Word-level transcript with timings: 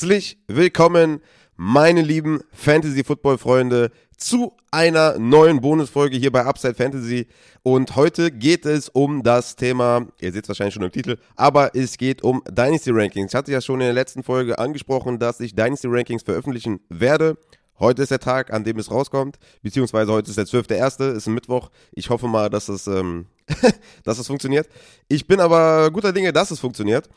Herzlich 0.00 0.38
willkommen, 0.46 1.20
meine 1.56 2.00
lieben 2.00 2.40
Fantasy-Football-Freunde, 2.52 3.90
zu 4.16 4.56
einer 4.70 5.18
neuen 5.18 5.60
Bonusfolge 5.60 6.16
hier 6.16 6.32
bei 6.32 6.42
Upside 6.46 6.72
Fantasy. 6.72 7.26
Und 7.62 7.96
heute 7.96 8.30
geht 8.30 8.64
es 8.64 8.88
um 8.88 9.22
das 9.22 9.56
Thema, 9.56 10.06
ihr 10.18 10.32
seht 10.32 10.44
es 10.44 10.48
wahrscheinlich 10.48 10.72
schon 10.72 10.84
im 10.84 10.90
Titel, 10.90 11.18
aber 11.36 11.74
es 11.74 11.98
geht 11.98 12.22
um 12.22 12.42
Dynasty 12.50 12.92
Rankings. 12.92 13.32
Ich 13.32 13.34
hatte 13.34 13.52
ja 13.52 13.60
schon 13.60 13.82
in 13.82 13.88
der 13.88 13.92
letzten 13.92 14.22
Folge 14.22 14.58
angesprochen, 14.58 15.18
dass 15.18 15.38
ich 15.38 15.54
Dynasty 15.54 15.86
Rankings 15.90 16.22
veröffentlichen 16.22 16.80
werde. 16.88 17.36
Heute 17.78 18.00
ist 18.00 18.10
der 18.10 18.20
Tag, 18.20 18.54
an 18.54 18.64
dem 18.64 18.78
es 18.78 18.90
rauskommt, 18.90 19.38
beziehungsweise 19.60 20.10
heute 20.12 20.30
ist 20.30 20.38
der 20.38 20.46
12.1., 20.46 21.12
ist 21.12 21.26
ein 21.26 21.34
Mittwoch. 21.34 21.68
Ich 21.92 22.08
hoffe 22.08 22.26
mal, 22.26 22.48
dass 22.48 22.70
es, 22.70 22.86
ähm, 22.86 23.26
dass 24.04 24.18
es 24.18 24.28
funktioniert. 24.28 24.66
Ich 25.08 25.26
bin 25.26 25.40
aber 25.40 25.90
guter 25.90 26.14
Dinge, 26.14 26.32
dass 26.32 26.50
es 26.50 26.58
funktioniert. 26.58 27.10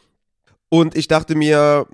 Und 0.68 0.98
ich 0.98 1.08
dachte 1.08 1.36
mir, 1.36 1.88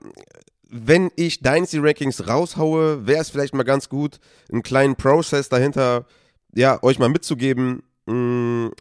wenn 0.69 1.11
ich 1.15 1.41
Dynasty 1.41 1.79
Rankings 1.79 2.27
raushaue, 2.27 3.07
wäre 3.07 3.21
es 3.21 3.29
vielleicht 3.29 3.53
mal 3.53 3.63
ganz 3.63 3.89
gut, 3.89 4.19
einen 4.51 4.63
kleinen 4.63 4.95
Prozess 4.95 5.49
dahinter, 5.49 6.05
ja, 6.53 6.81
euch 6.83 6.99
mal 6.99 7.09
mitzugeben, 7.09 7.83
mh, 8.05 8.13
mm, 8.13 8.71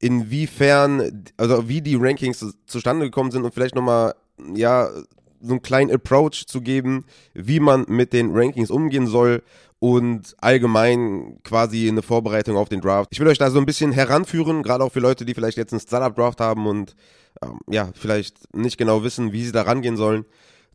inwiefern, 0.00 1.24
also 1.36 1.68
wie 1.68 1.82
die 1.82 1.96
Rankings 1.96 2.44
zustande 2.66 3.06
gekommen 3.06 3.30
sind 3.30 3.44
und 3.44 3.52
vielleicht 3.52 3.74
nochmal, 3.74 4.14
ja, 4.54 4.88
so 5.40 5.52
einen 5.52 5.62
kleinen 5.62 5.92
Approach 5.92 6.46
zu 6.46 6.60
geben, 6.60 7.04
wie 7.34 7.60
man 7.60 7.84
mit 7.88 8.12
den 8.12 8.34
Rankings 8.34 8.70
umgehen 8.70 9.06
soll 9.06 9.42
und 9.80 10.34
allgemein 10.38 11.38
quasi 11.44 11.88
eine 11.88 12.02
Vorbereitung 12.02 12.56
auf 12.56 12.68
den 12.68 12.80
Draft. 12.80 13.10
Ich 13.12 13.20
will 13.20 13.28
euch 13.28 13.38
da 13.38 13.50
so 13.50 13.58
ein 13.58 13.66
bisschen 13.66 13.92
heranführen, 13.92 14.62
gerade 14.62 14.82
auch 14.82 14.92
für 14.92 15.00
Leute, 15.00 15.24
die 15.24 15.34
vielleicht 15.34 15.56
jetzt 15.56 15.72
einen 15.72 15.80
Startup-Draft 15.80 16.40
haben 16.40 16.66
und 16.66 16.96
ähm, 17.42 17.60
ja, 17.68 17.90
vielleicht 17.94 18.54
nicht 18.54 18.78
genau 18.78 19.04
wissen, 19.04 19.32
wie 19.32 19.44
sie 19.44 19.52
da 19.52 19.62
rangehen 19.62 19.96
sollen. 19.96 20.24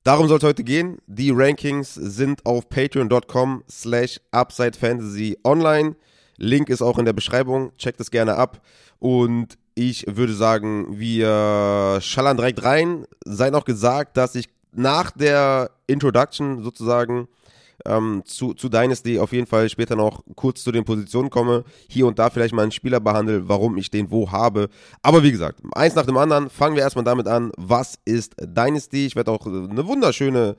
Darum 0.04 0.28
soll 0.28 0.38
es 0.38 0.44
heute 0.44 0.66
gehen. 0.66 0.98
Die 1.08 1.32
Rankings 1.32 1.94
sind 1.94 2.46
auf 2.46 2.68
patreon.com 2.68 3.64
slash 3.72 4.20
upsidefantasy 4.32 5.38
online. 5.46 5.96
Link 6.36 6.68
ist 6.68 6.82
auch 6.82 6.98
in 6.98 7.06
der 7.06 7.14
Beschreibung. 7.14 7.72
Checkt 7.78 8.02
es 8.02 8.12
gerne 8.12 8.36
ab. 8.36 8.62
Und 9.00 9.58
ich 9.76 10.06
würde 10.08 10.34
sagen, 10.34 11.00
wir 11.00 12.00
schallern 12.02 12.36
direkt 12.36 12.64
rein. 12.64 13.06
Sei 13.24 13.50
noch 13.50 13.64
gesagt, 13.64 14.18
dass 14.18 14.36
ich 14.36 14.50
nach 14.74 15.12
der 15.12 15.72
Introduction 15.88 16.64
sozusagen 16.64 17.30
ähm, 17.86 18.24
zu, 18.26 18.54
zu 18.54 18.70
Dynasty 18.70 19.20
auf 19.20 19.34
jeden 19.34 19.48
Fall 19.48 19.70
später 19.70 19.96
noch 19.96 20.24
kurz 20.36 20.64
zu 20.64 20.72
den 20.72 20.86
Positionen 20.86 21.30
komme, 21.30 21.64
hier 21.88 22.08
und 22.08 22.20
da 22.20 22.30
vielleicht 22.30 22.54
mal 22.54 22.64
einen 22.64 22.72
Spieler 22.72 23.00
behandle, 23.00 23.48
warum 23.48 23.78
ich 23.78 23.90
den 23.92 24.12
wo 24.12 24.32
habe. 24.32 24.70
Aber 25.02 25.24
wie 25.24 25.32
gesagt, 25.32 25.60
eins 25.74 25.96
nach 25.96 26.06
dem 26.06 26.18
anderen, 26.18 26.50
fangen 26.50 26.76
wir 26.76 26.84
erstmal 26.84 27.06
damit 27.06 27.28
an, 27.28 27.52
was 27.58 28.00
ist 28.06 28.36
Dynasty? 28.40 29.06
Ich 29.06 29.16
werde 29.16 29.32
auch 29.32 29.46
eine 29.46 29.86
wunderschöne 29.88 30.56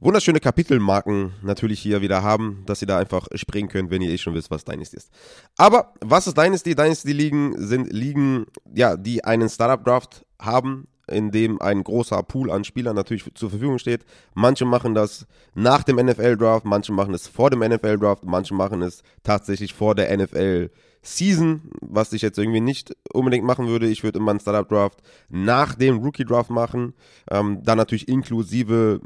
wunderschöne 0.00 0.40
Kapitelmarken 0.40 1.32
natürlich 1.42 1.80
hier 1.80 2.02
wieder 2.02 2.22
haben, 2.22 2.62
dass 2.66 2.82
ihr 2.82 2.88
da 2.88 2.98
einfach 2.98 3.26
springen 3.34 3.68
könnt, 3.68 3.90
wenn 3.90 4.02
ihr 4.02 4.10
eh 4.10 4.18
schon 4.18 4.34
wisst, 4.34 4.50
was 4.50 4.64
Dynasty 4.64 4.96
ist. 4.96 5.10
Aber 5.56 5.94
was 6.00 6.26
ist 6.26 6.36
Dynasty? 6.36 6.74
Dynasty-Ligen 6.74 7.54
sind 7.66 7.92
Ligen, 7.92 8.46
ja, 8.74 8.96
die 8.96 9.24
einen 9.24 9.48
Startup-Draft 9.48 10.26
haben, 10.40 10.86
in 11.08 11.30
dem 11.30 11.60
ein 11.60 11.84
großer 11.84 12.22
Pool 12.22 12.50
an 12.50 12.64
Spielern 12.64 12.96
natürlich 12.96 13.24
zur 13.34 13.50
Verfügung 13.50 13.78
steht. 13.78 14.04
Manche 14.34 14.64
machen 14.64 14.94
das 14.94 15.26
nach 15.54 15.82
dem 15.82 15.96
NFL-Draft, 15.96 16.64
manche 16.64 16.92
machen 16.92 17.14
es 17.14 17.28
vor 17.28 17.50
dem 17.50 17.60
NFL-Draft, 17.60 18.24
manche 18.24 18.54
machen 18.54 18.82
es 18.82 19.02
tatsächlich 19.22 19.74
vor 19.74 19.94
der 19.94 20.16
NFL-Season, 20.16 21.70
was 21.80 22.12
ich 22.12 22.22
jetzt 22.22 22.38
irgendwie 22.38 22.60
nicht 22.60 22.96
unbedingt 23.12 23.44
machen 23.44 23.68
würde. 23.68 23.88
Ich 23.88 24.02
würde 24.02 24.18
immer 24.18 24.30
einen 24.30 24.40
Startup-Draft 24.40 25.00
nach 25.28 25.74
dem 25.74 25.98
Rookie-Draft 25.98 26.50
machen, 26.50 26.94
ähm, 27.30 27.62
dann 27.62 27.78
natürlich 27.78 28.08
inklusive 28.08 29.00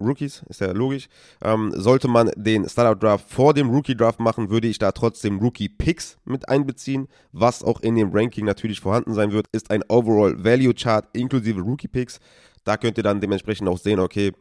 Rookies, 0.00 0.42
ist 0.48 0.60
ja 0.60 0.72
logisch. 0.72 1.08
Ähm, 1.42 1.72
sollte 1.74 2.08
man 2.08 2.30
den 2.36 2.68
Startup 2.68 2.98
Draft 3.00 3.30
vor 3.30 3.54
dem 3.54 3.70
Rookie 3.70 3.96
Draft 3.96 4.20
machen, 4.20 4.50
würde 4.50 4.68
ich 4.68 4.78
da 4.78 4.92
trotzdem 4.92 5.38
Rookie 5.38 5.68
Picks 5.68 6.18
mit 6.24 6.48
einbeziehen. 6.48 7.08
Was 7.32 7.62
auch 7.64 7.80
in 7.80 7.96
dem 7.96 8.10
Ranking 8.12 8.44
natürlich 8.44 8.80
vorhanden 8.80 9.14
sein 9.14 9.32
wird, 9.32 9.46
ist 9.52 9.70
ein 9.70 9.82
Overall 9.88 10.42
Value 10.44 10.74
Chart 10.74 11.06
inklusive 11.12 11.60
Rookie 11.60 11.88
Picks. 11.88 12.20
Da 12.64 12.76
könnt 12.76 12.98
ihr 12.98 13.04
dann 13.04 13.20
dementsprechend 13.20 13.68
auch 13.68 13.78
sehen, 13.78 14.00
okay, 14.00 14.32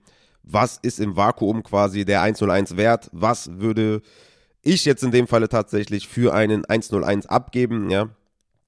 was 0.44 0.78
ist 0.78 1.00
im 1.00 1.16
Vakuum 1.16 1.64
quasi 1.64 2.06
der 2.06 2.22
101 2.22 2.78
wert? 2.78 3.10
Was 3.12 3.60
würde 3.60 4.02
ich 4.62 4.86
jetzt 4.86 5.04
in 5.04 5.12
dem 5.12 5.28
Falle 5.28 5.50
tatsächlich 5.50 6.08
für 6.08 6.34
einen 6.34 6.66
101 6.66 7.28
abgeben? 7.28 7.90
Ja, 7.90 8.10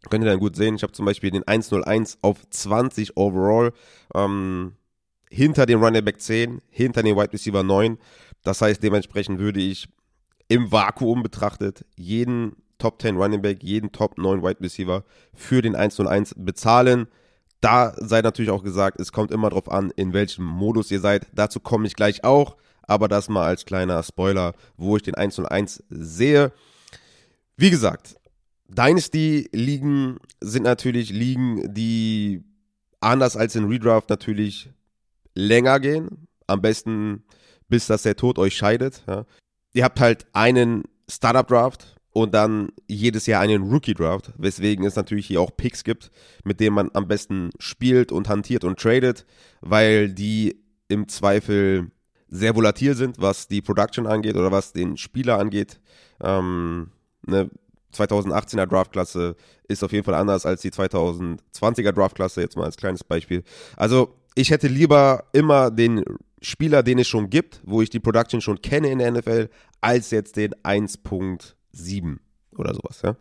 könnt 0.09 0.23
ihr 0.23 0.29
dann 0.29 0.39
gut 0.39 0.55
sehen. 0.55 0.75
Ich 0.75 0.83
habe 0.83 0.93
zum 0.93 1.05
Beispiel 1.05 1.31
den 1.31 1.47
101 1.47 2.19
auf 2.21 2.49
20 2.49 3.17
overall. 3.17 3.73
Ähm, 4.15 4.73
hinter 5.29 5.65
dem 5.65 5.83
Running 5.83 6.05
Back 6.05 6.21
10, 6.21 6.61
hinter 6.69 7.03
dem 7.03 7.15
Wide 7.17 7.33
Receiver 7.33 7.63
9. 7.63 7.97
Das 8.43 8.61
heißt, 8.61 8.81
dementsprechend 8.81 9.39
würde 9.39 9.59
ich 9.59 9.87
im 10.47 10.71
Vakuum 10.71 11.23
betrachtet 11.23 11.85
jeden 11.95 12.55
Top 12.77 13.01
10 13.01 13.17
Running 13.17 13.41
Back, 13.41 13.63
jeden 13.63 13.91
Top 13.91 14.17
9 14.17 14.43
Wide 14.43 14.61
Receiver 14.61 15.03
für 15.33 15.61
den 15.61 15.75
101 15.75 16.35
bezahlen. 16.37 17.07
Da 17.59 17.93
sei 17.97 18.21
natürlich 18.21 18.51
auch 18.51 18.63
gesagt, 18.63 18.99
es 18.99 19.11
kommt 19.11 19.31
immer 19.31 19.49
darauf 19.49 19.69
an, 19.69 19.91
in 19.95 20.13
welchem 20.13 20.45
Modus 20.45 20.91
ihr 20.91 20.99
seid. 20.99 21.27
Dazu 21.33 21.59
komme 21.59 21.87
ich 21.87 21.95
gleich 21.95 22.23
auch, 22.23 22.55
aber 22.83 23.07
das 23.07 23.29
mal 23.29 23.47
als 23.47 23.65
kleiner 23.65 24.01
Spoiler, 24.03 24.53
wo 24.77 24.95
ich 24.95 25.03
den 25.03 25.15
101 25.15 25.83
sehe. 25.89 26.51
Wie 27.57 27.71
gesagt, 27.71 28.15
Dynasty-Ligen 28.69 30.19
sind 30.39 30.63
natürlich 30.63 31.09
Ligen, 31.09 31.73
die 31.73 32.43
anders 32.99 33.35
als 33.35 33.55
in 33.55 33.65
Redraft 33.65 34.09
natürlich 34.09 34.69
länger 35.37 35.79
gehen. 35.79 36.27
Am 36.47 36.61
besten, 36.61 37.23
bis 37.69 37.87
dass 37.87 38.03
der 38.03 38.15
Tod 38.15 38.39
euch 38.39 38.55
scheidet. 38.55 39.03
Ja. 39.07 39.25
Ihr 39.73 39.83
habt 39.83 39.99
halt 39.99 40.25
einen 40.33 40.83
Startup-Draft 41.09 41.95
und 42.11 42.33
dann 42.33 42.69
jedes 42.87 43.27
Jahr 43.27 43.41
einen 43.41 43.63
Rookie-Draft, 43.63 44.33
weswegen 44.37 44.85
es 44.85 44.95
natürlich 44.95 45.27
hier 45.27 45.41
auch 45.41 45.55
Picks 45.55 45.83
gibt, 45.83 46.11
mit 46.43 46.59
denen 46.59 46.75
man 46.75 46.89
am 46.93 47.07
besten 47.07 47.51
spielt 47.59 48.11
und 48.11 48.27
hantiert 48.27 48.63
und 48.63 48.79
tradet, 48.79 49.25
weil 49.61 50.09
die 50.11 50.63
im 50.87 51.07
Zweifel 51.07 51.91
sehr 52.29 52.55
volatil 52.55 52.95
sind, 52.95 53.19
was 53.19 53.47
die 53.47 53.61
Production 53.61 54.07
angeht 54.07 54.35
oder 54.35 54.51
was 54.51 54.73
den 54.73 54.97
Spieler 54.97 55.37
angeht. 55.37 55.79
Ähm, 56.21 56.91
ne, 57.25 57.49
2018er 57.93 58.65
Draftklasse 58.65 59.35
ist 59.67 59.83
auf 59.83 59.91
jeden 59.91 60.03
Fall 60.03 60.15
anders 60.15 60.45
als 60.45 60.61
die 60.61 60.71
2020er 60.71 61.91
Draftklasse, 61.91 62.41
jetzt 62.41 62.57
mal 62.57 62.65
als 62.65 62.77
kleines 62.77 63.03
Beispiel. 63.03 63.43
Also 63.75 64.15
ich 64.37 64.51
hätte 64.51 64.67
lieber 64.67 65.23
immer 65.33 65.71
den 65.71 66.03
Spieler, 66.41 66.83
den 66.83 66.99
es 66.99 67.07
schon 67.07 67.31
gibt, 67.31 67.59
wo 67.63 67.81
ich 67.81 67.89
die 67.89 67.99
Production 67.99 68.39
schon 68.39 68.61
kenne 68.61 68.91
in 68.91 68.99
der 68.99 69.11
NFL, 69.11 69.49
als 69.81 70.11
jetzt 70.11 70.37
den 70.37 70.53
1.7 70.63 72.17
oder 72.55 72.75
sowas. 72.75 73.01
Ja? 73.03 73.15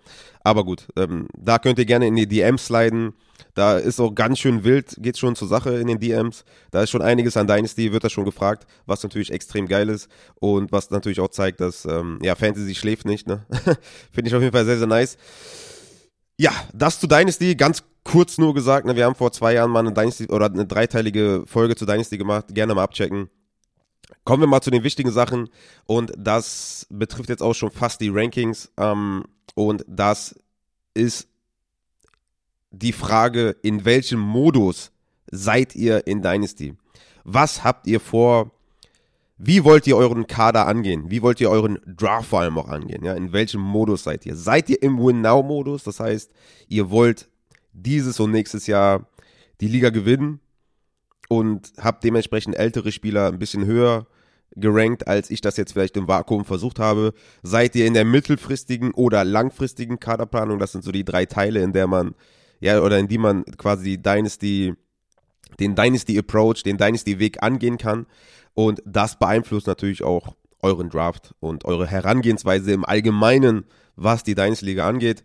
Aber 0.45 0.65
gut, 0.65 0.89
ähm, 0.97 1.29
da 1.37 1.59
könnt 1.59 1.79
ihr 1.79 1.87
gerne 1.87 2.07
in 2.07 2.17
die 2.17 2.27
DMs 2.27 2.67
sliden. 2.67 3.15
Da 3.55 3.79
ist 3.79 3.99
auch 3.99 4.15
ganz 4.15 4.39
schön 4.39 4.65
wild, 4.65 4.95
geht 4.99 5.17
schon 5.17 5.37
zur 5.37 5.49
Sache 5.49 5.79
in 5.79 5.87
den 5.87 5.99
DMs. 5.99 6.45
Da 6.71 6.83
ist 6.83 6.91
schon 6.91 7.03
einiges 7.03 7.39
an 7.39 7.47
Dynasty, 7.47 7.93
wird 7.93 8.05
da 8.05 8.11
schon 8.11 8.27
gefragt, 8.27 8.67
was 8.85 9.03
natürlich 9.03 9.33
extrem 9.33 9.67
geil 9.69 9.89
ist 9.89 10.11
und 10.35 10.71
was 10.71 10.91
natürlich 10.91 11.21
auch 11.21 11.29
zeigt, 11.29 11.61
dass 11.61 11.87
ähm, 11.87 12.19
ja 12.23 12.35
Fantasy 12.35 12.75
schläft 12.75 13.07
nicht. 13.07 13.27
Ne? 13.27 13.47
Finde 14.13 14.29
ich 14.29 14.35
auf 14.35 14.43
jeden 14.43 14.53
Fall 14.53 14.67
sehr, 14.67 14.79
sehr 14.79 14.87
nice. 14.87 15.17
Ja, 16.39 16.53
das 16.75 17.01
zu 17.01 17.07
Dynasty, 17.07 17.55
ganz 17.55 17.83
kurz 18.05 18.37
nur 18.37 18.55
gesagt, 18.55 18.87
ne, 18.87 18.95
wir 18.95 19.07
haben 19.07 19.15
vor 19.15 19.33
zwei 19.33 19.55
Jahren 19.55 19.71
mal 19.71 19.81
eine 19.81 19.93
Dynasty 19.93 20.27
oder 20.29 20.47
eine 20.47 20.67
dreiteilige 20.67 21.45
Folge 21.47 21.77
zu 21.77 21.87
Dynasty 21.87 22.19
gemacht, 22.19 22.55
gerne 22.55 22.75
mal 22.75 22.83
abchecken. 22.83 23.31
Kommen 24.25 24.43
wir 24.43 24.47
mal 24.47 24.61
zu 24.61 24.71
den 24.71 24.85
wichtigen 24.85 25.11
Sachen 25.11 25.49
und 25.87 26.13
das 26.17 26.87
betrifft 26.91 27.31
jetzt 27.31 27.43
auch 27.43 27.55
schon 27.55 27.71
fast 27.71 28.01
die 28.01 28.11
Rankings 28.11 28.71
ähm, 28.77 29.25
und 29.55 29.85
das 29.89 30.39
ist 30.95 31.29
die 32.71 32.93
Frage, 32.93 33.57
in 33.63 33.85
welchem 33.85 34.21
Modus 34.21 34.93
seid 35.31 35.75
ihr 35.75 36.07
in 36.07 36.23
Dynasty? 36.23 36.77
Was 37.25 37.65
habt 37.65 37.87
ihr 37.87 37.99
vor 37.99 38.53
wie 39.39 39.65
wollt 39.65 39.87
ihr 39.87 39.97
euren 39.97 40.27
Kader 40.27 40.67
angehen? 40.67 41.11
Wie 41.11 41.21
wollt 41.21 41.41
ihr 41.41 41.51
euren 41.51 41.79
Draft 41.87 42.29
vor 42.29 42.41
allem 42.41 42.59
auch 42.59 42.69
angehen? 42.69 43.05
Ja, 43.05 43.15
in 43.15 43.33
welchem 43.33 43.61
Modus 43.61 44.05
seid 44.05 44.25
ihr? 44.25 44.35
Seid 44.35 44.71
ihr 44.71 44.83
im 44.83 44.99
Win-Now-Modus? 44.99 45.85
Das 45.85 46.01
heißt, 46.01 46.33
ihr 46.69 46.91
wollt 46.91 47.29
dieses 47.73 48.19
und 48.19 48.31
nächstes 48.31 48.67
Jahr 48.67 49.07
die 49.61 49.69
Liga 49.69 49.91
gewinnen 49.91 50.41
und 51.29 51.73
habt 51.79 52.05
dementsprechend 52.05 52.57
ältere 52.57 52.93
Spieler 52.93 53.29
ein 53.29 53.39
bisschen 53.39 53.67
höher 53.67 54.07
gerankt, 54.55 55.07
als 55.07 55.31
ich 55.31 55.43
das 55.43 55.59
jetzt 55.59 55.73
vielleicht 55.73 55.97
im 55.99 56.09
Vakuum 56.09 56.47
versucht 56.47 56.79
habe. 56.79 57.13
Seid 57.43 57.75
ihr 57.77 57.87
in 57.87 57.95
der 57.95 58.07
mittelfristigen 58.07 58.93
oder 58.93 59.25
langfristigen 59.25 60.01
Kaderplanung? 60.01 60.59
Das 60.59 60.73
sind 60.73 60.83
so 60.83 60.93
die 60.93 61.05
drei 61.05 61.27
Teile, 61.27 61.61
in 61.61 61.75
der 61.75 61.87
man, 61.87 62.15
ja, 62.61 62.81
oder 62.81 62.99
in 62.99 63.09
die 63.09 63.19
man 63.19 63.45
quasi 63.59 63.99
Dynasty, 63.99 64.75
den 65.61 65.75
Dynasty 65.75 66.19
Approach, 66.19 66.63
den 66.63 66.77
Dynasty 66.79 67.19
Weg 67.19 67.43
angehen 67.43 67.79
kann. 67.79 68.07
Und 68.55 68.83
das 68.85 69.19
beeinflusst 69.19 69.67
natürlich 69.67 70.03
auch 70.03 70.35
euren 70.63 70.89
Draft 70.89 71.35
und 71.41 71.65
eure 71.65 71.87
Herangehensweise 71.87 72.73
im 72.73 72.85
Allgemeinen, 72.85 73.65
was 73.97 74.23
die 74.23 74.35
Dynasty-Liga 74.35 74.89
angeht. 74.89 75.25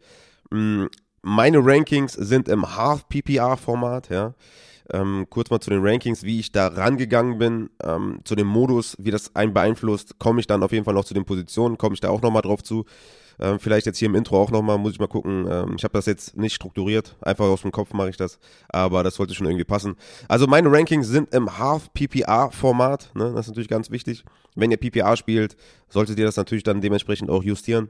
Mm, 0.50 0.86
meine 1.22 1.60
Rankings 1.64 2.14
sind 2.14 2.48
im 2.50 2.76
Half-PPR-Format, 2.76 4.10
ja. 4.10 4.34
Ähm, 4.92 5.28
kurz 5.30 5.50
mal 5.50 5.62
zu 5.62 5.70
den 5.70 5.86
Rankings, 5.86 6.24
wie 6.24 6.40
ich 6.40 6.52
da 6.52 6.68
rangegangen 6.68 7.38
bin, 7.38 7.70
ähm, 7.82 8.20
zu 8.26 8.36
dem 8.36 8.48
Modus, 8.48 8.98
wie 9.00 9.12
das 9.12 9.36
einen 9.36 9.54
beeinflusst, 9.54 10.20
komme 10.20 10.42
ich 10.42 10.48
dann 10.48 10.64
auf 10.64 10.74
jeden 10.74 10.84
Fall 10.84 10.94
noch 10.94 11.06
zu 11.06 11.14
den 11.14 11.24
Positionen, 11.24 11.78
komme 11.78 11.94
ich 11.94 12.02
da 12.02 12.10
auch 12.10 12.22
nochmal 12.22 12.42
drauf 12.42 12.62
zu. 12.62 12.86
Ähm, 13.42 13.60
vielleicht 13.60 13.88
jetzt 13.88 13.98
hier 13.98 14.08
im 14.08 14.16
Intro 14.16 14.40
auch 14.40 14.52
nochmal, 14.52 14.78
muss 14.78 14.94
ich 14.94 15.00
mal 15.00 15.08
gucken. 15.08 15.48
Ähm, 15.50 15.74
ich 15.76 15.84
habe 15.84 15.94
das 15.94 16.06
jetzt 16.06 16.38
nicht 16.38 16.54
strukturiert, 16.54 17.16
einfach 17.22 17.46
aus 17.46 17.64
dem 17.64 17.72
Kopf 17.72 17.92
mache 17.94 18.10
ich 18.10 18.18
das, 18.18 18.40
aber 18.70 19.04
das 19.04 19.16
sollte 19.16 19.34
schon 19.34 19.48
irgendwie 19.48 19.66
passen. 19.66 19.96
Also 20.28 20.46
meine 20.46 20.72
Rankings 20.72 21.08
sind 21.08 21.34
im 21.34 21.58
Half-PPA-Format, 21.58 23.12
ne? 23.16 23.32
das 23.34 23.46
ist 23.46 23.48
natürlich 23.50 23.70
ganz 23.70 23.90
wichtig. 23.90 24.24
Wenn 24.56 24.70
ihr 24.70 24.78
PPA 24.78 25.18
spielt, 25.18 25.58
solltet 25.90 26.20
ihr 26.20 26.26
das 26.26 26.38
natürlich 26.38 26.64
dann 26.64 26.82
dementsprechend 26.82 27.30
auch 27.30 27.44
justieren. 27.44 27.90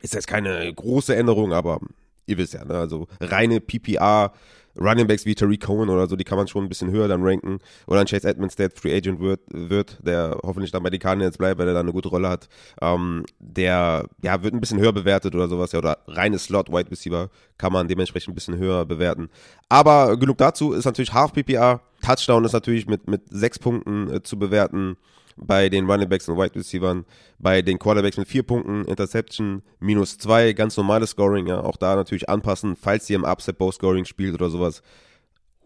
Ist 0.00 0.14
jetzt 0.14 0.26
keine 0.26 0.72
große 0.74 1.14
Änderung, 1.14 1.52
aber 1.52 1.80
ihr 2.26 2.36
wisst 2.36 2.54
ja, 2.54 2.64
ne? 2.64 2.74
also 2.74 3.06
reine 3.20 3.60
PPA 3.60 4.32
Running 4.78 5.06
Backs 5.06 5.26
wie 5.26 5.34
Tariq 5.34 5.60
Cohen 5.60 5.88
oder 5.88 6.06
so, 6.06 6.16
die 6.16 6.24
kann 6.24 6.38
man 6.38 6.48
schon 6.48 6.64
ein 6.64 6.68
bisschen 6.68 6.90
höher 6.90 7.08
dann 7.08 7.22
ranken. 7.22 7.58
Oder 7.86 8.00
ein 8.00 8.06
Chase 8.06 8.28
Edmonds, 8.28 8.56
der 8.56 8.70
Free 8.70 8.94
Agent 8.96 9.20
wird, 9.20 9.40
wird 9.48 9.98
der 10.02 10.38
hoffentlich 10.42 10.70
dann 10.70 10.82
bei 10.82 10.90
den 10.90 11.00
Cardinals 11.00 11.38
bleibt, 11.38 11.58
weil 11.58 11.68
er 11.68 11.74
da 11.74 11.80
eine 11.80 11.92
gute 11.92 12.08
Rolle 12.08 12.28
hat. 12.28 12.48
Ähm, 12.80 13.24
der 13.38 14.06
ja, 14.22 14.42
wird 14.42 14.54
ein 14.54 14.60
bisschen 14.60 14.80
höher 14.80 14.92
bewertet 14.92 15.34
oder 15.34 15.48
sowas. 15.48 15.72
Ja, 15.72 15.78
oder 15.78 15.98
reines 16.06 16.44
Slot 16.44 16.70
Wide 16.70 16.90
Receiver 16.90 17.30
kann 17.58 17.72
man 17.72 17.88
dementsprechend 17.88 18.32
ein 18.32 18.34
bisschen 18.34 18.58
höher 18.58 18.84
bewerten. 18.84 19.28
Aber 19.68 20.16
genug 20.16 20.38
dazu 20.38 20.72
ist 20.72 20.84
natürlich 20.84 21.12
Half 21.12 21.32
PPA. 21.32 21.80
Touchdown 22.02 22.44
ist 22.44 22.52
natürlich 22.52 22.86
mit, 22.86 23.08
mit 23.08 23.22
sechs 23.30 23.58
Punkten 23.58 24.12
äh, 24.12 24.22
zu 24.22 24.38
bewerten 24.38 24.96
bei 25.36 25.68
den 25.68 25.88
Running 25.88 26.08
Backs 26.08 26.28
und 26.28 26.38
Wide 26.38 26.54
Receivers, 26.54 27.04
bei 27.38 27.62
den 27.62 27.78
Quarterbacks 27.78 28.16
mit 28.16 28.28
vier 28.28 28.42
Punkten, 28.42 28.84
Interception 28.84 29.62
minus 29.78 30.18
zwei, 30.18 30.52
ganz 30.52 30.76
normales 30.76 31.10
Scoring, 31.10 31.46
ja, 31.46 31.60
auch 31.60 31.76
da 31.76 31.94
natürlich 31.94 32.28
anpassen, 32.28 32.76
falls 32.76 33.08
ihr 33.10 33.16
im 33.16 33.24
Upset 33.24 33.58
Bow 33.58 33.70
Scoring 33.70 34.04
spielt 34.04 34.34
oder 34.34 34.48
sowas, 34.48 34.82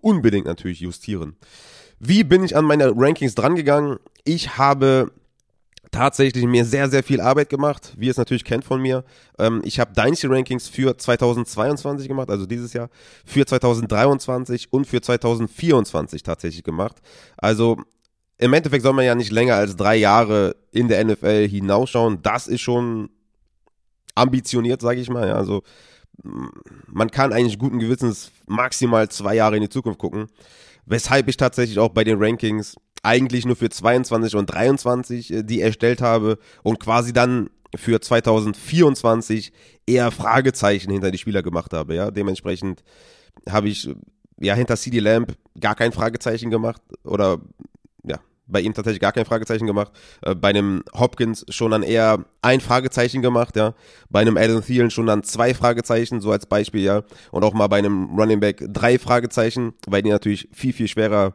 unbedingt 0.01 0.47
natürlich 0.47 0.81
justieren. 0.81 1.37
Wie 1.99 2.25
bin 2.25 2.43
ich 2.43 2.57
an 2.57 2.65
meine 2.65 2.93
Rankings 2.97 3.35
drangegangen? 3.35 3.99
Ich 4.25 4.57
habe 4.57 5.13
tatsächlich 5.91 6.45
mir 6.47 6.65
sehr, 6.65 6.89
sehr 6.89 7.03
viel 7.03 7.21
Arbeit 7.21 7.49
gemacht, 7.49 7.95
wie 7.97 8.07
ihr 8.07 8.11
es 8.13 8.17
natürlich 8.17 8.45
kennt 8.45 8.65
von 8.65 8.81
mir. 8.81 9.05
Ähm, 9.39 9.61
ich 9.65 9.81
habe 9.81 9.93
Dynasty 9.93 10.27
Rankings 10.27 10.69
für 10.69 10.97
2022 10.97 12.09
gemacht, 12.09 12.31
also 12.31 12.47
dieses 12.47 12.73
Jahr, 12.73 12.91
für 13.25 13.45
2023 13.45 14.73
und 14.73 14.87
für 14.87 15.01
2024 15.01 16.23
tatsächlich 16.23 16.63
gemacht. 16.63 16.97
Also 17.37 17.79
im 18.41 18.53
Endeffekt 18.55 18.83
soll 18.83 18.95
man 18.95 19.05
ja 19.05 19.15
nicht 19.15 19.33
länger 19.33 19.57
als 19.57 19.77
drei 19.77 19.97
Jahre 19.97 20.57
in 20.73 20.89
der 20.89 21.05
NFL 21.05 21.47
hinausschauen. 21.47 22.23
Das 22.23 22.49
ist 22.49 22.63
schon 22.63 23.11
ambitioniert, 24.15 24.81
sage 24.81 25.01
ich 25.01 25.11
mal. 25.11 25.29
Ja, 25.29 25.37
also 25.37 25.63
man 26.87 27.11
kann 27.11 27.33
eigentlich 27.33 27.59
guten 27.59 27.79
Gewissens 27.79 28.31
maximal 28.47 29.09
zwei 29.11 29.35
Jahre 29.35 29.57
in 29.57 29.63
die 29.63 29.69
Zukunft 29.69 29.99
gucken. 29.99 30.27
Weshalb 30.87 31.29
ich 31.29 31.37
tatsächlich 31.37 31.79
auch 31.79 31.91
bei 31.91 32.03
den 32.03 32.23
Rankings 32.23 32.77
eigentlich 33.03 33.45
nur 33.45 33.57
für 33.57 33.69
22 33.69 34.35
und 34.35 34.47
23 34.47 35.33
äh, 35.33 35.43
die 35.43 35.61
erstellt 35.61 36.01
habe 36.01 36.39
und 36.63 36.81
quasi 36.81 37.13
dann 37.13 37.51
für 37.77 38.01
2024 38.01 39.53
eher 39.87 40.11
Fragezeichen 40.11 40.91
hinter 40.91 41.11
die 41.11 41.19
Spieler 41.19 41.43
gemacht 41.43 41.73
habe. 41.73 41.95
Ja, 41.95 42.11
dementsprechend 42.11 42.83
habe 43.49 43.69
ich 43.69 43.89
ja 44.39 44.55
hinter 44.55 44.77
CD 44.77 44.99
Lamp 44.99 45.37
gar 45.59 45.75
kein 45.75 45.93
Fragezeichen 45.93 46.51
gemacht 46.51 46.83
oder 47.05 47.41
bei 48.51 48.61
ihm 48.61 48.75
tatsächlich 48.75 49.01
gar 49.01 49.13
kein 49.13 49.25
Fragezeichen 49.25 49.67
gemacht. 49.67 49.93
Äh, 50.23 50.35
bei 50.35 50.49
einem 50.49 50.83
Hopkins 50.93 51.45
schon 51.49 51.71
dann 51.71 51.83
eher 51.83 52.25
ein 52.43 52.61
Fragezeichen 52.61 53.23
gemacht, 53.23 53.57
ja. 53.57 53.75
Bei 54.09 54.21
einem 54.21 54.37
Adam 54.37 54.65
Thielen 54.65 54.91
schon 54.91 55.07
dann 55.07 55.23
zwei 55.23 55.55
Fragezeichen, 55.55 56.21
so 56.21 56.31
als 56.33 56.47
Beispiel, 56.47 56.83
ja. 56.83 57.03
Und 57.31 57.45
auch 57.45 57.55
mal 57.55 57.69
bei 57.69 57.79
einem 57.79 58.19
Running 58.19 58.41
Back 58.41 58.65
drei 58.69 58.99
Fragezeichen, 58.99 59.75
weil 59.87 60.03
die 60.03 60.11
natürlich 60.11 60.49
viel, 60.53 60.73
viel 60.73 60.89
schwerer, 60.89 61.35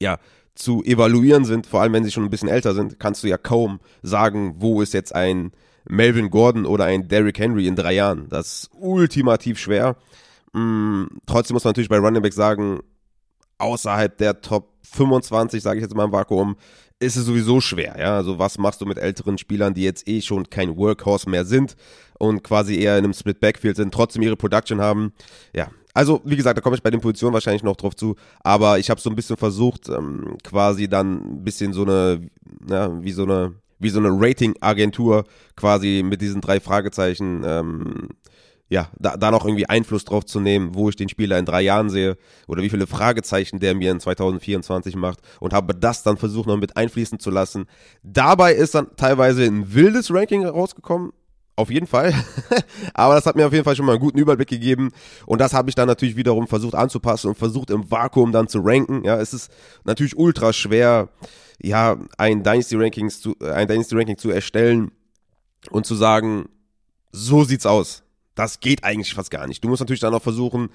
ja, 0.00 0.18
zu 0.54 0.84
evaluieren 0.84 1.44
sind, 1.44 1.66
vor 1.66 1.82
allem 1.82 1.92
wenn 1.92 2.04
sie 2.04 2.12
schon 2.12 2.24
ein 2.24 2.30
bisschen 2.30 2.48
älter 2.48 2.74
sind, 2.74 3.00
kannst 3.00 3.24
du 3.24 3.28
ja 3.28 3.36
kaum 3.36 3.80
sagen, 4.02 4.54
wo 4.58 4.82
ist 4.82 4.94
jetzt 4.94 5.14
ein 5.14 5.50
Melvin 5.86 6.30
Gordon 6.30 6.64
oder 6.64 6.84
ein 6.84 7.08
Derrick 7.08 7.38
Henry 7.38 7.66
in 7.66 7.76
drei 7.76 7.94
Jahren. 7.94 8.28
Das 8.28 8.46
ist 8.46 8.70
ultimativ 8.72 9.58
schwer. 9.58 9.96
Mm, 10.52 11.04
trotzdem 11.26 11.54
muss 11.54 11.64
man 11.64 11.70
natürlich 11.70 11.88
bei 11.88 11.98
Running 11.98 12.22
Back 12.22 12.32
sagen, 12.32 12.80
außerhalb 13.58 14.16
der 14.18 14.40
Top 14.40 14.72
25, 14.82 15.62
sage 15.62 15.78
ich 15.78 15.82
jetzt 15.82 15.94
mal 15.94 16.04
im 16.04 16.12
Vakuum, 16.12 16.56
ist 17.00 17.16
es 17.16 17.24
sowieso 17.24 17.60
schwer. 17.60 17.96
Ja, 17.98 18.16
also 18.16 18.38
was 18.38 18.58
machst 18.58 18.80
du 18.80 18.86
mit 18.86 18.98
älteren 18.98 19.38
Spielern, 19.38 19.74
die 19.74 19.82
jetzt 19.82 20.08
eh 20.08 20.20
schon 20.20 20.48
kein 20.48 20.76
Workhorse 20.76 21.28
mehr 21.28 21.44
sind 21.44 21.76
und 22.18 22.42
quasi 22.42 22.76
eher 22.78 22.98
in 22.98 23.04
einem 23.04 23.14
Split 23.14 23.40
Backfield 23.40 23.76
sind, 23.76 23.92
trotzdem 23.92 24.22
ihre 24.22 24.36
Production 24.36 24.80
haben. 24.80 25.12
Ja, 25.54 25.68
also 25.92 26.20
wie 26.24 26.36
gesagt, 26.36 26.56
da 26.56 26.60
komme 26.62 26.76
ich 26.76 26.82
bei 26.82 26.90
den 26.90 27.00
Positionen 27.00 27.34
wahrscheinlich 27.34 27.62
noch 27.62 27.76
drauf 27.76 27.94
zu, 27.94 28.16
aber 28.42 28.78
ich 28.78 28.90
habe 28.90 29.00
so 29.00 29.10
ein 29.10 29.16
bisschen 29.16 29.36
versucht, 29.36 29.88
ähm, 29.88 30.36
quasi 30.42 30.88
dann 30.88 31.38
ein 31.38 31.44
bisschen 31.44 31.72
so 31.72 31.82
eine, 31.82 32.28
ja, 32.68 33.02
wie 33.02 33.12
so 33.12 33.24
eine 33.24 33.54
wie 33.80 33.90
so 33.90 33.98
eine 33.98 34.10
Rating-Agentur 34.10 35.24
quasi 35.56 36.02
mit 36.04 36.20
diesen 36.20 36.40
drei 36.40 36.58
Fragezeichen 36.60 37.42
ähm, 37.44 38.08
ja, 38.68 38.88
da, 38.98 39.16
da 39.16 39.30
noch 39.30 39.44
irgendwie 39.44 39.68
Einfluss 39.68 40.04
drauf 40.04 40.24
zu 40.24 40.40
nehmen, 40.40 40.74
wo 40.74 40.88
ich 40.88 40.96
den 40.96 41.08
Spieler 41.08 41.38
in 41.38 41.44
drei 41.44 41.62
Jahren 41.62 41.90
sehe 41.90 42.16
oder 42.48 42.62
wie 42.62 42.70
viele 42.70 42.86
Fragezeichen 42.86 43.60
der 43.60 43.74
mir 43.74 43.90
in 43.90 44.00
2024 44.00 44.96
macht 44.96 45.20
und 45.40 45.52
habe 45.52 45.74
das 45.74 46.02
dann 46.02 46.16
versucht 46.16 46.46
noch 46.46 46.56
mit 46.56 46.76
einfließen 46.76 47.18
zu 47.18 47.30
lassen. 47.30 47.66
Dabei 48.02 48.54
ist 48.54 48.74
dann 48.74 48.96
teilweise 48.96 49.44
ein 49.44 49.74
wildes 49.74 50.12
Ranking 50.12 50.46
rausgekommen, 50.46 51.12
auf 51.56 51.70
jeden 51.70 51.86
Fall. 51.86 52.12
Aber 52.94 53.14
das 53.14 53.26
hat 53.26 53.36
mir 53.36 53.46
auf 53.46 53.52
jeden 53.52 53.64
Fall 53.64 53.76
schon 53.76 53.86
mal 53.86 53.92
einen 53.92 54.00
guten 54.00 54.18
Überblick 54.18 54.48
gegeben. 54.48 54.90
Und 55.26 55.40
das 55.40 55.52
habe 55.52 55.68
ich 55.68 55.74
dann 55.74 55.86
natürlich 55.86 56.16
wiederum 56.16 56.48
versucht 56.48 56.74
anzupassen 56.74 57.28
und 57.28 57.38
versucht 57.38 57.70
im 57.70 57.90
Vakuum 57.90 58.32
dann 58.32 58.48
zu 58.48 58.60
ranken. 58.60 59.04
Ja, 59.04 59.20
es 59.20 59.34
ist 59.34 59.52
natürlich 59.84 60.16
ultra 60.16 60.52
schwer, 60.52 61.10
ja, 61.62 61.96
ein 62.18 62.42
Dynasty 62.42 62.76
Rankings 62.76 63.20
zu, 63.20 63.36
ein 63.40 63.68
Dynasty 63.68 63.94
Ranking 63.94 64.18
zu 64.18 64.30
erstellen 64.30 64.90
und 65.70 65.86
zu 65.86 65.94
sagen, 65.94 66.48
so 67.12 67.44
sieht's 67.44 67.66
aus. 67.66 68.03
Das 68.34 68.60
geht 68.60 68.84
eigentlich 68.84 69.14
fast 69.14 69.30
gar 69.30 69.46
nicht. 69.46 69.62
Du 69.62 69.68
musst 69.68 69.80
natürlich 69.80 70.00
dann 70.00 70.14
auch 70.14 70.22
versuchen, 70.22 70.70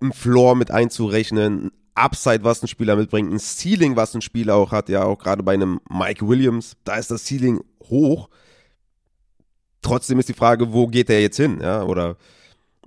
einen 0.00 0.12
Floor 0.12 0.54
mit 0.54 0.70
einzurechnen, 0.70 1.66
ein 1.66 1.70
Upside, 1.94 2.44
was 2.44 2.62
ein 2.62 2.68
Spieler 2.68 2.96
mitbringt, 2.96 3.32
ein 3.32 3.40
Ceiling, 3.40 3.96
was 3.96 4.14
ein 4.14 4.22
Spieler 4.22 4.54
auch 4.54 4.70
hat, 4.70 4.88
ja, 4.88 5.04
auch 5.04 5.18
gerade 5.18 5.42
bei 5.42 5.54
einem 5.54 5.80
Mike 5.90 6.26
Williams, 6.28 6.76
da 6.84 6.96
ist 6.96 7.10
das 7.10 7.24
Ceiling 7.26 7.60
hoch. 7.84 8.28
Trotzdem 9.82 10.18
ist 10.18 10.28
die 10.28 10.34
Frage, 10.34 10.72
wo 10.72 10.86
geht 10.86 11.10
er 11.10 11.20
jetzt 11.20 11.36
hin, 11.36 11.58
ja, 11.60 11.82
oder 11.82 12.16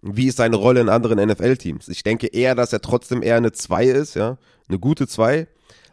wie 0.02 0.28
ist 0.28 0.38
seine 0.38 0.56
Rolle 0.56 0.82
in 0.82 0.90
anderen 0.90 1.20
NFL-Teams? 1.20 1.88
Ich 1.90 2.04
denke 2.04 2.28
eher, 2.28 2.56
dass 2.56 2.74
er 2.74 2.82
trotzdem 2.82 3.22
eher 3.22 3.36
eine 3.36 3.52
2 3.52 3.86
ist, 3.86 4.16
ja, 4.16 4.38
eine 4.68 4.80
gute 4.80 5.08
2, 5.08 5.48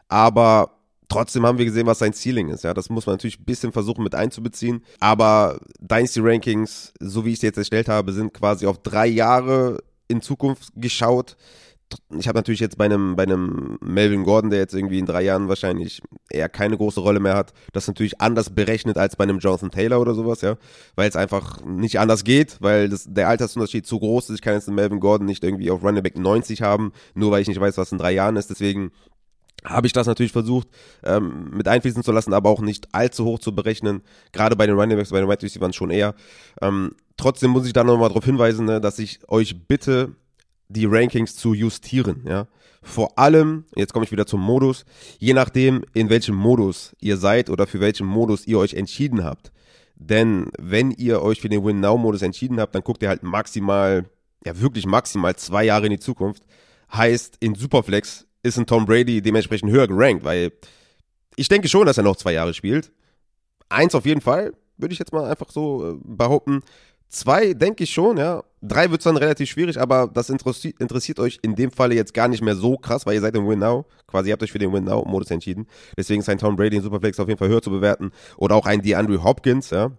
aber 0.08 0.77
Trotzdem 1.08 1.46
haben 1.46 1.58
wir 1.58 1.64
gesehen, 1.64 1.86
was 1.86 1.98
sein 1.98 2.12
Ceiling 2.12 2.50
ist. 2.50 2.64
Ja, 2.64 2.74
das 2.74 2.90
muss 2.90 3.06
man 3.06 3.14
natürlich 3.14 3.40
ein 3.40 3.44
bisschen 3.44 3.72
versuchen 3.72 4.04
mit 4.04 4.14
einzubeziehen. 4.14 4.84
Aber 5.00 5.58
Dynasty 5.80 6.20
Rankings, 6.20 6.92
so 7.00 7.24
wie 7.24 7.32
ich 7.32 7.40
sie 7.40 7.46
jetzt 7.46 7.56
erstellt 7.56 7.88
habe, 7.88 8.12
sind 8.12 8.34
quasi 8.34 8.66
auf 8.66 8.82
drei 8.82 9.06
Jahre 9.06 9.78
in 10.08 10.20
Zukunft 10.20 10.70
geschaut. 10.76 11.36
Ich 12.18 12.28
habe 12.28 12.38
natürlich 12.38 12.60
jetzt 12.60 12.76
bei 12.76 12.84
einem, 12.84 13.16
bei 13.16 13.22
einem 13.22 13.78
Melvin 13.80 14.24
Gordon, 14.24 14.50
der 14.50 14.58
jetzt 14.58 14.74
irgendwie 14.74 14.98
in 14.98 15.06
drei 15.06 15.22
Jahren 15.22 15.48
wahrscheinlich 15.48 16.02
eher 16.28 16.50
keine 16.50 16.76
große 16.76 17.00
Rolle 17.00 17.18
mehr 17.18 17.34
hat, 17.34 17.54
das 17.72 17.88
natürlich 17.88 18.20
anders 18.20 18.50
berechnet 18.50 18.98
als 18.98 19.16
bei 19.16 19.24
einem 19.24 19.38
Jonathan 19.38 19.70
Taylor 19.70 19.98
oder 19.98 20.14
sowas, 20.14 20.42
ja. 20.42 20.56
Weil 20.96 21.08
es 21.08 21.16
einfach 21.16 21.64
nicht 21.64 21.98
anders 21.98 22.24
geht, 22.24 22.58
weil 22.60 22.90
das, 22.90 23.06
der 23.08 23.28
Altersunterschied 23.28 23.86
zu 23.86 23.98
groß 23.98 24.28
ist. 24.28 24.36
Ich 24.36 24.42
kann 24.42 24.52
jetzt 24.52 24.68
einen 24.68 24.74
Melvin 24.74 25.00
Gordon 25.00 25.26
nicht 25.26 25.42
irgendwie 25.42 25.70
auf 25.70 25.82
Running 25.82 26.02
Back 26.02 26.18
90 26.18 26.60
haben, 26.60 26.92
nur 27.14 27.30
weil 27.30 27.40
ich 27.40 27.48
nicht 27.48 27.60
weiß, 27.60 27.78
was 27.78 27.92
in 27.92 27.96
drei 27.96 28.12
Jahren 28.12 28.36
ist. 28.36 28.50
Deswegen 28.50 28.90
habe 29.64 29.86
ich 29.86 29.92
das 29.92 30.06
natürlich 30.06 30.32
versucht 30.32 30.68
ähm, 31.02 31.50
mit 31.50 31.68
einfließen 31.68 32.02
zu 32.02 32.12
lassen, 32.12 32.32
aber 32.32 32.50
auch 32.50 32.60
nicht 32.60 32.94
allzu 32.94 33.24
hoch 33.24 33.38
zu 33.38 33.54
berechnen. 33.54 34.02
Gerade 34.32 34.56
bei 34.56 34.66
den 34.66 34.78
Running 34.78 34.96
Backs, 34.96 35.10
bei 35.10 35.20
den 35.20 35.28
Wide 35.28 35.42
Receivers 35.42 35.74
schon 35.74 35.90
eher. 35.90 36.14
Ähm, 36.62 36.92
trotzdem 37.16 37.50
muss 37.50 37.66
ich 37.66 37.72
da 37.72 37.84
nochmal 37.84 38.08
darauf 38.08 38.24
hinweisen, 38.24 38.66
ne, 38.66 38.80
dass 38.80 38.98
ich 38.98 39.20
euch 39.28 39.66
bitte, 39.66 40.14
die 40.68 40.86
Rankings 40.86 41.34
zu 41.34 41.54
justieren. 41.54 42.24
Ja, 42.26 42.46
vor 42.82 43.18
allem, 43.18 43.64
jetzt 43.74 43.92
komme 43.92 44.04
ich 44.04 44.12
wieder 44.12 44.26
zum 44.26 44.40
Modus. 44.40 44.84
Je 45.18 45.32
nachdem, 45.32 45.84
in 45.94 46.10
welchem 46.10 46.36
Modus 46.36 46.94
ihr 47.00 47.16
seid 47.16 47.50
oder 47.50 47.66
für 47.66 47.80
welchen 47.80 48.06
Modus 48.06 48.46
ihr 48.46 48.58
euch 48.58 48.74
entschieden 48.74 49.24
habt. 49.24 49.50
Denn 49.96 50.50
wenn 50.58 50.92
ihr 50.92 51.22
euch 51.22 51.40
für 51.40 51.48
den 51.48 51.64
Win 51.64 51.80
Now 51.80 51.98
Modus 51.98 52.22
entschieden 52.22 52.60
habt, 52.60 52.74
dann 52.74 52.82
guckt 52.82 53.02
ihr 53.02 53.08
halt 53.08 53.24
maximal, 53.24 54.04
ja 54.44 54.60
wirklich 54.60 54.86
maximal 54.86 55.34
zwei 55.36 55.64
Jahre 55.64 55.86
in 55.86 55.92
die 55.92 55.98
Zukunft. 55.98 56.44
Heißt, 56.92 57.36
in 57.40 57.56
Superflex 57.56 58.27
ist 58.48 58.58
ein 58.58 58.66
Tom 58.66 58.86
Brady 58.86 59.22
dementsprechend 59.22 59.70
höher 59.70 59.86
gerankt, 59.86 60.24
weil 60.24 60.52
ich 61.36 61.48
denke 61.48 61.68
schon, 61.68 61.86
dass 61.86 61.98
er 61.98 62.04
noch 62.04 62.16
zwei 62.16 62.32
Jahre 62.32 62.54
spielt. 62.54 62.90
Eins 63.68 63.94
auf 63.94 64.06
jeden 64.06 64.20
Fall, 64.20 64.52
würde 64.76 64.92
ich 64.92 64.98
jetzt 64.98 65.12
mal 65.12 65.30
einfach 65.30 65.50
so 65.50 65.92
äh, 65.92 65.98
behaupten. 66.02 66.62
Zwei 67.08 67.54
denke 67.54 67.84
ich 67.84 67.90
schon, 67.90 68.16
ja. 68.18 68.42
Drei 68.60 68.90
wird 68.90 69.00
es 69.00 69.04
dann 69.04 69.16
relativ 69.16 69.48
schwierig, 69.48 69.80
aber 69.80 70.10
das 70.12 70.30
interessi 70.30 70.74
interessiert 70.78 71.20
euch 71.20 71.38
in 71.42 71.54
dem 71.54 71.70
Falle 71.70 71.94
jetzt 71.94 72.12
gar 72.12 72.28
nicht 72.28 72.42
mehr 72.42 72.56
so 72.56 72.76
krass, 72.76 73.06
weil 73.06 73.14
ihr 73.14 73.20
seid 73.20 73.34
im 73.36 73.48
Win 73.48 73.60
Now. 73.60 73.86
Quasi 74.06 74.28
ihr 74.28 74.32
habt 74.32 74.42
euch 74.42 74.52
für 74.52 74.58
den 74.58 74.72
Win 74.72 74.84
Now 74.84 75.04
Modus 75.06 75.30
entschieden. 75.30 75.66
Deswegen 75.96 76.20
ist 76.20 76.28
ein 76.28 76.38
Tom 76.38 76.56
Brady 76.56 76.76
in 76.76 76.82
Superflex 76.82 77.18
auf 77.20 77.28
jeden 77.28 77.38
Fall 77.38 77.48
höher 77.48 77.62
zu 77.62 77.70
bewerten. 77.70 78.10
Oder 78.36 78.56
auch 78.56 78.66
ein 78.66 78.82
DeAndre 78.82 79.22
Hopkins, 79.22 79.70
ja. 79.70 79.92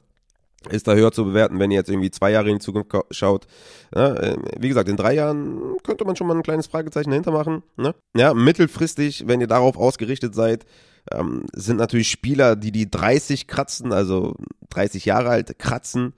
Ist 0.70 0.88
da 0.88 0.94
höher 0.94 1.12
zu 1.12 1.26
bewerten, 1.26 1.60
wenn 1.60 1.72
ihr 1.72 1.78
jetzt 1.78 1.90
irgendwie 1.90 2.12
zwei 2.12 2.32
Jahre 2.32 2.50
in 2.50 2.56
die 2.56 2.62
Zukunft 2.62 2.92
schaut. 3.12 3.48
Ja, 3.96 4.14
äh, 4.16 4.38
wie 4.60 4.68
gesagt, 4.68 4.90
in 4.90 4.98
drei 4.98 5.14
Jahren 5.14 5.78
könnte 5.84 6.06
man 6.06 6.16
schon 6.16 6.28
mal 6.28 6.36
ein 6.36 6.44
kleines 6.44 6.68
Fragezeichen 6.68 7.12
dahinter 7.12 7.32
machen. 7.32 7.64
Ne? 7.78 7.96
Ja, 8.16 8.34
mittelfristig, 8.34 9.28
wenn 9.28 9.42
ihr 9.42 9.48
darauf 9.48 9.78
ausgerichtet 9.78 10.36
seid, 10.36 10.66
ähm, 11.12 11.46
sind 11.54 11.78
natürlich 11.78 12.10
Spieler, 12.10 12.56
die 12.56 12.72
die 12.72 12.90
30 12.90 13.48
kratzen, 13.48 13.94
also 13.94 14.36
30 14.70 15.06
Jahre 15.06 15.30
alt 15.30 15.58
kratzen. 15.60 16.14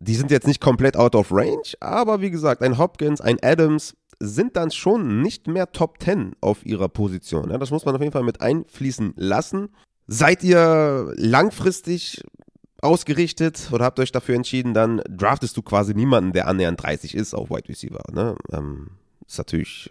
Die 0.00 0.14
sind 0.14 0.30
jetzt 0.30 0.46
nicht 0.46 0.60
komplett 0.60 0.96
out 0.96 1.14
of 1.14 1.30
range, 1.30 1.74
aber 1.80 2.20
wie 2.20 2.30
gesagt, 2.30 2.62
ein 2.62 2.78
Hopkins, 2.78 3.20
ein 3.20 3.38
Adams 3.42 3.94
sind 4.18 4.56
dann 4.56 4.70
schon 4.70 5.22
nicht 5.22 5.46
mehr 5.46 5.72
Top 5.72 6.02
10 6.02 6.34
auf 6.40 6.64
ihrer 6.64 6.88
Position. 6.88 7.50
Ja, 7.50 7.58
das 7.58 7.70
muss 7.70 7.84
man 7.84 7.94
auf 7.94 8.00
jeden 8.00 8.12
Fall 8.12 8.22
mit 8.22 8.40
einfließen 8.40 9.14
lassen. 9.16 9.68
Seid 10.06 10.42
ihr 10.42 11.12
langfristig 11.16 12.22
ausgerichtet 12.84 13.70
oder 13.72 13.84
habt 13.84 13.98
euch 13.98 14.12
dafür 14.12 14.34
entschieden, 14.36 14.74
dann 14.74 15.02
draftest 15.08 15.56
du 15.56 15.62
quasi 15.62 15.94
niemanden, 15.94 16.32
der 16.32 16.46
annähernd 16.46 16.82
30 16.82 17.14
ist 17.14 17.34
auf 17.34 17.50
Wide 17.50 17.68
Receiver. 17.68 18.02
Ne? 18.12 18.36
Ähm, 18.52 18.90
ist 19.26 19.38
natürlich, 19.38 19.90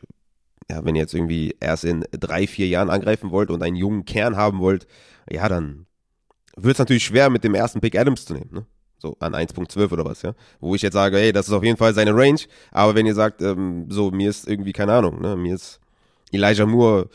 ja, 0.69 0.85
wenn 0.85 0.95
ihr 0.95 1.01
jetzt 1.01 1.13
irgendwie 1.13 1.55
erst 1.59 1.85
in 1.85 2.05
drei, 2.11 2.47
vier 2.47 2.67
Jahren 2.67 2.89
angreifen 2.89 3.31
wollt 3.31 3.49
und 3.49 3.63
einen 3.63 3.75
jungen 3.75 4.05
Kern 4.05 4.35
haben 4.35 4.59
wollt, 4.59 4.87
ja, 5.29 5.49
dann 5.49 5.87
wird 6.55 6.73
es 6.73 6.79
natürlich 6.79 7.03
schwer, 7.03 7.29
mit 7.29 7.43
dem 7.43 7.55
ersten 7.55 7.81
Pick 7.81 7.97
Adams 7.97 8.25
zu 8.25 8.33
nehmen. 8.33 8.51
Ne? 8.53 8.65
So 8.99 9.17
an 9.19 9.33
1.12 9.33 9.91
oder 9.91 10.05
was, 10.05 10.21
ja. 10.21 10.33
Wo 10.59 10.75
ich 10.75 10.81
jetzt 10.81 10.93
sage, 10.93 11.17
hey, 11.17 11.33
das 11.33 11.47
ist 11.47 11.53
auf 11.53 11.63
jeden 11.63 11.77
Fall 11.77 11.93
seine 11.93 12.15
Range. 12.15 12.39
Aber 12.71 12.95
wenn 12.95 13.05
ihr 13.05 13.15
sagt, 13.15 13.41
ähm, 13.41 13.87
so, 13.89 14.11
mir 14.11 14.29
ist 14.29 14.47
irgendwie, 14.47 14.71
keine 14.71 14.93
Ahnung, 14.93 15.19
ne, 15.19 15.35
mir 15.35 15.55
ist 15.55 15.79
Elijah 16.31 16.65
Moore 16.65 17.09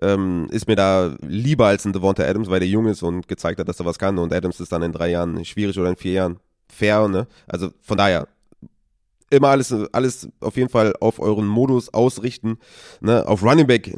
ähm, 0.00 0.48
ist 0.50 0.68
mir 0.68 0.76
da 0.76 1.16
lieber 1.20 1.66
als 1.66 1.84
ein 1.84 1.92
Devonta 1.92 2.24
Adams, 2.24 2.48
weil 2.48 2.60
der 2.60 2.68
jung 2.68 2.86
ist 2.86 3.02
und 3.02 3.28
gezeigt 3.28 3.60
hat, 3.60 3.68
dass 3.68 3.80
er 3.80 3.86
was 3.86 3.98
kann. 3.98 4.18
Und 4.18 4.32
Adams 4.32 4.60
ist 4.60 4.72
dann 4.72 4.82
in 4.82 4.92
drei 4.92 5.10
Jahren 5.10 5.44
schwierig 5.44 5.78
oder 5.78 5.90
in 5.90 5.96
vier 5.96 6.12
Jahren 6.12 6.38
fair, 6.68 7.08
ne? 7.08 7.26
Also 7.46 7.70
von 7.82 7.98
daher, 7.98 8.28
immer 9.32 9.48
alles, 9.48 9.72
alles 9.92 10.28
auf 10.40 10.56
jeden 10.56 10.68
Fall 10.68 10.94
auf 11.00 11.18
euren 11.18 11.46
Modus 11.46 11.92
ausrichten. 11.92 12.58
Ne? 13.00 13.26
Auf 13.26 13.42
Running 13.42 13.66
Back 13.66 13.92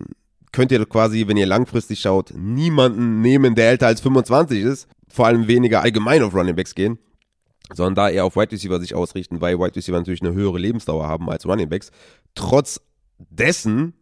könnt 0.52 0.70
ihr 0.70 0.86
quasi, 0.86 1.26
wenn 1.26 1.36
ihr 1.36 1.46
langfristig 1.46 2.00
schaut, 2.00 2.32
niemanden 2.36 3.20
nehmen, 3.20 3.54
der 3.54 3.70
älter 3.70 3.88
als 3.88 4.00
25 4.00 4.62
ist. 4.62 4.88
Vor 5.08 5.26
allem 5.26 5.48
weniger 5.48 5.82
allgemein 5.82 6.22
auf 6.22 6.34
Running 6.34 6.56
Backs 6.56 6.74
gehen. 6.74 6.98
Sondern 7.72 7.94
da 7.94 8.10
eher 8.10 8.24
auf 8.24 8.36
Wide 8.36 8.52
Receiver 8.52 8.78
sich 8.78 8.94
ausrichten, 8.94 9.40
weil 9.40 9.58
Wide 9.58 9.74
Receiver 9.74 9.96
natürlich 9.96 10.22
eine 10.22 10.34
höhere 10.34 10.58
Lebensdauer 10.58 11.08
haben 11.08 11.28
als 11.30 11.46
Running 11.46 11.68
Backs. 11.68 11.90
Trotz 12.34 12.80
dessen 13.18 13.94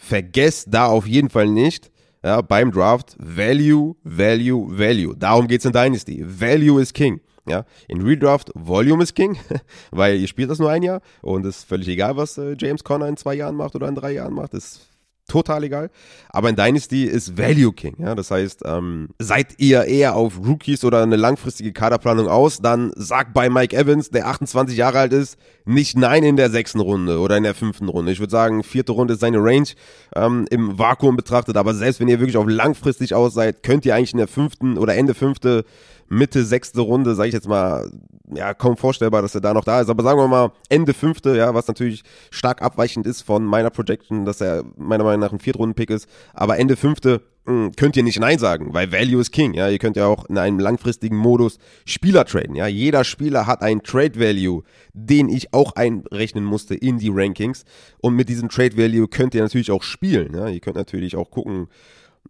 vergesst 0.00 0.68
da 0.70 0.86
auf 0.86 1.06
jeden 1.06 1.30
Fall 1.30 1.48
nicht, 1.48 1.90
ja, 2.24 2.40
beim 2.40 2.72
Draft 2.72 3.16
Value, 3.18 3.94
Value, 4.02 4.66
Value. 4.78 5.14
Darum 5.16 5.46
geht's 5.46 5.64
in 5.64 5.72
Dynasty. 5.72 6.22
Value 6.26 6.80
is 6.80 6.92
King. 6.92 7.20
Ja, 7.48 7.64
in 7.88 8.02
Redraft 8.02 8.52
Volume 8.54 9.02
is 9.02 9.14
King, 9.14 9.38
weil 9.90 10.20
ihr 10.20 10.28
spielt 10.28 10.50
das 10.50 10.58
nur 10.58 10.70
ein 10.70 10.82
Jahr 10.82 11.00
und 11.22 11.44
es 11.46 11.58
ist 11.58 11.68
völlig 11.68 11.88
egal, 11.88 12.16
was 12.16 12.36
äh, 12.36 12.54
James 12.58 12.84
Conner 12.84 13.08
in 13.08 13.16
zwei 13.16 13.34
Jahren 13.34 13.56
macht 13.56 13.74
oder 13.74 13.88
in 13.88 13.94
drei 13.94 14.12
Jahren 14.12 14.34
macht. 14.34 14.52
Das 14.52 14.89
total 15.30 15.64
egal. 15.64 15.90
Aber 16.28 16.48
in 16.48 16.56
Dynasty 16.56 17.04
ist 17.04 17.38
Value 17.38 17.72
King. 17.72 17.94
Ja? 17.98 18.14
Das 18.14 18.30
heißt, 18.30 18.62
ähm, 18.66 19.10
seid 19.18 19.54
ihr 19.58 19.84
eher 19.84 20.16
auf 20.16 20.38
Rookies 20.44 20.84
oder 20.84 21.02
eine 21.02 21.16
langfristige 21.16 21.72
Kaderplanung 21.72 22.28
aus, 22.28 22.58
dann 22.58 22.92
sagt 22.96 23.32
bei 23.32 23.48
Mike 23.48 23.76
Evans, 23.76 24.10
der 24.10 24.26
28 24.26 24.76
Jahre 24.76 24.98
alt 24.98 25.12
ist, 25.12 25.38
nicht 25.64 25.96
Nein 25.96 26.24
in 26.24 26.36
der 26.36 26.50
sechsten 26.50 26.80
Runde 26.80 27.20
oder 27.20 27.36
in 27.36 27.44
der 27.44 27.54
fünften 27.54 27.88
Runde. 27.88 28.10
Ich 28.10 28.18
würde 28.18 28.30
sagen, 28.30 28.64
vierte 28.64 28.92
Runde 28.92 29.14
ist 29.14 29.20
seine 29.20 29.38
Range 29.38 29.68
ähm, 30.16 30.46
im 30.50 30.78
Vakuum 30.78 31.16
betrachtet. 31.16 31.56
Aber 31.56 31.74
selbst 31.74 32.00
wenn 32.00 32.08
ihr 32.08 32.18
wirklich 32.18 32.36
auf 32.36 32.48
langfristig 32.48 33.14
aus 33.14 33.34
seid, 33.34 33.62
könnt 33.62 33.86
ihr 33.86 33.94
eigentlich 33.94 34.12
in 34.12 34.18
der 34.18 34.28
fünften 34.28 34.78
oder 34.78 34.96
Ende 34.96 35.14
fünfte 35.14 35.64
Mitte 36.12 36.44
sechste 36.44 36.80
Runde, 36.80 37.14
sage 37.14 37.28
ich 37.28 37.34
jetzt 37.34 37.46
mal, 37.46 37.88
ja, 38.34 38.52
kaum 38.52 38.76
vorstellbar, 38.76 39.22
dass 39.22 39.34
er 39.36 39.40
da 39.40 39.54
noch 39.54 39.64
da 39.64 39.80
ist. 39.80 39.88
Aber 39.88 40.02
sagen 40.02 40.18
wir 40.18 40.26
mal 40.26 40.50
Ende 40.68 40.92
fünfte, 40.92 41.36
ja, 41.36 41.54
was 41.54 41.68
natürlich 41.68 42.02
stark 42.30 42.62
abweichend 42.62 43.06
ist 43.06 43.22
von 43.22 43.44
meiner 43.44 43.70
Projection, 43.70 44.24
dass 44.24 44.40
er 44.40 44.64
meiner 44.76 45.04
Meinung 45.04 45.20
nach 45.20 45.32
ein 45.32 45.38
Viertrunden-Pick 45.38 45.88
ist. 45.88 46.08
Aber 46.34 46.58
Ende 46.58 46.76
fünfte 46.76 47.22
mh, 47.44 47.52
hm, 47.52 47.72
könnt 47.76 47.96
ihr 47.96 48.02
nicht 48.02 48.18
Nein 48.18 48.40
sagen, 48.40 48.74
weil 48.74 48.90
Value 48.90 49.20
is 49.20 49.30
King. 49.30 49.54
Ja, 49.54 49.68
ihr 49.68 49.78
könnt 49.78 49.96
ja 49.96 50.06
auch 50.06 50.24
in 50.24 50.36
einem 50.36 50.58
langfristigen 50.58 51.16
Modus 51.16 51.58
Spieler 51.84 52.24
traden. 52.24 52.56
Ja, 52.56 52.66
jeder 52.66 53.04
Spieler 53.04 53.46
hat 53.46 53.62
einen 53.62 53.84
Trade 53.84 54.18
Value, 54.18 54.64
den 54.92 55.28
ich 55.28 55.54
auch 55.54 55.76
einrechnen 55.76 56.44
musste 56.44 56.74
in 56.74 56.98
die 56.98 57.10
Rankings. 57.12 57.64
Und 58.00 58.16
mit 58.16 58.28
diesem 58.28 58.48
Trade 58.48 58.76
Value 58.76 59.06
könnt 59.06 59.36
ihr 59.36 59.42
natürlich 59.42 59.70
auch 59.70 59.84
spielen. 59.84 60.34
Ja, 60.34 60.48
ihr 60.48 60.60
könnt 60.60 60.76
natürlich 60.76 61.14
auch 61.14 61.30
gucken. 61.30 61.68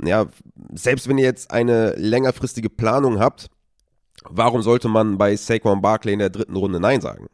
Ja, 0.05 0.27
selbst 0.75 1.09
wenn 1.09 1.17
ihr 1.17 1.25
jetzt 1.25 1.51
eine 1.51 1.95
längerfristige 1.97 2.69
Planung 2.69 3.19
habt, 3.19 3.49
warum 4.29 4.63
sollte 4.63 4.89
man 4.89 5.19
bei 5.19 5.37
Saquon 5.37 5.81
Barkley 5.83 6.13
in 6.13 6.19
der 6.19 6.31
dritten 6.31 6.57
Runde 6.57 6.81
Nein 6.81 7.01
sagen? 7.01 7.27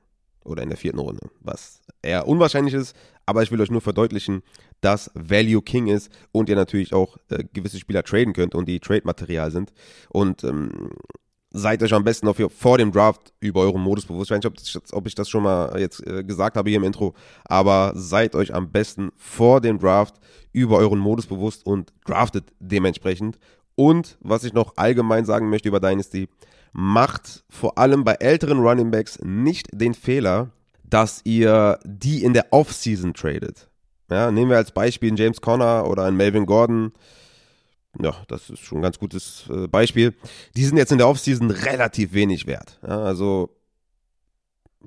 Oder 0.44 0.62
in 0.62 0.68
der 0.68 0.78
vierten 0.78 1.00
Runde, 1.00 1.28
was 1.40 1.80
eher 2.02 2.28
unwahrscheinlich 2.28 2.74
ist, 2.74 2.94
aber 3.26 3.42
ich 3.42 3.50
will 3.50 3.60
euch 3.60 3.70
nur 3.70 3.80
verdeutlichen, 3.80 4.42
dass 4.80 5.10
Value 5.14 5.62
King 5.62 5.88
ist 5.88 6.10
und 6.30 6.48
ihr 6.48 6.54
natürlich 6.54 6.94
auch 6.94 7.16
äh, 7.30 7.42
gewisse 7.52 7.80
Spieler 7.80 8.04
traden 8.04 8.32
könnt 8.32 8.54
und 8.54 8.68
die 8.68 8.78
Trade-Material 8.78 9.50
sind. 9.50 9.72
Und 10.08 10.44
ähm, 10.44 10.90
seid 11.50 11.82
euch 11.82 11.94
am 11.94 12.04
besten 12.04 12.28
auf, 12.28 12.36
vor 12.56 12.78
dem 12.78 12.92
Draft 12.92 13.32
über 13.40 13.62
euren 13.62 13.80
Modus 13.80 14.06
bewusst. 14.06 14.30
Ich 14.30 14.36
weiß 14.36 14.44
nicht, 14.44 14.92
ob, 14.92 15.06
ich 15.06 15.14
das 15.14 15.28
schon 15.28 15.42
mal 15.42 15.78
jetzt 15.80 16.06
äh, 16.06 16.22
gesagt 16.22 16.56
habe 16.56 16.68
hier 16.68 16.78
im 16.78 16.84
Intro, 16.84 17.14
aber 17.44 17.92
seid 17.94 18.34
euch 18.34 18.54
am 18.54 18.70
besten 18.70 19.10
vor 19.16 19.60
dem 19.60 19.78
Draft 19.78 20.16
über 20.52 20.76
euren 20.76 20.98
Modus 20.98 21.26
bewusst 21.26 21.66
und 21.66 21.92
draftet 22.04 22.52
dementsprechend. 22.60 23.38
Und 23.74 24.16
was 24.20 24.44
ich 24.44 24.52
noch 24.52 24.76
allgemein 24.76 25.24
sagen 25.24 25.50
möchte 25.50 25.68
über 25.68 25.80
Dynasty, 25.80 26.28
macht 26.72 27.44
vor 27.48 27.78
allem 27.78 28.04
bei 28.04 28.14
älteren 28.14 28.58
Running 28.58 28.90
Backs 28.90 29.18
nicht 29.22 29.68
den 29.72 29.94
Fehler, 29.94 30.50
dass 30.84 31.20
ihr 31.24 31.78
die 31.84 32.22
in 32.22 32.32
der 32.32 32.52
Offseason 32.52 33.14
tradet. 33.14 33.68
Ja, 34.10 34.30
nehmen 34.30 34.50
wir 34.50 34.56
als 34.56 34.70
Beispiel 34.70 35.08
einen 35.08 35.16
James 35.16 35.40
Conner 35.40 35.88
oder 35.88 36.04
einen 36.04 36.16
Melvin 36.16 36.46
Gordon. 36.46 36.92
Ja, 38.00 38.14
das 38.28 38.50
ist 38.50 38.60
schon 38.60 38.78
ein 38.78 38.82
ganz 38.82 38.98
gutes 38.98 39.44
äh, 39.50 39.68
Beispiel. 39.68 40.14
Die 40.54 40.64
sind 40.64 40.76
jetzt 40.76 40.92
in 40.92 40.98
der 40.98 41.08
Offseason 41.08 41.50
relativ 41.50 42.12
wenig 42.12 42.46
wert. 42.46 42.78
Ja, 42.82 43.00
also, 43.00 43.55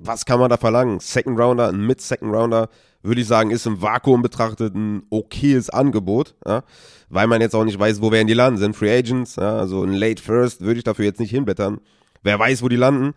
was 0.02 0.24
kann 0.24 0.40
man 0.40 0.50
da 0.50 0.56
verlangen? 0.56 1.00
Second 1.00 1.38
Rounder, 1.38 1.68
ein 1.68 1.86
Mid-Second 1.86 2.34
Rounder, 2.34 2.68
würde 3.02 3.20
ich 3.20 3.26
sagen, 3.26 3.50
ist 3.50 3.66
im 3.66 3.80
Vakuum 3.80 4.22
betrachtet 4.22 4.74
ein 4.74 5.02
okayes 5.10 5.70
Angebot, 5.70 6.34
ja, 6.46 6.64
weil 7.08 7.26
man 7.26 7.40
jetzt 7.40 7.54
auch 7.54 7.64
nicht 7.64 7.78
weiß, 7.78 8.02
wo 8.02 8.10
werden 8.12 8.26
die 8.26 8.34
landen. 8.34 8.58
Sind 8.58 8.76
Free 8.76 8.94
Agents, 8.96 9.36
ja, 9.36 9.56
also 9.56 9.82
ein 9.82 9.92
Late 9.92 10.22
First 10.22 10.60
würde 10.60 10.78
ich 10.78 10.84
dafür 10.84 11.06
jetzt 11.06 11.20
nicht 11.20 11.30
hinblättern. 11.30 11.80
Wer 12.22 12.38
weiß, 12.38 12.62
wo 12.62 12.68
die 12.68 12.76
landen. 12.76 13.14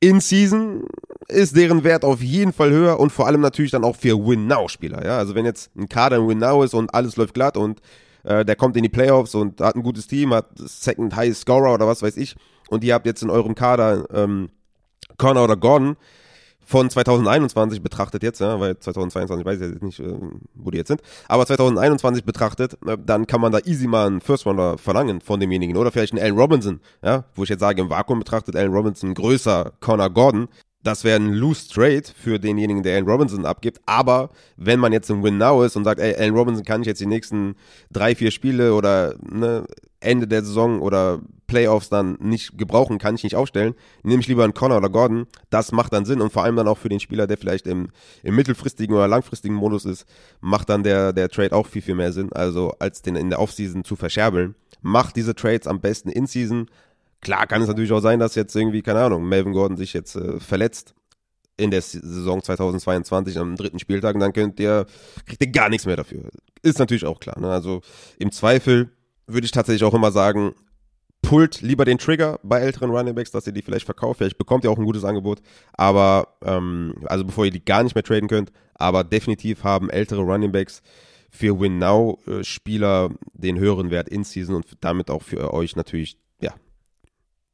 In 0.00 0.20
Season 0.20 0.84
ist 1.28 1.56
deren 1.56 1.84
Wert 1.84 2.04
auf 2.04 2.22
jeden 2.22 2.52
Fall 2.52 2.70
höher 2.70 2.98
und 2.98 3.10
vor 3.10 3.26
allem 3.26 3.40
natürlich 3.40 3.70
dann 3.70 3.84
auch 3.84 3.96
für 3.96 4.18
Win-Now-Spieler. 4.18 5.04
Ja? 5.04 5.18
Also 5.18 5.34
wenn 5.34 5.44
jetzt 5.44 5.70
ein 5.76 5.88
Kader 5.88 6.16
ein 6.16 6.26
Win-Now 6.26 6.64
ist 6.64 6.74
und 6.74 6.92
alles 6.94 7.16
läuft 7.16 7.34
glatt 7.34 7.56
und 7.56 7.80
äh, 8.24 8.44
der 8.44 8.56
kommt 8.56 8.76
in 8.76 8.82
die 8.82 8.88
Playoffs 8.88 9.34
und 9.34 9.60
hat 9.60 9.76
ein 9.76 9.82
gutes 9.82 10.06
Team, 10.06 10.34
hat 10.34 10.46
Second 10.56 11.14
High 11.14 11.36
Scorer 11.36 11.74
oder 11.74 11.86
was 11.86 12.02
weiß 12.02 12.16
ich 12.16 12.34
und 12.70 12.82
ihr 12.82 12.94
habt 12.94 13.06
jetzt 13.06 13.22
in 13.22 13.30
eurem 13.30 13.54
Kader 13.54 14.06
ähm, 14.12 14.48
Connor 15.18 15.44
oder 15.44 15.56
Gordon, 15.56 15.96
von 16.70 16.88
2021 16.88 17.82
betrachtet 17.82 18.22
jetzt, 18.22 18.40
ja, 18.40 18.60
weil 18.60 18.78
2022 18.78 19.44
weiß 19.44 19.60
ich 19.60 19.70
jetzt 19.72 19.82
nicht, 19.82 19.98
äh, 19.98 20.14
wo 20.54 20.70
die 20.70 20.78
jetzt 20.78 20.86
sind, 20.86 21.02
aber 21.26 21.44
2021 21.44 22.24
betrachtet, 22.24 22.78
äh, 22.86 22.96
dann 23.04 23.26
kann 23.26 23.40
man 23.40 23.50
da 23.50 23.58
easy 23.64 23.88
mal 23.88 24.06
einen 24.06 24.20
First 24.20 24.46
Rounder 24.46 24.78
verlangen 24.78 25.20
von 25.20 25.40
demjenigen 25.40 25.76
oder 25.76 25.90
vielleicht 25.90 26.12
einen 26.12 26.22
Allen 26.22 26.38
Robinson, 26.38 26.80
ja, 27.02 27.24
wo 27.34 27.42
ich 27.42 27.48
jetzt 27.48 27.60
sage, 27.60 27.82
im 27.82 27.90
Vakuum 27.90 28.20
betrachtet 28.20 28.54
Allen 28.54 28.72
Robinson 28.72 29.14
größer 29.14 29.72
Connor 29.80 30.10
Gordon, 30.10 30.46
das 30.84 31.02
wäre 31.02 31.16
ein 31.16 31.32
Loose 31.32 31.68
Trade 31.68 32.04
für 32.14 32.38
denjenigen, 32.38 32.84
der 32.84 32.94
Allen 32.94 33.08
Robinson 33.08 33.44
abgibt. 33.44 33.80
Aber 33.84 34.30
wenn 34.56 34.80
man 34.80 34.92
jetzt 34.92 35.10
im 35.10 35.22
Win 35.22 35.38
Now 35.38 35.62
ist 35.62 35.76
und 35.76 35.84
sagt, 35.84 36.00
ey, 36.00 36.14
Allen 36.14 36.34
Robinson 36.34 36.64
kann 36.64 36.80
ich 36.80 36.86
jetzt 36.86 37.00
die 37.00 37.06
nächsten 37.06 37.56
drei, 37.90 38.14
vier 38.14 38.30
Spiele 38.30 38.74
oder 38.74 39.14
ne, 39.20 39.66
Ende 39.98 40.26
der 40.26 40.42
Saison 40.42 40.80
oder 40.80 41.20
Playoffs 41.50 41.88
dann 41.88 42.16
nicht 42.20 42.56
gebrauchen, 42.56 42.98
kann 42.98 43.16
ich 43.16 43.24
nicht 43.24 43.34
aufstellen, 43.34 43.74
nehme 44.04 44.20
ich 44.20 44.28
lieber 44.28 44.44
einen 44.44 44.54
Connor 44.54 44.78
oder 44.78 44.88
Gordon. 44.88 45.26
Das 45.50 45.72
macht 45.72 45.92
dann 45.92 46.04
Sinn 46.04 46.20
und 46.20 46.32
vor 46.32 46.44
allem 46.44 46.56
dann 46.56 46.68
auch 46.68 46.78
für 46.78 46.88
den 46.88 47.00
Spieler, 47.00 47.26
der 47.26 47.38
vielleicht 47.38 47.66
im, 47.66 47.88
im 48.22 48.36
mittelfristigen 48.36 48.94
oder 48.94 49.08
langfristigen 49.08 49.56
Modus 49.56 49.84
ist, 49.84 50.06
macht 50.40 50.68
dann 50.68 50.84
der, 50.84 51.12
der 51.12 51.28
Trade 51.28 51.54
auch 51.54 51.66
viel, 51.66 51.82
viel 51.82 51.96
mehr 51.96 52.12
Sinn. 52.12 52.32
Also 52.32 52.72
als 52.78 53.02
den 53.02 53.16
in 53.16 53.30
der 53.30 53.40
Offseason 53.40 53.84
zu 53.84 53.96
verscherbeln. 53.96 54.54
Macht 54.80 55.16
diese 55.16 55.34
Trades 55.34 55.66
am 55.66 55.80
besten 55.80 56.08
in 56.08 56.26
Season, 56.26 56.66
Klar 57.20 57.46
kann 57.46 57.60
es 57.60 57.68
natürlich 57.68 57.92
auch 57.92 58.00
sein, 58.00 58.18
dass 58.18 58.34
jetzt 58.34 58.56
irgendwie, 58.56 58.80
keine 58.80 59.00
Ahnung, 59.00 59.28
Melvin 59.28 59.52
Gordon 59.52 59.76
sich 59.76 59.92
jetzt 59.92 60.16
äh, 60.16 60.40
verletzt 60.40 60.94
in 61.58 61.70
der 61.70 61.82
Saison 61.82 62.42
2022 62.42 63.36
am 63.36 63.56
dritten 63.56 63.78
Spieltag 63.78 64.14
und 64.14 64.20
dann 64.20 64.32
könnt 64.32 64.58
ihr, 64.58 64.86
kriegt 65.26 65.42
ihr 65.42 65.50
gar 65.50 65.68
nichts 65.68 65.84
mehr 65.84 65.96
dafür. 65.96 66.22
Ist 66.62 66.78
natürlich 66.78 67.04
auch 67.04 67.20
klar. 67.20 67.38
Ne? 67.38 67.50
Also 67.50 67.82
im 68.18 68.32
Zweifel 68.32 68.90
würde 69.26 69.44
ich 69.44 69.50
tatsächlich 69.50 69.84
auch 69.84 69.92
immer 69.92 70.10
sagen, 70.10 70.54
pullt 71.22 71.60
lieber 71.60 71.84
den 71.84 71.98
Trigger 71.98 72.40
bei 72.42 72.60
älteren 72.60 72.90
Runningbacks, 72.90 73.30
dass 73.30 73.46
ihr 73.46 73.52
die 73.52 73.62
vielleicht 73.62 73.84
verkauft. 73.84 74.18
Vielleicht 74.18 74.38
bekommt 74.38 74.64
ihr 74.64 74.70
auch 74.70 74.78
ein 74.78 74.84
gutes 74.84 75.04
Angebot. 75.04 75.40
Aber, 75.72 76.36
ähm, 76.44 76.94
also 77.06 77.24
bevor 77.24 77.44
ihr 77.44 77.50
die 77.50 77.64
gar 77.64 77.82
nicht 77.82 77.94
mehr 77.94 78.04
traden 78.04 78.28
könnt, 78.28 78.52
aber 78.74 79.04
definitiv 79.04 79.64
haben 79.64 79.90
ältere 79.90 80.22
Runningbacks 80.22 80.82
für 81.30 81.60
Win-Now-Spieler 81.60 83.10
den 83.32 83.58
höheren 83.58 83.90
Wert 83.90 84.08
in 84.08 84.24
Season 84.24 84.56
und 84.56 84.66
damit 84.80 85.10
auch 85.10 85.22
für 85.22 85.54
euch 85.54 85.76
natürlich 85.76 86.18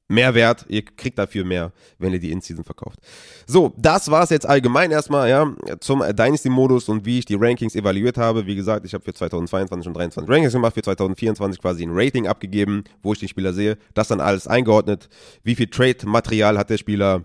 mehr 0.09 0.35
wert. 0.35 0.65
Ihr 0.69 0.83
kriegt 0.85 1.19
dafür 1.19 1.45
mehr, 1.45 1.73
wenn 1.99 2.13
ihr 2.13 2.21
die 2.21 2.31
In-Season 2.31 2.65
verkauft. 2.65 2.99
So, 3.47 3.73
das 3.77 4.11
war's 4.11 4.31
jetzt 4.31 4.47
allgemein 4.47 4.91
erstmal, 4.91 5.29
ja, 5.29 5.53
zum 5.81 6.01
Dynasty-Modus 6.01 6.89
und 6.89 7.05
wie 7.05 7.19
ich 7.19 7.25
die 7.25 7.35
Rankings 7.35 7.75
evaluiert 7.75 8.17
habe. 8.17 8.47
Wie 8.47 8.55
gesagt, 8.55 8.87
ich 8.87 8.95
habe 8.95 9.05
für 9.05 9.13
2022 9.13 9.89
und 9.89 9.95
2023 9.95 10.33
Rankings 10.33 10.53
gemacht, 10.53 10.75
für 10.75 10.83
2024 10.83 11.61
quasi 11.61 11.83
ein 11.85 11.91
Rating 11.93 12.27
abgegeben, 12.27 12.85
wo 13.03 13.13
ich 13.13 13.19
den 13.19 13.29
Spieler 13.29 13.53
sehe. 13.53 13.79
Das 13.95 14.09
dann 14.09 14.21
alles 14.21 14.47
eingeordnet. 14.47 15.09
Wie 15.43 15.55
viel 15.55 15.69
Trade-Material 15.69 16.59
hat 16.59 16.71
der 16.71 16.79
Spieler? 16.79 17.25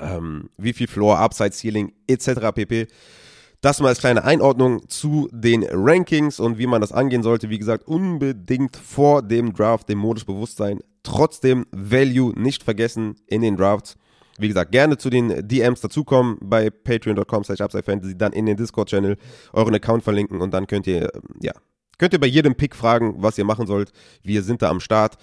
Ähm, 0.00 0.48
wie 0.56 0.72
viel 0.72 0.86
Floor, 0.86 1.18
Upside, 1.18 1.52
Ceiling, 1.52 1.92
etc. 2.06 2.52
pp. 2.54 2.86
Das 3.62 3.78
mal 3.78 3.90
als 3.90 4.00
kleine 4.00 4.24
Einordnung 4.24 4.88
zu 4.88 5.28
den 5.30 5.64
Rankings 5.70 6.40
und 6.40 6.58
wie 6.58 6.66
man 6.66 6.80
das 6.80 6.90
angehen 6.90 7.22
sollte. 7.22 7.48
Wie 7.48 7.60
gesagt, 7.60 7.86
unbedingt 7.86 8.76
vor 8.76 9.22
dem 9.22 9.52
Draft 9.52 9.88
dem 9.88 9.98
Modus 9.98 10.24
bewusst 10.24 10.56
sein. 10.56 10.80
Trotzdem 11.04 11.66
Value 11.70 12.32
nicht 12.36 12.64
vergessen 12.64 13.14
in 13.28 13.40
den 13.40 13.56
Drafts. 13.56 13.94
Wie 14.36 14.48
gesagt, 14.48 14.72
gerne 14.72 14.98
zu 14.98 15.10
den 15.10 15.46
DMs 15.46 15.80
dazukommen 15.80 16.38
bei 16.40 16.70
patreon.com 16.70 17.44
slash 17.44 17.60
upsidefantasy, 17.60 18.18
dann 18.18 18.32
in 18.32 18.46
den 18.46 18.56
Discord-Channel 18.56 19.16
euren 19.52 19.74
Account 19.76 20.02
verlinken 20.02 20.40
und 20.40 20.52
dann 20.52 20.66
könnt 20.66 20.88
ihr, 20.88 21.12
ja, 21.40 21.52
könnt 21.98 22.14
ihr 22.14 22.20
bei 22.20 22.26
jedem 22.26 22.56
Pick 22.56 22.74
fragen, 22.74 23.14
was 23.18 23.38
ihr 23.38 23.44
machen 23.44 23.68
sollt. 23.68 23.92
Wir 24.24 24.42
sind 24.42 24.62
da 24.62 24.70
am 24.70 24.80
Start. 24.80 25.18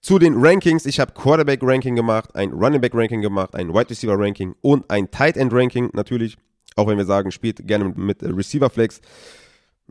Zu 0.00 0.18
den 0.18 0.34
Rankings, 0.38 0.86
ich 0.86 0.98
habe 0.98 1.12
Quarterback-Ranking 1.12 1.94
gemacht, 1.94 2.34
ein 2.36 2.52
Running 2.52 2.80
Back-Ranking 2.80 3.20
gemacht, 3.20 3.54
ein 3.54 3.68
Wide 3.68 3.90
Receiver-Ranking 3.90 4.54
und 4.62 4.90
ein 4.90 5.10
Tight 5.10 5.36
End-Ranking 5.36 5.90
natürlich. 5.92 6.38
Auch 6.76 6.86
wenn 6.86 6.98
wir 6.98 7.04
sagen, 7.04 7.30
spielt 7.30 7.66
gerne 7.66 7.92
mit, 7.96 8.22
Receiver 8.22 8.70
Flex, 8.70 9.00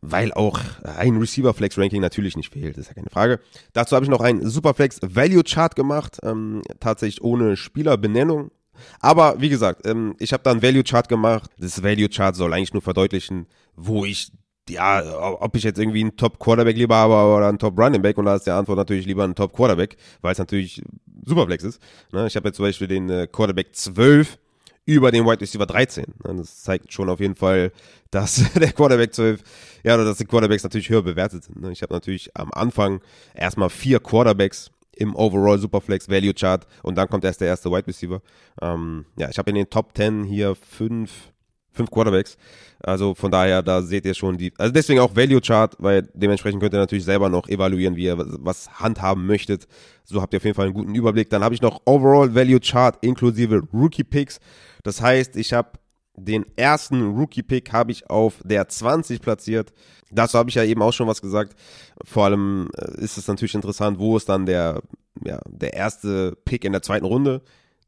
weil 0.02 0.34
auch 0.34 0.60
ein 0.84 1.18
Receiver 1.18 1.54
Flex 1.54 1.78
Ranking 1.78 2.02
natürlich 2.02 2.36
nicht 2.36 2.52
fehlt, 2.52 2.78
ist 2.78 2.88
ja 2.88 2.94
keine 2.94 3.10
Frage. 3.10 3.40
Dazu 3.74 3.96
habe 3.96 4.06
ich 4.06 4.10
noch 4.10 4.22
ein 4.22 4.48
Superflex 4.48 5.00
Value 5.02 5.44
Chart 5.44 5.76
gemacht, 5.76 6.20
ähm, 6.24 6.62
tatsächlich 6.80 7.24
ohne 7.24 7.56
Spielerbenennung. 7.56 8.52
Aber 9.00 9.40
wie 9.40 9.50
gesagt, 9.50 9.86
ähm, 9.86 10.16
ich 10.20 10.34
habe 10.34 10.44
da 10.44 10.52
ein 10.52 10.64
Value 10.64 10.84
Chart 10.84 11.08
gemacht. 11.08 11.52
Das 11.60 11.84
Value 11.84 12.10
Chart 12.10 12.36
soll 12.36 12.54
eigentlich 12.54 12.74
nur 12.74 12.82
verdeutlichen, 12.82 13.46
wo 13.76 14.06
ich 14.06 14.32
ja, 14.70 15.04
ob 15.42 15.56
ich 15.56 15.64
jetzt 15.64 15.80
irgendwie 15.80 16.02
einen 16.02 16.16
Top 16.16 16.40
Quarterback 16.40 16.78
lieber 16.78 16.96
habe 16.96 17.14
oder 17.36 17.50
einen 17.50 17.60
Top 17.60 17.78
Running 17.78 18.02
Back 18.02 18.18
und 18.18 18.26
da 18.26 18.36
ist 18.36 18.46
die 18.46 18.52
Antwort 18.52 18.78
natürlich 18.78 19.06
lieber 19.06 19.24
ein 19.24 19.36
Top 19.36 19.54
Quarterback, 19.54 19.98
weil 20.22 20.32
es 20.32 20.38
natürlich 20.38 20.82
Superflex 21.26 21.64
ist. 21.64 21.82
Ne? 22.12 22.28
Ich 22.28 22.36
habe 22.36 22.48
jetzt 22.48 22.58
zum 22.58 22.66
Beispiel 22.66 22.88
den 22.88 23.10
äh, 23.10 23.28
Quarterback 23.28 23.76
12 23.76 24.38
über 24.86 25.12
den 25.12 25.26
Wide 25.26 25.42
Receiver 25.42 25.66
13. 25.66 26.06
Das 26.24 26.64
zeigt 26.64 26.92
schon 26.92 27.10
auf 27.10 27.20
jeden 27.20 27.36
Fall, 27.36 27.72
dass 28.10 28.44
der 28.56 28.72
Quarterback 28.72 29.14
12, 29.14 29.42
ja, 29.84 29.96
oder 29.96 30.06
dass 30.06 30.18
die 30.18 30.26
Quarterbacks 30.26 30.64
natürlich 30.64 30.90
höher 30.90 31.04
bewertet 31.04 31.44
sind. 31.44 31.62
Ne? 31.62 31.72
Ich 31.72 31.82
habe 31.82 31.94
natürlich 31.94 32.36
am 32.36 32.52
Anfang 32.52 33.02
erstmal 33.34 33.70
vier 33.70 34.00
Quarterbacks 34.00 34.72
im 34.96 35.16
Overall 35.16 35.58
Superflex 35.58 36.10
Value 36.10 36.34
Chart 36.34 36.68
und 36.84 36.96
dann 36.96 37.08
kommt 37.08 37.24
erst 37.24 37.42
der 37.42 37.48
erste 37.48 37.72
Wide 37.72 37.88
Receiver. 37.88 38.22
Ähm, 38.62 39.06
ja, 39.18 39.30
ich 39.30 39.38
habe 39.38 39.50
in 39.50 39.56
den 39.56 39.70
Top 39.70 39.96
10 39.96 40.24
hier 40.26 40.56
fünf, 40.56 41.31
fünf 41.72 41.90
Quarterbacks. 41.90 42.38
Also 42.80 43.14
von 43.14 43.32
daher, 43.32 43.62
da 43.62 43.82
seht 43.82 44.06
ihr 44.06 44.14
schon 44.14 44.38
die, 44.38 44.52
also 44.58 44.74
deswegen 44.74 45.00
auch 45.00 45.16
Value 45.16 45.42
Chart, 45.42 45.76
weil 45.80 46.10
dementsprechend 46.14 46.62
könnt 46.62 46.74
ihr 46.74 46.80
natürlich 46.80 47.06
selber 47.06 47.30
noch 47.30 47.48
evaluieren, 47.48 47.96
wie 47.96 48.06
ihr 48.06 48.16
was 48.18 48.80
handhaben 48.80 49.26
möchtet. 49.26 49.68
So 50.04 50.22
habt 50.22 50.34
ihr 50.34 50.38
auf 50.38 50.44
jeden 50.44 50.56
Fall 50.56 50.66
einen 50.66 50.74
guten 50.74 50.96
Überblick. 50.96 51.30
Dann 51.30 51.44
habe 51.44 51.54
ich 51.54 51.62
noch 51.62 51.82
Overall 51.86 52.34
Value 52.34 52.60
Chart 52.60 52.98
inklusive 53.02 53.62
Rookie 53.72 54.04
Picks. 54.04 54.40
Das 54.84 55.02
heißt, 55.02 55.36
ich 55.36 55.54
habe 55.54 55.74
den 56.16 56.46
ersten 56.56 57.16
Rookie-Pick 57.16 57.72
habe 57.72 57.92
ich 57.92 58.10
auf 58.10 58.42
der 58.44 58.68
20 58.68 59.22
platziert. 59.22 59.74
Dazu 60.12 60.38
habe 60.38 60.50
ich 60.50 60.56
ja 60.56 60.64
eben 60.64 60.82
auch 60.82 60.92
schon 60.92 61.08
was 61.08 61.22
gesagt. 61.22 61.56
Vor 62.04 62.26
allem 62.26 62.70
äh, 62.78 63.02
ist 63.02 63.18
es 63.18 63.28
natürlich 63.28 63.56
interessant, 63.56 63.98
wo 63.98 64.18
ist 64.18 64.28
dann 64.28 64.46
der, 64.46 64.82
ja, 65.24 65.40
der 65.48 65.74
erste 65.74 66.36
Pick 66.46 66.66
in 66.66 66.74
der 66.74 66.82
zweiten 66.82 67.06
Runde. 67.06 67.42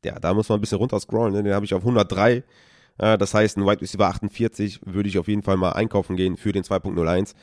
Ja, 0.06 0.20
da 0.20 0.34
muss 0.34 0.50
man 0.50 0.58
ein 0.58 0.62
bisschen 0.62 0.78
runter 0.78 1.00
scrollen. 1.00 1.34
Ne? 1.34 1.44
Den 1.44 1.54
habe 1.54 1.66
ich 1.66 1.74
auf 1.74 1.82
103. 1.82 2.44
Das 2.98 3.34
heißt, 3.34 3.58
ein 3.58 3.66
Wide 3.66 3.82
Receiver 3.82 4.08
48 4.08 4.82
würde 4.86 5.10
ich 5.10 5.18
auf 5.18 5.28
jeden 5.28 5.42
Fall 5.42 5.58
mal 5.58 5.72
einkaufen 5.72 6.16
gehen 6.16 6.38
für 6.38 6.52
den 6.52 6.64
2.01. 6.64 7.34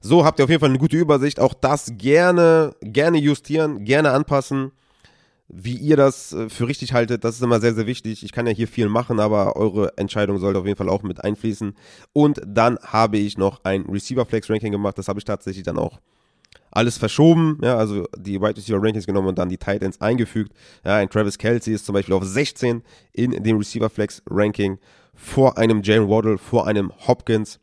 So 0.00 0.24
habt 0.24 0.38
ihr 0.38 0.44
auf 0.44 0.50
jeden 0.50 0.60
Fall 0.60 0.68
eine 0.68 0.78
gute 0.78 0.96
Übersicht. 0.96 1.40
Auch 1.40 1.54
das 1.54 1.94
gerne, 1.98 2.74
gerne 2.82 3.18
justieren, 3.18 3.84
gerne 3.84 4.12
anpassen 4.12 4.72
wie 5.52 5.76
ihr 5.76 5.96
das 5.96 6.32
äh, 6.32 6.48
für 6.48 6.66
richtig 6.66 6.94
haltet, 6.94 7.24
das 7.24 7.36
ist 7.36 7.42
immer 7.42 7.60
sehr, 7.60 7.74
sehr 7.74 7.86
wichtig. 7.86 8.24
Ich 8.24 8.32
kann 8.32 8.46
ja 8.46 8.52
hier 8.52 8.66
viel 8.66 8.88
machen, 8.88 9.20
aber 9.20 9.54
eure 9.56 9.96
Entscheidung 9.98 10.38
sollte 10.38 10.58
auf 10.58 10.66
jeden 10.66 10.78
Fall 10.78 10.88
auch 10.88 11.02
mit 11.02 11.22
einfließen. 11.22 11.76
Und 12.12 12.40
dann 12.44 12.78
habe 12.82 13.18
ich 13.18 13.36
noch 13.36 13.60
ein 13.64 13.82
Receiver 13.82 14.24
Flex 14.24 14.48
Ranking 14.48 14.72
gemacht. 14.72 14.96
Das 14.96 15.08
habe 15.08 15.18
ich 15.18 15.24
tatsächlich 15.24 15.62
dann 15.62 15.78
auch 15.78 16.00
alles 16.72 16.98
verschoben, 16.98 17.58
ja, 17.62 17.76
also 17.76 18.06
die 18.16 18.40
Wide 18.40 18.56
Receiver 18.56 18.82
Rankings 18.82 19.06
genommen 19.06 19.28
und 19.28 19.38
dann 19.38 19.48
die 19.48 19.58
Tight 19.58 19.82
Ends 19.82 20.00
eingefügt. 20.00 20.52
Ja, 20.84 20.96
ein 20.96 21.08
Travis 21.08 21.38
Kelsey 21.38 21.74
ist 21.74 21.86
zum 21.86 21.92
Beispiel 21.92 22.14
auf 22.14 22.24
16 22.24 22.82
in 23.12 23.30
dem 23.42 23.58
Receiver 23.58 23.90
Flex 23.90 24.22
Ranking 24.28 24.78
vor 25.14 25.58
einem 25.58 25.82
Jalen 25.82 26.08
Waddle, 26.08 26.38
vor 26.38 26.66
einem 26.66 26.90
Hopkins 27.06 27.60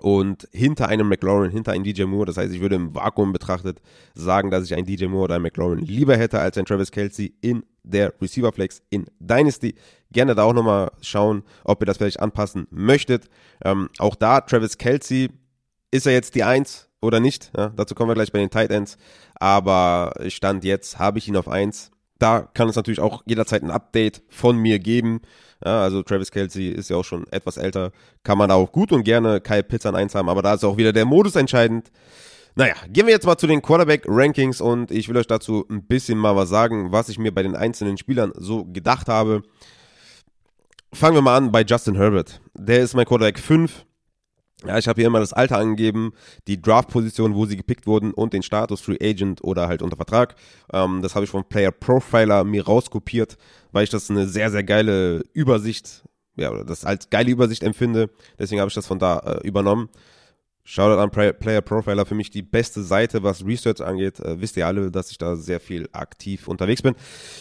und 0.00 0.48
hinter 0.52 0.88
einem 0.88 1.08
McLaurin, 1.08 1.50
hinter 1.50 1.72
einem 1.72 1.84
DJ 1.84 2.04
Moore. 2.04 2.26
Das 2.26 2.36
heißt, 2.36 2.52
ich 2.52 2.60
würde 2.60 2.74
im 2.74 2.94
Vakuum 2.94 3.32
betrachtet 3.32 3.80
sagen, 4.14 4.50
dass 4.50 4.64
ich 4.64 4.74
einen 4.74 4.86
DJ 4.86 5.06
Moore 5.06 5.24
oder 5.24 5.34
einen 5.36 5.42
McLaurin 5.42 5.78
lieber 5.78 6.16
hätte 6.16 6.40
als 6.40 6.56
einen 6.56 6.66
Travis 6.66 6.90
Kelsey 6.90 7.34
in 7.40 7.64
der 7.84 8.12
Receiver 8.20 8.52
Flex 8.52 8.82
in 8.90 9.06
Dynasty. 9.20 9.76
Gerne 10.10 10.34
da 10.34 10.42
auch 10.42 10.52
nochmal 10.52 10.90
schauen, 11.00 11.44
ob 11.64 11.80
ihr 11.80 11.86
das 11.86 11.98
vielleicht 11.98 12.20
anpassen 12.20 12.66
möchtet. 12.70 13.28
Ähm, 13.64 13.88
auch 13.98 14.16
da, 14.16 14.40
Travis 14.40 14.76
Kelsey, 14.76 15.30
ist 15.92 16.06
er 16.06 16.12
jetzt 16.12 16.34
die 16.34 16.44
Eins 16.44 16.85
oder 17.06 17.20
nicht? 17.20 17.50
Ja, 17.56 17.70
dazu 17.70 17.94
kommen 17.94 18.10
wir 18.10 18.14
gleich 18.14 18.32
bei 18.32 18.38
den 18.38 18.50
Tight 18.50 18.70
Ends. 18.70 18.98
Aber 19.34 20.12
Stand 20.28 20.64
jetzt 20.64 20.98
habe 20.98 21.18
ich 21.18 21.28
ihn 21.28 21.36
auf 21.36 21.48
Eins. 21.48 21.90
Da 22.18 22.48
kann 22.54 22.68
es 22.68 22.76
natürlich 22.76 23.00
auch 23.00 23.22
jederzeit 23.26 23.62
ein 23.62 23.70
Update 23.70 24.22
von 24.28 24.56
mir 24.56 24.78
geben. 24.78 25.20
Ja, 25.64 25.82
also 25.82 26.02
Travis 26.02 26.30
Kelsey 26.30 26.68
ist 26.68 26.90
ja 26.90 26.96
auch 26.96 27.04
schon 27.04 27.26
etwas 27.30 27.56
älter. 27.56 27.92
Kann 28.22 28.38
man 28.38 28.48
da 28.48 28.54
auch 28.54 28.72
gut 28.72 28.92
und 28.92 29.04
gerne 29.04 29.40
Kyle 29.40 29.62
Pitts 29.62 29.86
an 29.86 29.96
eins 29.96 30.14
haben, 30.14 30.28
aber 30.28 30.42
da 30.42 30.54
ist 30.54 30.64
auch 30.64 30.76
wieder 30.76 30.92
der 30.92 31.04
Modus 31.04 31.36
entscheidend. 31.36 31.90
Naja, 32.54 32.74
gehen 32.88 33.06
wir 33.06 33.12
jetzt 33.12 33.26
mal 33.26 33.36
zu 33.36 33.46
den 33.46 33.60
Quarterback-Rankings 33.60 34.62
und 34.62 34.90
ich 34.90 35.08
will 35.08 35.16
euch 35.18 35.26
dazu 35.26 35.66
ein 35.68 35.86
bisschen 35.86 36.16
mal 36.16 36.36
was 36.36 36.48
sagen, 36.48 36.90
was 36.90 37.10
ich 37.10 37.18
mir 37.18 37.32
bei 37.32 37.42
den 37.42 37.54
einzelnen 37.54 37.98
Spielern 37.98 38.32
so 38.34 38.64
gedacht 38.64 39.08
habe. 39.08 39.42
Fangen 40.92 41.16
wir 41.16 41.22
mal 41.22 41.36
an 41.36 41.52
bei 41.52 41.62
Justin 41.62 41.96
Herbert. 41.96 42.40
Der 42.54 42.80
ist 42.80 42.94
mein 42.94 43.04
Quarterback 43.04 43.38
5. 43.38 43.84
Ja, 44.64 44.78
ich 44.78 44.88
habe 44.88 45.00
hier 45.00 45.08
immer 45.08 45.20
das 45.20 45.34
Alter 45.34 45.58
angegeben, 45.58 46.12
die 46.46 46.60
Draft-Position, 46.60 47.34
wo 47.34 47.44
sie 47.44 47.58
gepickt 47.58 47.86
wurden 47.86 48.12
und 48.12 48.32
den 48.32 48.42
Status 48.42 48.80
Free 48.80 48.96
Agent 49.02 49.44
oder 49.44 49.68
halt 49.68 49.82
unter 49.82 49.96
Vertrag. 49.96 50.34
Ähm, 50.72 51.02
das 51.02 51.14
habe 51.14 51.24
ich 51.24 51.30
vom 51.30 51.44
Player 51.44 51.70
Profiler 51.70 52.42
mir 52.42 52.64
rauskopiert, 52.64 53.36
weil 53.72 53.84
ich 53.84 53.90
das 53.90 54.10
eine 54.10 54.26
sehr, 54.26 54.50
sehr 54.50 54.64
geile 54.64 55.22
Übersicht, 55.34 56.04
ja, 56.36 56.64
das 56.64 56.86
als 56.86 57.10
geile 57.10 57.30
Übersicht 57.30 57.62
empfinde. 57.62 58.08
Deswegen 58.38 58.60
habe 58.60 58.68
ich 58.68 58.74
das 58.74 58.86
von 58.86 58.98
da 58.98 59.18
äh, 59.18 59.46
übernommen. 59.46 59.90
Shoutout 60.64 61.00
an 61.00 61.10
Player 61.10 61.60
Profiler, 61.60 62.06
für 62.06 62.16
mich 62.16 62.30
die 62.30 62.42
beste 62.42 62.82
Seite, 62.82 63.22
was 63.22 63.44
Research 63.44 63.82
angeht. 63.82 64.18
Äh, 64.20 64.40
wisst 64.40 64.56
ihr 64.56 64.66
alle, 64.66 64.90
dass 64.90 65.10
ich 65.10 65.18
da 65.18 65.36
sehr 65.36 65.60
viel 65.60 65.88
aktiv 65.92 66.48
unterwegs 66.48 66.82
bin. 66.82 66.94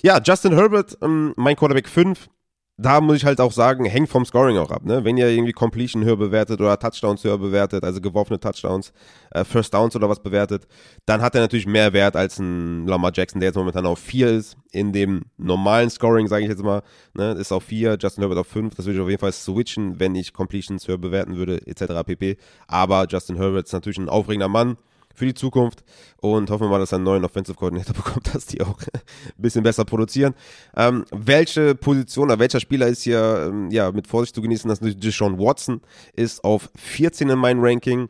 Ja, 0.03 0.21
Justin 0.21 0.53
Herbert, 0.53 0.97
ähm, 1.01 1.33
mein 1.37 1.55
Quarterback 1.55 1.87
5 1.87 2.29
da 2.77 2.99
muss 2.99 3.17
ich 3.17 3.25
halt 3.25 3.39
auch 3.39 3.53
sagen, 3.53 3.85
hängt 3.85 4.09
vom 4.09 4.25
Scoring 4.25 4.57
auch 4.57 4.69
ab. 4.69 4.83
Ne? 4.83 5.05
Wenn 5.05 5.15
ihr 5.15 5.29
irgendwie 5.29 5.53
Completion 5.53 6.03
höher 6.03 6.17
bewertet 6.17 6.59
oder 6.59 6.77
Touchdowns 6.77 7.23
höher 7.23 7.37
bewertet, 7.37 7.85
also 7.85 8.01
geworfene 8.01 8.39
Touchdowns, 8.39 8.91
äh, 9.31 9.45
First 9.45 9.73
Downs 9.73 9.95
oder 9.95 10.09
was 10.09 10.21
bewertet, 10.21 10.67
dann 11.05 11.21
hat 11.21 11.35
er 11.35 11.41
natürlich 11.41 11.67
mehr 11.67 11.93
Wert 11.93 12.17
als 12.17 12.37
ein 12.37 12.85
Lamar 12.85 13.11
Jackson, 13.13 13.39
der 13.39 13.49
jetzt 13.49 13.55
momentan 13.55 13.85
auf 13.85 13.99
4 13.99 14.29
ist. 14.29 14.57
In 14.71 14.91
dem 14.91 15.23
normalen 15.37 15.89
Scoring, 15.89 16.27
sage 16.27 16.43
ich 16.43 16.49
jetzt 16.49 16.63
mal, 16.63 16.81
ne, 17.13 17.31
ist 17.33 17.53
auf 17.53 17.63
4, 17.63 17.97
Justin 17.99 18.23
Herbert 18.23 18.39
auf 18.39 18.47
5. 18.47 18.75
Das 18.75 18.85
würde 18.85 18.97
ich 18.97 19.03
auf 19.03 19.09
jeden 19.09 19.21
Fall 19.21 19.31
switchen, 19.31 19.99
wenn 20.01 20.13
ich 20.15 20.33
Completions 20.33 20.85
höher 20.87 20.97
bewerten 20.97 21.37
würde, 21.37 21.65
etc. 21.65 22.03
pp. 22.05 22.37
Aber 22.67 23.07
Justin 23.09 23.37
Herbert 23.37 23.67
ist 23.67 23.73
natürlich 23.73 23.99
ein 23.99 24.09
aufregender 24.09 24.49
Mann 24.49 24.75
für 25.15 25.25
die 25.25 25.33
Zukunft 25.33 25.83
und 26.17 26.49
hoffen 26.49 26.65
wir 26.65 26.69
mal, 26.69 26.79
dass 26.79 26.91
er 26.91 26.97
einen 26.97 27.05
neuen 27.05 27.25
Offensive 27.25 27.57
Coordinator 27.57 27.95
bekommt, 27.95 28.33
dass 28.33 28.45
die 28.45 28.61
auch 28.61 28.79
ein 28.79 29.01
bisschen 29.37 29.63
besser 29.63 29.85
produzieren. 29.85 30.35
Ähm, 30.75 31.05
welche 31.11 31.73
Position 31.75 32.25
oder 32.25 32.39
welcher 32.39 32.59
Spieler 32.59 32.87
ist 32.87 33.03
hier 33.03 33.47
ähm, 33.47 33.71
ja, 33.71 33.91
mit 33.91 34.07
Vorsicht 34.07 34.35
zu 34.35 34.41
genießen? 34.41 34.67
Das 34.67 34.79
ist 34.79 34.81
natürlich 34.81 34.99
Deshaun 34.99 35.39
Watson, 35.39 35.81
ist 36.13 36.43
auf 36.43 36.69
14 36.75 37.29
in 37.29 37.39
meinem 37.39 37.63
Ranking. 37.63 38.09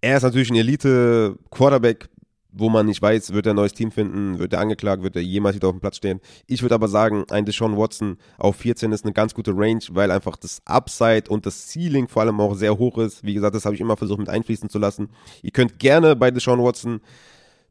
Er 0.00 0.16
ist 0.16 0.22
natürlich 0.22 0.50
ein 0.50 0.56
Elite-Quarterback, 0.56 2.08
wo 2.52 2.68
man 2.68 2.86
nicht 2.86 3.00
weiß, 3.00 3.32
wird 3.32 3.46
er 3.46 3.52
ein 3.52 3.56
neues 3.56 3.74
Team 3.74 3.90
finden, 3.90 4.38
wird 4.38 4.52
er 4.52 4.60
angeklagt, 4.60 5.02
wird 5.02 5.16
er 5.16 5.22
jemals 5.22 5.56
wieder 5.56 5.68
auf 5.68 5.74
dem 5.74 5.80
Platz 5.80 5.96
stehen. 5.96 6.20
Ich 6.46 6.62
würde 6.62 6.74
aber 6.74 6.88
sagen, 6.88 7.24
ein 7.30 7.44
Deshaun 7.44 7.76
Watson 7.76 8.16
auf 8.38 8.56
14 8.56 8.92
ist 8.92 9.04
eine 9.04 9.12
ganz 9.12 9.34
gute 9.34 9.52
Range, 9.56 9.80
weil 9.90 10.10
einfach 10.10 10.36
das 10.36 10.60
Upside 10.64 11.24
und 11.28 11.46
das 11.46 11.68
Ceiling 11.68 12.08
vor 12.08 12.22
allem 12.22 12.40
auch 12.40 12.54
sehr 12.54 12.78
hoch 12.78 12.98
ist. 12.98 13.24
Wie 13.24 13.34
gesagt, 13.34 13.54
das 13.54 13.64
habe 13.64 13.74
ich 13.74 13.80
immer 13.80 13.96
versucht 13.96 14.18
mit 14.18 14.28
einfließen 14.28 14.68
zu 14.68 14.78
lassen. 14.78 15.10
Ihr 15.42 15.52
könnt 15.52 15.78
gerne 15.78 16.16
bei 16.16 16.30
Deshaun 16.30 16.62
Watson 16.62 17.00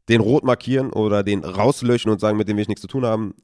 den 0.08 0.20
rot 0.20 0.44
markieren 0.44 0.92
oder 0.92 1.22
den 1.22 1.44
rauslöschen 1.44 2.10
und 2.10 2.20
sagen, 2.20 2.36
mit 2.36 2.48
dem 2.48 2.56
will 2.56 2.62
ich 2.62 2.68
nichts 2.68 2.82
zu 2.82 2.88
tun 2.88 3.04
haben. 3.04 3.34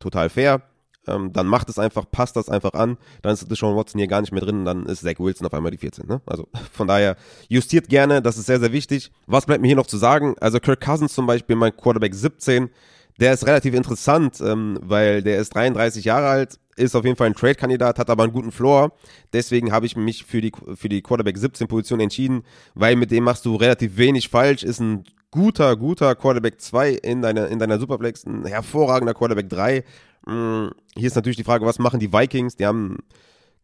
Total 0.00 0.28
fair 0.28 0.69
ähm, 1.10 1.32
dann 1.32 1.46
macht 1.46 1.68
es 1.68 1.78
einfach, 1.78 2.04
passt 2.10 2.36
das 2.36 2.48
einfach 2.48 2.72
an, 2.74 2.96
dann 3.22 3.32
ist 3.34 3.50
Deshaun 3.50 3.76
Watson 3.76 3.98
hier 3.98 4.08
gar 4.08 4.20
nicht 4.20 4.32
mehr 4.32 4.42
drin 4.42 4.60
und 4.60 4.64
dann 4.64 4.86
ist 4.86 5.02
Zach 5.02 5.18
Wilson 5.18 5.46
auf 5.46 5.54
einmal 5.54 5.70
die 5.70 5.78
14. 5.78 6.06
Ne? 6.06 6.20
Also 6.26 6.48
von 6.72 6.86
daher 6.86 7.16
justiert 7.48 7.88
gerne, 7.88 8.22
das 8.22 8.38
ist 8.38 8.46
sehr, 8.46 8.60
sehr 8.60 8.72
wichtig. 8.72 9.10
Was 9.26 9.46
bleibt 9.46 9.60
mir 9.60 9.68
hier 9.68 9.76
noch 9.76 9.86
zu 9.86 9.98
sagen? 9.98 10.34
Also 10.40 10.60
Kirk 10.60 10.80
Cousins 10.80 11.12
zum 11.14 11.26
Beispiel, 11.26 11.56
mein 11.56 11.76
Quarterback 11.76 12.14
17, 12.14 12.70
Der 13.18 13.34
ist 13.34 13.46
relativ 13.46 13.74
interessant, 13.74 14.40
ähm, 14.40 14.78
weil 14.82 15.22
der 15.22 15.38
ist 15.38 15.54
33 15.54 16.04
Jahre 16.06 16.28
alt, 16.28 16.58
ist 16.76 16.96
auf 16.96 17.04
jeden 17.04 17.16
Fall 17.16 17.26
ein 17.26 17.34
Trade-Kandidat, 17.34 17.98
hat 17.98 18.08
aber 18.08 18.22
einen 18.22 18.32
guten 18.32 18.52
Floor. 18.52 18.92
Deswegen 19.32 19.72
habe 19.72 19.86
ich 19.86 19.96
mich 19.96 20.24
für 20.24 20.40
die, 20.40 20.52
für 20.74 20.88
die 20.88 21.02
Quarterback 21.02 21.36
17 21.36 21.68
Position 21.68 22.00
entschieden, 22.00 22.42
weil 22.74 22.96
mit 22.96 23.10
dem 23.10 23.24
machst 23.24 23.44
du 23.44 23.56
relativ 23.56 23.98
wenig 23.98 24.28
falsch, 24.30 24.62
ist 24.62 24.80
ein 24.80 25.04
guter, 25.30 25.76
guter 25.76 26.14
Quarterback 26.14 26.60
2 26.60 26.90
in 26.90 27.22
deiner, 27.22 27.48
in 27.48 27.58
deiner 27.58 27.78
Superflex, 27.78 28.24
ein 28.26 28.44
hervorragender 28.46 29.14
Quarterback 29.14 29.48
3. 29.48 29.84
Mm, 30.26 30.68
hier 30.96 31.06
ist 31.06 31.16
natürlich 31.16 31.36
die 31.36 31.44
Frage, 31.44 31.66
was 31.66 31.78
machen 31.78 32.00
die 32.00 32.12
Vikings? 32.12 32.56
Die 32.56 32.66
haben 32.66 32.98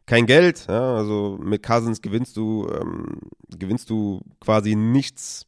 kein 0.07 0.27
Geld, 0.27 0.66
ja, 0.69 0.95
also 0.97 1.38
mit 1.42 1.62
Cousins 1.62 2.01
gewinnst 2.01 2.37
du, 2.37 2.69
ähm, 2.69 3.19
gewinnst 3.51 3.90
du 3.90 4.23
quasi 4.40 4.77
nichts, 4.77 5.47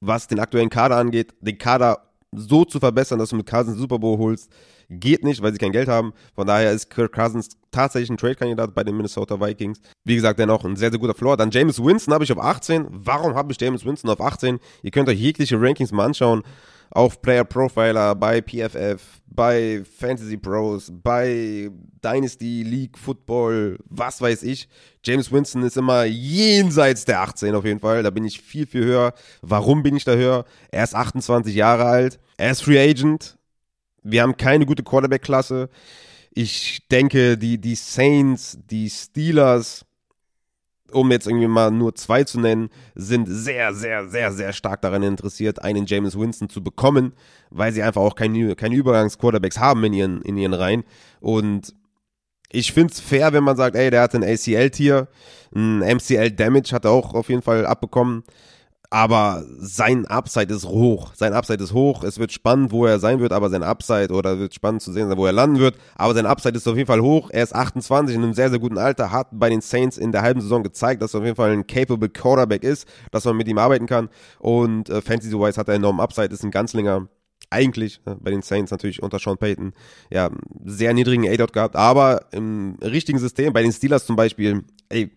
was 0.00 0.28
den 0.28 0.38
aktuellen 0.38 0.70
Kader 0.70 0.96
angeht. 0.96 1.34
Den 1.40 1.58
Kader 1.58 2.12
so 2.34 2.64
zu 2.64 2.80
verbessern, 2.80 3.18
dass 3.18 3.30
du 3.30 3.36
mit 3.36 3.46
Cousins 3.46 3.78
Super 3.78 3.98
Bowl 3.98 4.18
holst, 4.18 4.50
geht 4.88 5.24
nicht, 5.24 5.42
weil 5.42 5.52
sie 5.52 5.58
kein 5.58 5.72
Geld 5.72 5.88
haben. 5.88 6.12
Von 6.34 6.46
daher 6.46 6.72
ist 6.72 6.90
Kirk 6.90 7.12
Cousins 7.12 7.50
tatsächlich 7.70 8.10
ein 8.10 8.16
Trade-Kandidat 8.16 8.74
bei 8.74 8.84
den 8.84 8.96
Minnesota 8.96 9.40
Vikings. 9.40 9.80
Wie 10.04 10.14
gesagt, 10.14 10.38
dennoch 10.38 10.64
ein 10.64 10.76
sehr, 10.76 10.90
sehr 10.90 11.00
guter 11.00 11.14
Floor. 11.14 11.36
Dann 11.36 11.50
James 11.50 11.82
Winston 11.82 12.14
habe 12.14 12.24
ich 12.24 12.32
auf 12.32 12.38
18. 12.38 12.86
Warum 12.90 13.34
habe 13.34 13.52
ich 13.52 13.60
James 13.60 13.84
Winston 13.84 14.10
auf 14.10 14.20
18? 14.20 14.60
Ihr 14.82 14.90
könnt 14.90 15.08
euch 15.08 15.18
jegliche 15.18 15.60
Rankings 15.60 15.92
mal 15.92 16.06
anschauen. 16.06 16.42
Auf 16.94 17.22
Player 17.22 17.44
Profiler, 17.44 18.14
bei 18.14 18.42
PFF, 18.42 19.22
bei 19.26 19.82
Fantasy 19.98 20.36
Pros, 20.36 20.92
bei 20.92 21.70
Dynasty 22.04 22.62
League 22.64 22.98
Football, 22.98 23.78
was 23.88 24.20
weiß 24.20 24.42
ich. 24.42 24.68
James 25.02 25.32
Winston 25.32 25.62
ist 25.62 25.78
immer 25.78 26.04
jenseits 26.04 27.06
der 27.06 27.20
18 27.22 27.54
auf 27.54 27.64
jeden 27.64 27.80
Fall. 27.80 28.02
Da 28.02 28.10
bin 28.10 28.24
ich 28.24 28.42
viel, 28.42 28.66
viel 28.66 28.84
höher. 28.84 29.14
Warum 29.40 29.82
bin 29.82 29.96
ich 29.96 30.04
da 30.04 30.12
höher? 30.12 30.44
Er 30.70 30.84
ist 30.84 30.94
28 30.94 31.54
Jahre 31.54 31.84
alt. 31.84 32.20
Er 32.36 32.50
ist 32.50 32.62
Free 32.62 32.78
Agent. 32.78 33.38
Wir 34.02 34.22
haben 34.22 34.36
keine 34.36 34.66
gute 34.66 34.82
Quarterback-Klasse. 34.82 35.70
Ich 36.34 36.86
denke, 36.90 37.38
die, 37.38 37.58
die 37.58 37.74
Saints, 37.74 38.58
die 38.70 38.90
Steelers, 38.90 39.86
um 40.92 41.10
jetzt 41.10 41.26
irgendwie 41.26 41.46
mal 41.46 41.70
nur 41.70 41.94
zwei 41.94 42.24
zu 42.24 42.40
nennen, 42.40 42.70
sind 42.94 43.26
sehr, 43.26 43.74
sehr, 43.74 44.08
sehr, 44.08 44.32
sehr 44.32 44.52
stark 44.52 44.82
daran 44.82 45.02
interessiert, 45.02 45.62
einen 45.62 45.86
James 45.86 46.18
Winston 46.18 46.48
zu 46.48 46.62
bekommen, 46.62 47.12
weil 47.50 47.72
sie 47.72 47.82
einfach 47.82 48.02
auch 48.02 48.14
keine, 48.14 48.54
keine 48.56 48.76
Übergangs-Quarterbacks 48.76 49.58
haben 49.58 49.84
in 49.84 49.92
ihren, 49.92 50.22
in 50.22 50.36
ihren 50.36 50.54
Reihen. 50.54 50.84
Und 51.20 51.74
ich 52.50 52.72
finde 52.72 52.92
es 52.92 53.00
fair, 53.00 53.32
wenn 53.32 53.44
man 53.44 53.56
sagt, 53.56 53.76
ey, 53.76 53.90
der 53.90 54.02
hat 54.02 54.14
ein 54.14 54.24
ACL-Tier, 54.24 55.08
ein 55.54 55.78
MCL-Damage 55.80 56.72
hat 56.72 56.84
er 56.84 56.90
auch 56.90 57.14
auf 57.14 57.28
jeden 57.28 57.42
Fall 57.42 57.66
abbekommen 57.66 58.24
aber 58.92 59.42
sein 59.58 60.06
Upside 60.06 60.52
ist 60.52 60.66
hoch. 60.66 61.14
Sein 61.14 61.32
Upside 61.32 61.64
ist 61.64 61.72
hoch. 61.72 62.04
Es 62.04 62.18
wird 62.18 62.30
spannend, 62.30 62.72
wo 62.72 62.84
er 62.84 62.98
sein 62.98 63.20
wird, 63.20 63.32
aber 63.32 63.48
sein 63.48 63.62
Upside 63.62 64.12
oder 64.12 64.38
wird 64.38 64.54
spannend 64.54 64.82
zu 64.82 64.92
sehen, 64.92 65.10
wo 65.16 65.24
er 65.24 65.32
landen 65.32 65.60
wird. 65.60 65.76
Aber 65.94 66.12
sein 66.12 66.26
Upside 66.26 66.54
ist 66.54 66.68
auf 66.68 66.76
jeden 66.76 66.86
Fall 66.86 67.00
hoch. 67.00 67.30
Er 67.32 67.42
ist 67.42 67.54
28 67.54 68.14
in 68.14 68.22
einem 68.22 68.34
sehr, 68.34 68.50
sehr 68.50 68.58
guten 68.58 68.76
Alter, 68.76 69.10
hat 69.10 69.28
bei 69.32 69.48
den 69.48 69.62
Saints 69.62 69.96
in 69.96 70.12
der 70.12 70.20
halben 70.20 70.42
Saison 70.42 70.62
gezeigt, 70.62 71.00
dass 71.00 71.14
er 71.14 71.20
auf 71.20 71.24
jeden 71.24 71.36
Fall 71.36 71.52
ein 71.52 71.66
capable 71.66 72.10
Quarterback 72.10 72.64
ist, 72.64 72.86
dass 73.12 73.24
man 73.24 73.38
mit 73.38 73.48
ihm 73.48 73.56
arbeiten 73.56 73.86
kann. 73.86 74.10
Und 74.38 74.90
äh, 74.90 75.00
Fantasy-wise 75.00 75.58
hat 75.58 75.68
er 75.68 75.74
enormen 75.76 76.00
Upside, 76.00 76.26
ist 76.26 76.44
ein 76.44 76.50
Ganzlinger 76.50 77.08
eigentlich 77.48 78.02
äh, 78.04 78.14
bei 78.20 78.30
den 78.30 78.42
Saints 78.42 78.72
natürlich 78.72 79.02
unter 79.02 79.18
Sean 79.18 79.38
Payton 79.38 79.72
ja 80.10 80.28
sehr 80.66 80.92
niedrigen 80.92 81.26
A-Dot 81.26 81.54
gehabt, 81.54 81.76
aber 81.76 82.26
im 82.32 82.76
richtigen 82.82 83.18
System, 83.18 83.54
bei 83.54 83.62
den 83.62 83.72
Steelers 83.72 84.04
zum 84.04 84.16
Beispiel, 84.16 84.64
ey, 84.90 85.10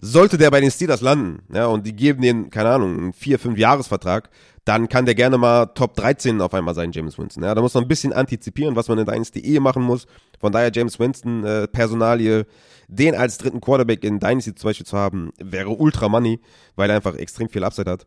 sollte 0.00 0.38
der 0.38 0.50
bei 0.50 0.60
den 0.60 0.70
Steelers 0.70 1.00
landen, 1.00 1.42
ja, 1.52 1.66
und 1.66 1.86
die 1.86 1.94
geben 1.94 2.22
den, 2.22 2.50
keine 2.50 2.70
Ahnung, 2.70 2.98
einen 2.98 3.12
4, 3.12 3.38
5 3.38 3.58
Jahresvertrag, 3.58 4.30
dann 4.64 4.88
kann 4.88 5.06
der 5.06 5.14
gerne 5.14 5.38
mal 5.38 5.66
Top 5.66 5.96
13 5.96 6.40
auf 6.40 6.52
einmal 6.52 6.74
sein, 6.74 6.92
James 6.92 7.18
Winston. 7.18 7.42
Ja, 7.42 7.54
da 7.54 7.62
muss 7.62 7.74
man 7.74 7.84
ein 7.84 7.88
bisschen 7.88 8.12
antizipieren, 8.12 8.76
was 8.76 8.88
man 8.88 8.98
in 8.98 9.06
Dynasty 9.06 9.40
eh 9.40 9.60
machen 9.60 9.82
muss. 9.82 10.06
Von 10.38 10.52
daher 10.52 10.70
James 10.72 10.98
Winston, 10.98 11.42
äh, 11.44 11.66
Personalie, 11.68 12.46
den 12.86 13.14
als 13.14 13.38
dritten 13.38 13.60
Quarterback 13.60 14.04
in 14.04 14.20
Dynasty 14.20 14.54
zum 14.54 14.68
Beispiel 14.68 14.86
zu 14.86 14.96
haben, 14.96 15.30
wäre 15.38 15.70
ultra 15.70 16.08
money, 16.08 16.40
weil 16.76 16.90
er 16.90 16.96
einfach 16.96 17.14
extrem 17.14 17.48
viel 17.48 17.64
Upside 17.64 17.90
hat. 17.90 18.06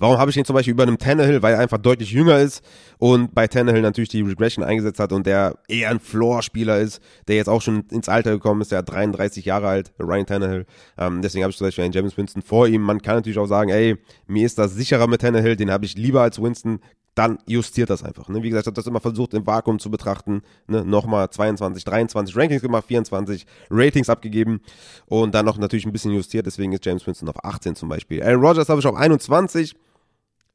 Warum 0.00 0.16
habe 0.16 0.30
ich 0.30 0.36
ihn 0.38 0.46
zum 0.46 0.54
Beispiel 0.54 0.72
über 0.72 0.82
einem 0.82 0.96
Tannehill? 0.96 1.42
Weil 1.42 1.52
er 1.52 1.60
einfach 1.60 1.76
deutlich 1.76 2.10
jünger 2.10 2.38
ist 2.38 2.64
und 2.98 3.34
bei 3.34 3.46
Tannehill 3.46 3.82
natürlich 3.82 4.08
die 4.08 4.22
Regression 4.22 4.64
eingesetzt 4.64 4.98
hat 4.98 5.12
und 5.12 5.26
der 5.26 5.58
eher 5.68 5.90
ein 5.90 6.00
Floor-Spieler 6.00 6.78
ist, 6.78 7.02
der 7.28 7.36
jetzt 7.36 7.48
auch 7.48 7.60
schon 7.60 7.84
ins 7.90 8.08
Alter 8.08 8.30
gekommen 8.30 8.62
ist, 8.62 8.72
der 8.72 8.78
hat 8.78 8.90
33 8.90 9.44
Jahre 9.44 9.68
alt, 9.68 9.92
Ryan 10.00 10.24
Tannehill. 10.24 10.66
Ähm, 10.96 11.20
deswegen 11.20 11.44
habe 11.44 11.50
ich 11.50 11.58
zum 11.58 11.66
Beispiel 11.66 11.84
einen 11.84 11.92
James 11.92 12.16
Winston 12.16 12.40
vor 12.40 12.66
ihm. 12.66 12.80
Man 12.80 13.02
kann 13.02 13.16
natürlich 13.16 13.38
auch 13.38 13.46
sagen, 13.46 13.68
ey, 13.68 13.98
mir 14.26 14.46
ist 14.46 14.58
das 14.58 14.74
sicherer 14.74 15.06
mit 15.06 15.20
Tannehill, 15.20 15.56
den 15.56 15.70
habe 15.70 15.84
ich 15.84 15.96
lieber 15.96 16.22
als 16.22 16.40
Winston. 16.40 16.80
Dann 17.14 17.38
justiert 17.44 17.90
das 17.90 18.02
einfach. 18.02 18.28
Ne? 18.28 18.42
Wie 18.42 18.48
gesagt, 18.48 18.64
ich 18.64 18.66
habe 18.68 18.76
das 18.76 18.86
immer 18.86 19.00
versucht 19.00 19.34
im 19.34 19.46
Vakuum 19.46 19.80
zu 19.80 19.90
betrachten. 19.90 20.40
Ne? 20.66 20.82
Nochmal 20.82 21.28
22, 21.28 21.84
23 21.84 22.34
Rankings 22.34 22.62
gemacht, 22.62 22.86
24 22.86 23.44
Ratings 23.68 24.08
abgegeben 24.08 24.62
und 25.06 25.34
dann 25.34 25.44
noch 25.44 25.58
natürlich 25.58 25.84
ein 25.84 25.92
bisschen 25.92 26.12
justiert. 26.12 26.46
Deswegen 26.46 26.72
ist 26.72 26.86
James 26.86 27.06
Winston 27.06 27.28
auf 27.28 27.44
18 27.44 27.74
zum 27.74 27.90
Beispiel. 27.90 28.22
Aaron 28.22 28.40
Rodgers 28.40 28.70
habe 28.70 28.80
ich 28.80 28.86
auf 28.86 28.94
21. 28.94 29.74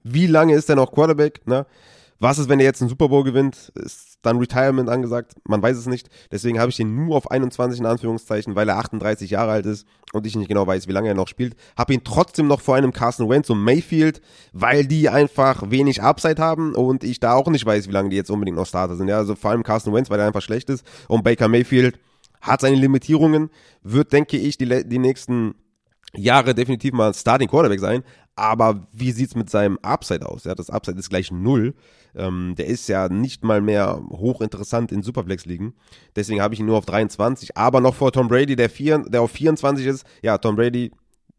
Wie 0.08 0.28
lange 0.28 0.54
ist 0.54 0.70
er 0.70 0.76
noch 0.76 0.92
Quarterback? 0.92 1.42
Ne? 1.48 1.66
Was 2.20 2.38
ist, 2.38 2.48
wenn 2.48 2.60
er 2.60 2.66
jetzt 2.66 2.80
einen 2.80 2.90
Super 2.90 3.10
Bowl 3.10 3.24
gewinnt? 3.24 3.72
Ist 3.74 4.20
dann 4.22 4.38
Retirement 4.38 4.88
angesagt? 4.88 5.34
Man 5.46 5.64
weiß 5.64 5.76
es 5.78 5.88
nicht. 5.88 6.10
Deswegen 6.32 6.60
habe 6.60 6.70
ich 6.70 6.78
den 6.78 6.94
nur 6.94 7.18
auf 7.18 7.32
21 7.32 7.80
in 7.80 7.88
Anführungszeichen, 7.88 8.56
weil 8.56 8.70
er 8.70 8.78
38 8.78 9.32
Jahre 9.32 9.52
alt 9.52 9.66
ist 9.66 9.88
und 10.14 10.28
ich 10.28 10.36
nicht 10.36 10.48
genau 10.48 10.68
weiß, 10.68 10.88
wie 10.88 10.92
lange 10.92 11.08
er 11.08 11.16
noch 11.16 11.28
spielt. 11.28 11.56
Habe 11.76 11.96
ihn 11.96 12.04
trotzdem 12.04 12.46
noch 12.46 12.62
vor 12.62 12.76
einem 12.76 12.94
Carson 12.94 13.28
Wentz 13.30 13.50
und 13.50 13.64
Mayfield, 13.64 14.22
weil 14.54 14.86
die 14.86 15.10
einfach 15.10 15.72
wenig 15.72 16.04
Upside 16.04 16.40
haben 16.40 16.76
und 16.76 17.04
ich 17.04 17.20
da 17.20 17.34
auch 17.34 17.48
nicht 17.48 17.66
weiß, 17.66 17.88
wie 17.88 17.94
lange 17.94 18.10
die 18.10 18.16
jetzt 18.16 18.30
unbedingt 18.30 18.58
noch 18.58 18.68
Starter 18.68 18.96
sind. 18.96 19.08
Ja, 19.08 19.18
also 19.18 19.34
vor 19.34 19.50
allem 19.50 19.64
Carson 19.64 19.92
Wentz, 19.92 20.12
weil 20.12 20.20
er 20.20 20.28
einfach 20.28 20.44
schlecht 20.44 20.70
ist 20.70 20.86
und 21.08 21.24
Baker 21.24 21.48
Mayfield 21.48 21.98
hat 22.42 22.62
seine 22.62 22.76
Limitierungen, 22.76 23.50
wird, 23.82 24.14
denke 24.14 24.38
ich, 24.38 24.60
die, 24.60 24.88
die 24.88 25.00
nächsten 25.00 25.56
Jahre 26.18 26.54
definitiv 26.54 26.94
mal 26.94 27.14
Starting 27.14 27.50
Quarterback 27.50 27.80
sein, 27.80 28.04
aber 28.36 28.88
wie 28.92 29.12
sieht's 29.12 29.36
mit 29.36 29.50
seinem 29.50 29.78
Upside 29.82 30.28
aus? 30.28 30.44
Ja, 30.44 30.56
das 30.56 30.70
Upside 30.70 31.00
ist 31.00 31.10
gleich 31.10 31.32
null. 31.32 31.74
Ähm, 32.16 32.56
der 32.58 32.68
ist 32.68 32.88
ja 32.88 33.10
nicht 33.10 33.44
mal 33.44 33.62
mehr 33.62 34.02
hochinteressant 34.10 34.92
in 34.92 35.04
Superflex-Ligen. 35.04 35.74
Deswegen 36.16 36.42
habe 36.42 36.54
ich 36.54 36.60
ihn 36.60 36.66
nur 36.66 36.78
auf 36.78 36.86
23, 36.86 37.58
aber 37.58 37.82
noch 37.82 37.96
vor 37.96 38.12
Tom 38.12 38.28
Brady, 38.28 38.56
der, 38.56 38.70
vier, 38.70 39.00
der 39.00 39.22
auf 39.22 39.32
24 39.32 39.86
ist. 39.86 40.06
Ja, 40.22 40.38
Tom 40.38 40.56
Brady 40.56 40.92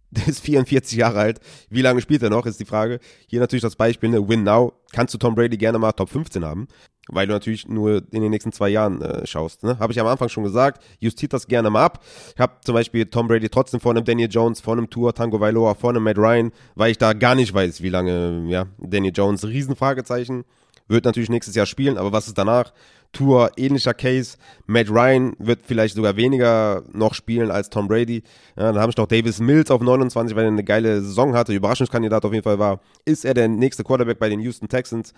der 0.11 0.29
ist 0.29 0.41
44 0.41 0.99
Jahre 0.99 1.19
alt. 1.19 1.41
Wie 1.69 1.83
lange 1.83 2.01
spielt 2.01 2.23
er 2.23 2.31
noch, 2.31 2.47
ist 2.47 2.61
die 2.61 2.65
Frage. 2.65 3.01
Hier 3.27 3.41
natürlich 3.41 3.63
das 3.63 3.77
Beispiel, 3.77 4.09
ne, 4.11 4.27
Win 4.29 4.45
Now. 4.45 4.73
Kannst 4.93 5.13
du 5.15 5.19
Tom 5.19 5.35
Brady 5.35 5.57
gerne 5.57 5.79
mal 5.79 5.93
Top 5.93 6.09
15 6.09 6.45
haben, 6.45 6.69
weil 7.09 7.27
du 7.27 7.33
natürlich 7.33 7.69
nur 7.69 8.03
in 8.11 8.23
den 8.23 8.31
nächsten 8.31 8.53
zwei 8.53 8.69
Jahren 8.69 9.01
äh, 9.01 9.27
schaust. 9.27 9.63
Ne? 9.63 9.79
Habe 9.79 9.93
ich 9.93 10.01
am 10.01 10.07
Anfang 10.07 10.29
schon 10.29 10.45
gesagt. 10.45 10.83
Justiert 10.99 11.33
das 11.33 11.47
gerne 11.47 11.71
mal 11.71 11.85
ab. 11.85 12.05
Ich 12.35 12.41
habe 12.41 12.55
zum 12.65 12.75
Beispiel 12.75 13.07
Tom 13.07 13.29
Brady 13.29 13.49
trotzdem 13.49 13.81
vor 13.81 13.93
einem 13.93 14.05
Daniel 14.05 14.29
Jones, 14.31 14.61
vor 14.61 14.75
einem 14.75 14.91
Tour, 14.91 15.15
Tango 15.15 15.41
Vailoa, 15.41 15.75
vor 15.75 15.91
einem 15.91 16.03
Matt 16.03 16.19
Ryan, 16.19 16.53
weil 16.75 16.91
ich 16.91 16.99
da 16.99 17.13
gar 17.13 17.35
nicht 17.35 17.55
weiß, 17.55 17.83
wie 17.83 17.89
lange, 17.89 18.45
ja, 18.49 18.67
Daniel 18.79 19.13
Jones, 19.15 19.45
Riesenfragezeichen. 19.47 20.45
Wird 20.89 21.05
natürlich 21.05 21.31
nächstes 21.31 21.57
Jahr 21.57 21.67
spielen, 21.67 21.99
aber 21.99 22.13
was 22.13 22.29
ist 22.29 22.39
danach? 22.39 22.73
Tour, 23.13 23.51
ähnlicher 23.57 23.95
Case. 23.95 24.37
Matt 24.67 24.91
Ryan 24.91 25.35
wird 25.39 25.61
vielleicht 25.65 25.95
sogar 25.95 26.17
weniger 26.17 26.83
noch 26.93 27.15
spielen 27.15 27.51
als 27.51 27.71
Tom 27.71 27.89
Brady. 27.89 28.23
Ja, 28.57 28.73
dann 28.73 28.79
habe 28.79 28.91
ich 28.91 28.97
noch 28.97 29.07
Davis 29.07 29.41
Mills 29.41 29.71
auf 29.71 29.81
29, 29.81 30.37
weil 30.37 30.45
er 30.45 30.49
eine 30.49 30.65
geile 30.65 31.01
Saison 31.01 31.35
hatte, 31.35 31.55
Überraschungskandidat 31.55 32.25
auf 32.25 32.33
jeden 32.33 32.45
Fall 32.45 32.59
war. 32.59 32.81
Ist 33.05 33.25
er 33.25 33.35
der 33.35 33.49
nächste 33.49 33.85
Quarterback 33.85 34.19
bei 34.19 34.29
den 34.29 34.41
Houston 34.41 34.69
Texans? 34.69 35.15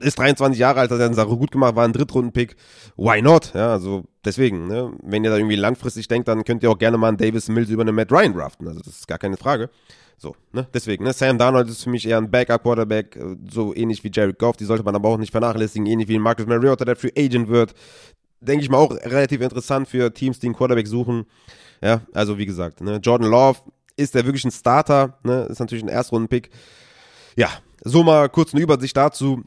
Ist 0.00 0.18
23 0.18 0.58
Jahre 0.58 0.80
alt, 0.80 0.90
hat 0.90 0.98
seine 0.98 1.14
Sache 1.14 1.36
gut 1.36 1.50
gemacht, 1.50 1.74
war 1.74 1.84
ein 1.84 1.92
Drittrunden-Pick. 1.92 2.56
Why 2.96 3.20
not? 3.20 3.52
Ja, 3.54 3.72
also 3.72 4.04
deswegen, 4.24 4.68
ne? 4.68 4.92
wenn 5.02 5.24
ihr 5.24 5.30
da 5.30 5.36
irgendwie 5.36 5.56
langfristig 5.56 6.06
denkt, 6.06 6.28
dann 6.28 6.44
könnt 6.44 6.62
ihr 6.62 6.70
auch 6.70 6.78
gerne 6.78 6.98
mal 6.98 7.08
einen 7.08 7.16
Davis 7.16 7.48
Mills 7.48 7.68
über 7.68 7.82
einen 7.82 7.94
Matt 7.94 8.12
Ryan 8.12 8.32
draften. 8.32 8.68
Also 8.68 8.80
das 8.80 8.98
ist 8.98 9.08
gar 9.08 9.18
keine 9.18 9.36
Frage. 9.36 9.70
So, 10.16 10.34
ne? 10.52 10.66
Deswegen, 10.74 11.04
ne? 11.04 11.12
Sam 11.12 11.38
Darnold 11.38 11.68
ist 11.68 11.84
für 11.84 11.90
mich 11.90 12.06
eher 12.06 12.18
ein 12.18 12.30
Backup-Quarterback, 12.30 13.16
äh, 13.16 13.36
so 13.48 13.74
ähnlich 13.74 14.02
wie 14.02 14.10
Jared 14.12 14.38
Goff, 14.38 14.56
die 14.56 14.64
sollte 14.64 14.82
man 14.82 14.96
aber 14.96 15.08
auch 15.08 15.16
nicht 15.16 15.30
vernachlässigen, 15.30 15.86
ähnlich 15.86 16.08
wie 16.08 16.18
Marcus 16.18 16.46
Mariota, 16.46 16.84
der 16.84 16.96
Free 16.96 17.12
Agent 17.16 17.48
wird. 17.48 17.74
Denke 18.40 18.64
ich 18.64 18.70
mal 18.70 18.78
auch 18.78 18.90
relativ 18.90 19.40
interessant 19.40 19.88
für 19.88 20.12
Teams, 20.12 20.40
die 20.40 20.46
einen 20.46 20.56
Quarterback 20.56 20.88
suchen. 20.88 21.26
Ja, 21.80 22.02
also 22.12 22.36
wie 22.36 22.46
gesagt, 22.46 22.80
ne? 22.80 22.96
Jordan 22.96 23.30
Love 23.30 23.60
ist 23.96 24.16
der 24.16 24.24
wirklich 24.24 24.44
ein 24.44 24.50
Starter, 24.50 25.18
ne? 25.22 25.46
Ist 25.50 25.60
natürlich 25.60 25.84
ein 25.84 25.88
Erstrunden-Pick. 25.88 26.50
Ja, 27.36 27.48
so 27.84 28.02
mal 28.02 28.28
kurz 28.28 28.52
eine 28.52 28.62
Übersicht 28.62 28.96
dazu, 28.96 29.44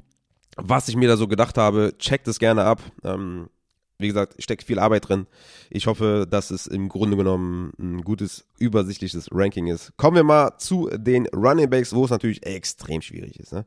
was 0.64 0.88
ich 0.88 0.96
mir 0.96 1.08
da 1.08 1.18
so 1.18 1.28
gedacht 1.28 1.58
habe. 1.58 1.94
Checkt 1.98 2.28
es 2.28 2.40
gerne 2.40 2.64
ab. 2.64 2.82
Ähm, 3.04 3.50
wie 3.98 4.08
gesagt, 4.08 4.42
steckt 4.42 4.64
viel 4.64 4.80
Arbeit 4.80 5.10
drin. 5.10 5.28
Ich 5.70 5.88
hoffe, 5.88 6.28
dass 6.30 6.52
es 6.52 6.68
im 6.68 6.90
Grunde 6.90 7.18
genommen 7.18 7.72
ein 7.80 8.02
gutes, 8.02 8.46
übersichtliches 8.58 9.30
Ranking 9.32 9.68
ist. 9.68 9.96
Kommen 9.98 10.18
wir 10.18 10.24
mal 10.24 10.58
zu 10.58 10.90
den 10.94 11.28
Running 11.28 11.70
Backs, 11.70 11.94
wo 11.94 12.06
es 12.06 12.12
natürlich 12.12 12.46
extrem 12.46 13.02
schwierig 13.02 13.40
ist. 13.40 13.54
Ne? 13.54 13.66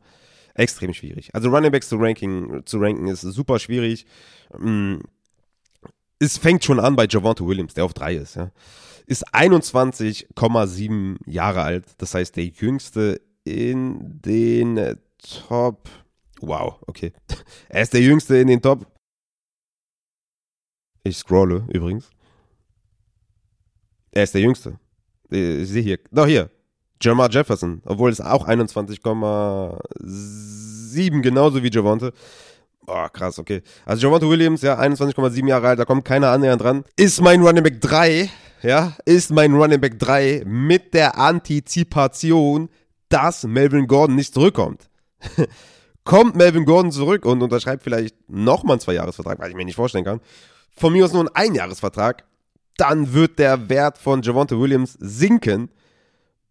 Extrem 0.55 0.93
schwierig. 0.93 1.35
Also 1.35 1.51
Running 1.51 1.71
Backs 1.71 1.89
zu, 1.89 1.97
ranking, 1.97 2.63
zu 2.65 2.79
ranken 2.79 3.07
ist 3.07 3.23
super 3.23 3.59
schwierig. 3.59 4.07
Mm, 4.59 4.97
es 6.19 6.39
fängt 6.39 6.65
schon 6.65 6.81
an 6.81 6.97
bei 6.97 7.07
Javante 7.09 7.47
Williams, 7.47 7.75
der 7.75 7.85
auf 7.85 7.95
drei 7.95 8.17
ist. 8.17 8.37
Ja? 8.37 8.51
Ist 9.07 9.35
21,7 9.35 11.17
Jahre 11.27 11.63
alt. 11.63 11.85
Das 11.99 12.15
heißt, 12.15 12.37
der 12.37 12.47
jüngste 12.47 13.21
in 13.45 14.21
den 14.21 14.99
Top 15.19 15.89
Wow, 16.47 16.81
okay. 16.87 17.13
Er 17.69 17.83
ist 17.83 17.93
der 17.93 18.01
Jüngste 18.01 18.37
in 18.37 18.47
den 18.49 18.63
Top. 18.63 18.87
Ich 21.03 21.19
scrolle 21.19 21.67
übrigens. 21.73 22.09
Er 24.13 24.23
ist 24.25 24.35
der 24.35 24.43
Jüngste. 24.43 24.79
Ich 25.31 25.69
sehe 25.69 25.83
hier. 25.83 25.99
Doch, 26.11 26.27
hier. 26.27 26.51
Jamar 27.01 27.31
Jefferson. 27.31 27.81
Obwohl 27.85 28.11
es 28.11 28.21
auch 28.21 28.49
21,7 28.49 31.21
genauso 31.21 31.63
wie 31.63 31.71
Javante. 31.71 32.13
Boah, 32.87 33.11
krass, 33.11 33.39
okay. 33.39 33.63
Also 33.85 34.07
Javante 34.07 34.29
Williams, 34.29 34.63
ja, 34.63 34.79
21,7 34.79 35.49
Jahre 35.49 35.69
alt, 35.69 35.79
da 35.79 35.85
kommt 35.85 36.05
keiner 36.05 36.31
annähernd 36.31 36.63
dran. 36.63 36.85
Ist 36.97 37.21
mein 37.21 37.43
Running 37.43 37.63
Back 37.63 37.81
3, 37.81 38.29
ja, 38.63 38.97
ist 39.07 39.31
mein 39.31 39.55
Running 39.55 39.81
Back 39.81 39.99
3 39.99 40.43
mit 40.47 40.95
der 40.95 41.19
Antizipation, 41.19 42.69
dass 43.09 43.45
Melvin 43.45 43.87
Gordon 43.87 44.17
nicht 44.17 44.35
zurückkommt. 44.35 44.89
kommt 46.05 46.37
Melvin 46.37 46.65
Gordon 46.65 46.93
zurück 46.93 47.25
und 47.25 47.43
unterschreibt 47.43 47.83
vielleicht 47.83 48.17
nochmal 48.29 48.75
einen 48.75 48.81
Zweijahresvertrag, 48.81 49.39
weil 49.39 49.51
ich 49.51 49.57
mir 49.57 49.65
nicht 49.65 49.75
vorstellen 49.75 50.05
kann. 50.05 50.21
Von 50.77 50.93
mir 50.93 51.05
aus 51.05 51.13
nur 51.13 51.25
ein 51.25 51.35
Einjahresvertrag, 51.35 52.25
dann 52.77 53.13
wird 53.13 53.39
der 53.39 53.69
Wert 53.69 53.99
von 53.99 54.23
Javante 54.23 54.59
Williams 54.59 54.97
sinken 55.01 55.71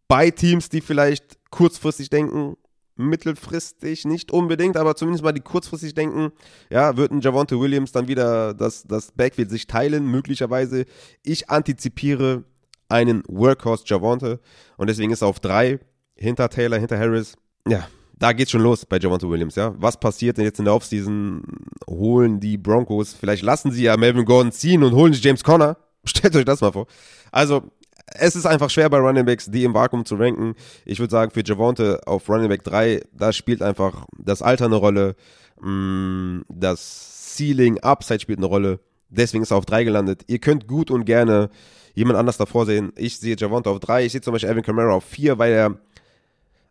bei 0.07 0.31
Teams, 0.31 0.69
die 0.69 0.81
vielleicht 0.81 1.37
kurzfristig 1.51 2.09
denken, 2.09 2.55
mittelfristig 2.95 4.05
nicht 4.05 4.31
unbedingt, 4.31 4.77
aber 4.77 4.95
zumindest 4.95 5.23
mal 5.23 5.31
die 5.31 5.41
kurzfristig 5.41 5.93
denken, 5.93 6.31
ja, 6.69 6.95
wird 6.95 7.11
ein 7.11 7.21
Javante 7.21 7.59
Williams 7.59 7.91
dann 7.91 8.07
wieder 8.07 8.53
das, 8.53 8.83
das 8.83 9.11
Backfield 9.11 9.49
sich 9.49 9.67
teilen, 9.67 10.05
möglicherweise. 10.05 10.85
Ich 11.23 11.49
antizipiere 11.49 12.43
einen 12.89 13.23
Workhorse 13.27 13.83
Javante 13.87 14.39
und 14.77 14.87
deswegen 14.89 15.11
ist 15.11 15.21
er 15.21 15.27
auf 15.27 15.39
drei, 15.39 15.79
hinter 16.15 16.49
Taylor, 16.49 16.77
hinter 16.77 16.99
Harris. 16.99 17.35
Ja, 17.67 17.87
da 18.23 18.31
geht's 18.31 18.51
schon 18.51 18.61
los 18.61 18.85
bei 18.85 18.99
Javante 18.99 19.29
Williams, 19.29 19.55
ja. 19.55 19.75
Was 19.77 19.99
passiert 19.99 20.37
denn 20.37 20.45
jetzt 20.45 20.57
in 20.57 20.63
der 20.63 20.73
Offseason? 20.73 21.43
Holen 21.89 22.39
die 22.39 22.57
Broncos, 22.57 23.13
vielleicht 23.13 23.43
lassen 23.43 23.69
sie 23.69 23.83
ja 23.83 23.97
Melvin 23.97 24.23
Gordon 24.23 24.53
ziehen 24.53 24.81
und 24.81 24.93
holen 24.93 25.11
sich 25.11 25.21
James 25.21 25.43
Conner. 25.43 25.75
Stellt 26.05 26.33
euch 26.37 26.45
das 26.45 26.61
mal 26.61 26.71
vor. 26.71 26.87
Also, 27.33 27.63
es 28.13 28.37
ist 28.37 28.45
einfach 28.45 28.69
schwer 28.69 28.89
bei 28.89 28.99
Running 28.99 29.25
Backs, 29.25 29.51
die 29.51 29.65
im 29.65 29.73
Vakuum 29.73 30.05
zu 30.05 30.15
ranken. 30.15 30.55
Ich 30.85 30.99
würde 30.99 31.11
sagen, 31.11 31.31
für 31.31 31.43
Javonte 31.43 31.99
auf 32.05 32.29
Running 32.29 32.47
Back 32.47 32.63
3, 32.63 33.01
da 33.11 33.33
spielt 33.33 33.61
einfach 33.61 34.05
das 34.17 34.41
Alter 34.41 34.65
eine 34.65 34.75
Rolle, 34.75 35.17
mm, 35.59 36.43
das 36.47 37.35
Ceiling, 37.35 37.79
Upside 37.79 38.21
spielt 38.21 38.39
eine 38.39 38.45
Rolle. 38.45 38.79
Deswegen 39.09 39.43
ist 39.43 39.51
er 39.51 39.57
auf 39.57 39.65
3 39.65 39.83
gelandet. 39.83 40.21
Ihr 40.27 40.39
könnt 40.39 40.65
gut 40.69 40.91
und 40.91 41.03
gerne 41.03 41.49
jemand 41.93 42.17
anders 42.17 42.37
davor 42.37 42.65
sehen. 42.65 42.93
Ich 42.95 43.19
sehe 43.19 43.35
Javonte 43.37 43.69
auf 43.69 43.81
3, 43.81 44.05
ich 44.05 44.13
sehe 44.13 44.21
zum 44.21 44.31
Beispiel 44.31 44.49
Evan 44.49 44.63
Kamara 44.63 44.93
auf 44.93 45.03
4, 45.03 45.37
weil 45.37 45.51
er 45.51 45.77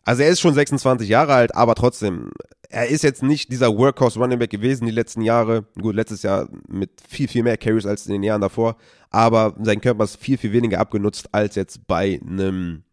also 0.05 0.23
er 0.23 0.29
ist 0.29 0.41
schon 0.41 0.53
26 0.53 1.07
Jahre 1.07 1.33
alt, 1.33 1.55
aber 1.55 1.75
trotzdem, 1.75 2.31
er 2.69 2.87
ist 2.87 3.03
jetzt 3.03 3.23
nicht 3.23 3.51
dieser 3.51 3.75
Workhorse 3.77 4.19
Running 4.19 4.39
Back 4.39 4.49
gewesen 4.49 4.85
die 4.85 4.91
letzten 4.91 5.21
Jahre. 5.21 5.65
Gut, 5.79 5.95
letztes 5.95 6.23
Jahr 6.23 6.49
mit 6.67 6.91
viel, 7.07 7.27
viel 7.27 7.43
mehr 7.43 7.57
Carries 7.57 7.85
als 7.85 8.05
in 8.05 8.13
den 8.13 8.23
Jahren 8.23 8.41
davor, 8.41 8.75
aber 9.09 9.55
sein 9.61 9.81
Körper 9.81 10.03
ist 10.03 10.17
viel, 10.17 10.37
viel 10.37 10.51
weniger 10.51 10.79
abgenutzt 10.79 11.29
als 11.31 11.55
jetzt 11.55 11.87
bei 11.87 12.19
einem 12.25 12.83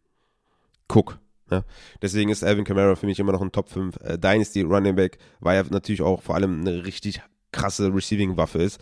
Cook. 0.88 1.18
Ja. 1.50 1.64
Deswegen 2.00 2.30
ist 2.30 2.44
Alvin 2.44 2.64
Kamara 2.64 2.94
für 2.94 3.06
mich 3.06 3.18
immer 3.18 3.32
noch 3.32 3.42
ein 3.42 3.52
Top 3.52 3.68
5 3.68 3.96
äh, 4.02 4.18
Dynasty 4.18 4.62
Running 4.62 4.94
Back, 4.94 5.18
weil 5.40 5.56
er 5.56 5.64
natürlich 5.70 6.02
auch 6.02 6.22
vor 6.22 6.36
allem 6.36 6.60
eine 6.60 6.84
richtig 6.84 7.20
krasse 7.52 7.92
Receiving-Waffe 7.92 8.62
ist. 8.62 8.80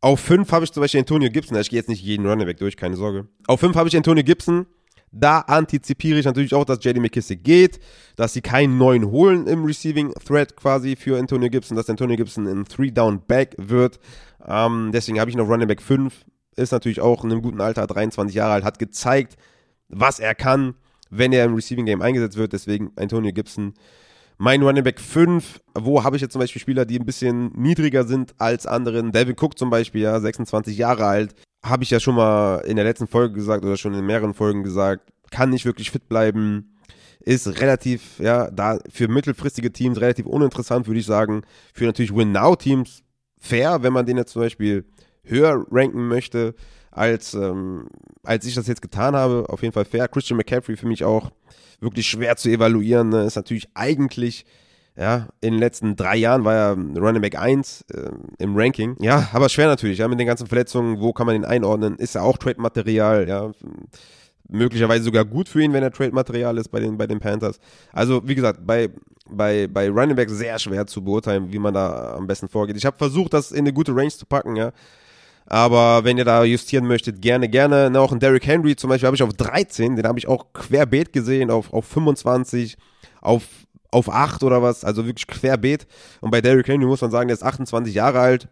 Auf 0.00 0.20
5 0.20 0.52
habe 0.52 0.64
ich 0.64 0.72
zum 0.72 0.80
Beispiel 0.80 1.00
Antonio 1.00 1.28
Gibson. 1.28 1.58
Ich 1.58 1.70
gehe 1.70 1.78
jetzt 1.78 1.88
nicht 1.88 2.02
jeden 2.02 2.24
Running 2.24 2.46
Back 2.46 2.58
durch, 2.58 2.76
keine 2.76 2.96
Sorge. 2.96 3.26
Auf 3.48 3.60
5 3.60 3.74
habe 3.74 3.88
ich 3.88 3.96
Antonio 3.96 4.22
Gibson. 4.22 4.66
Da 5.12 5.40
antizipiere 5.40 6.18
ich 6.18 6.26
natürlich 6.26 6.54
auch, 6.54 6.64
dass 6.64 6.82
JD 6.82 6.98
McKissick 6.98 7.42
geht, 7.42 7.80
dass 8.16 8.32
sie 8.32 8.40
keinen 8.40 8.78
neuen 8.78 9.10
holen 9.10 9.46
im 9.46 9.64
Receiving 9.64 10.12
Thread 10.14 10.56
quasi 10.56 10.96
für 10.96 11.18
Antonio 11.18 11.48
Gibson, 11.48 11.76
dass 11.76 11.88
Antonio 11.88 12.16
Gibson 12.16 12.46
ein 12.46 12.64
Three-Down-Back 12.64 13.54
wird. 13.58 13.98
Ähm, 14.46 14.90
deswegen 14.92 15.20
habe 15.20 15.30
ich 15.30 15.36
noch 15.36 15.48
Running 15.48 15.68
Back 15.68 15.82
5. 15.82 16.24
Ist 16.56 16.72
natürlich 16.72 17.00
auch 17.00 17.24
in 17.24 17.32
einem 17.32 17.42
guten 17.42 17.60
Alter, 17.60 17.86
23 17.86 18.34
Jahre 18.34 18.54
alt, 18.54 18.64
hat 18.64 18.78
gezeigt, 18.78 19.36
was 19.88 20.18
er 20.18 20.34
kann, 20.34 20.74
wenn 21.10 21.32
er 21.32 21.44
im 21.44 21.54
Receiving 21.54 21.86
Game 21.86 22.02
eingesetzt 22.02 22.36
wird. 22.36 22.52
Deswegen 22.52 22.90
Antonio 22.96 23.32
Gibson. 23.32 23.74
Mein 24.40 24.62
Running 24.62 24.84
Back 24.84 25.00
5, 25.00 25.60
wo 25.74 26.04
habe 26.04 26.14
ich 26.14 26.22
jetzt 26.22 26.30
zum 26.30 26.38
Beispiel 26.38 26.62
Spieler, 26.62 26.84
die 26.84 26.96
ein 26.96 27.04
bisschen 27.04 27.50
niedriger 27.56 28.04
sind 28.04 28.36
als 28.38 28.66
anderen? 28.66 29.10
Devin 29.10 29.34
Cook 29.36 29.58
zum 29.58 29.68
Beispiel, 29.68 30.02
ja, 30.02 30.20
26 30.20 30.78
Jahre 30.78 31.06
alt, 31.06 31.34
habe 31.64 31.82
ich 31.82 31.90
ja 31.90 31.98
schon 31.98 32.14
mal 32.14 32.58
in 32.58 32.76
der 32.76 32.84
letzten 32.84 33.08
Folge 33.08 33.34
gesagt 33.34 33.64
oder 33.64 33.76
schon 33.76 33.94
in 33.94 34.06
mehreren 34.06 34.34
Folgen 34.34 34.62
gesagt, 34.62 35.10
kann 35.32 35.50
nicht 35.50 35.64
wirklich 35.64 35.90
fit 35.90 36.08
bleiben, 36.08 36.76
ist 37.18 37.60
relativ, 37.60 38.20
ja, 38.20 38.48
da 38.52 38.78
für 38.88 39.08
mittelfristige 39.08 39.72
Teams 39.72 40.00
relativ 40.00 40.26
uninteressant, 40.26 40.86
würde 40.86 41.00
ich 41.00 41.06
sagen. 41.06 41.42
Für 41.74 41.86
natürlich 41.86 42.14
Win-Now-Teams 42.14 43.02
fair, 43.40 43.82
wenn 43.82 43.92
man 43.92 44.06
den 44.06 44.18
jetzt 44.18 44.34
zum 44.34 44.42
Beispiel 44.42 44.84
höher 45.24 45.66
ranken 45.68 46.06
möchte, 46.06 46.54
als, 46.90 47.34
ähm, 47.34 47.88
als 48.22 48.44
ich 48.46 48.54
das 48.54 48.66
jetzt 48.66 48.82
getan 48.82 49.14
habe. 49.14 49.46
Auf 49.48 49.62
jeden 49.62 49.72
Fall 49.72 49.84
fair. 49.84 50.08
Christian 50.08 50.36
McCaffrey 50.36 50.76
für 50.76 50.86
mich 50.86 51.04
auch 51.04 51.30
wirklich 51.80 52.06
schwer 52.06 52.36
zu 52.36 52.48
evaluieren. 52.48 53.08
Ne? 53.08 53.24
Ist 53.24 53.36
natürlich 53.36 53.68
eigentlich 53.74 54.44
ja, 54.98 55.28
in 55.40 55.52
den 55.52 55.60
letzten 55.60 55.94
drei 55.94 56.16
Jahren 56.16 56.44
war 56.44 56.54
er 56.54 56.72
Running 56.72 57.22
Back 57.22 57.38
1 57.38 57.84
äh, 57.94 58.10
im 58.38 58.56
Ranking. 58.56 58.96
Ja, 59.00 59.28
aber 59.32 59.48
schwer 59.48 59.68
natürlich, 59.68 59.98
ja, 59.98 60.08
mit 60.08 60.18
den 60.18 60.26
ganzen 60.26 60.48
Verletzungen, 60.48 61.00
wo 61.00 61.12
kann 61.12 61.26
man 61.26 61.36
ihn 61.36 61.44
einordnen? 61.44 61.94
Ist 61.96 62.16
er 62.16 62.24
auch 62.24 62.36
Trade-Material, 62.36 63.28
ja. 63.28 63.52
Möglicherweise 64.48 65.04
sogar 65.04 65.24
gut 65.24 65.48
für 65.48 65.62
ihn, 65.62 65.72
wenn 65.72 65.84
er 65.84 65.92
Trade-Material 65.92 66.58
ist 66.58 66.70
bei 66.70 66.80
den, 66.80 66.98
bei 66.98 67.06
den 67.06 67.20
Panthers. 67.20 67.60
Also, 67.92 68.26
wie 68.26 68.34
gesagt, 68.34 68.66
bei, 68.66 68.88
bei, 69.30 69.68
bei 69.68 69.88
Running 69.88 70.16
Back 70.16 70.30
sehr 70.30 70.58
schwer 70.58 70.84
zu 70.86 71.04
beurteilen, 71.04 71.52
wie 71.52 71.60
man 71.60 71.74
da 71.74 72.14
am 72.16 72.26
besten 72.26 72.48
vorgeht. 72.48 72.76
Ich 72.76 72.86
habe 72.86 72.96
versucht, 72.96 73.34
das 73.34 73.52
in 73.52 73.58
eine 73.58 73.72
gute 73.72 73.94
Range 73.94 74.10
zu 74.10 74.26
packen, 74.26 74.56
ja. 74.56 74.72
Aber 75.50 76.04
wenn 76.04 76.18
ihr 76.18 76.26
da 76.26 76.44
justieren 76.44 76.86
möchtet, 76.86 77.22
gerne, 77.22 77.48
gerne. 77.48 77.88
Na, 77.90 78.00
auch 78.00 78.12
ein 78.12 78.20
Derrick 78.20 78.46
Henry 78.46 78.76
zum 78.76 78.90
Beispiel 78.90 79.06
habe 79.06 79.16
ich 79.16 79.22
auf 79.22 79.32
13, 79.32 79.96
den 79.96 80.06
habe 80.06 80.18
ich 80.18 80.28
auch 80.28 80.52
querbeet 80.52 81.12
gesehen, 81.12 81.50
auf, 81.50 81.72
auf 81.72 81.86
25, 81.86 82.76
auf 83.22 83.42
auf 83.90 84.10
8 84.10 84.42
oder 84.42 84.62
was, 84.62 84.84
also 84.84 85.06
wirklich 85.06 85.26
querbeet. 85.26 85.86
Und 86.20 86.30
bei 86.30 86.40
Derrick 86.40 86.68
Henry 86.68 86.86
muss 86.86 87.00
man 87.00 87.10
sagen, 87.10 87.28
der 87.28 87.34
ist 87.34 87.42
28 87.42 87.94
Jahre 87.94 88.20
alt, 88.20 88.48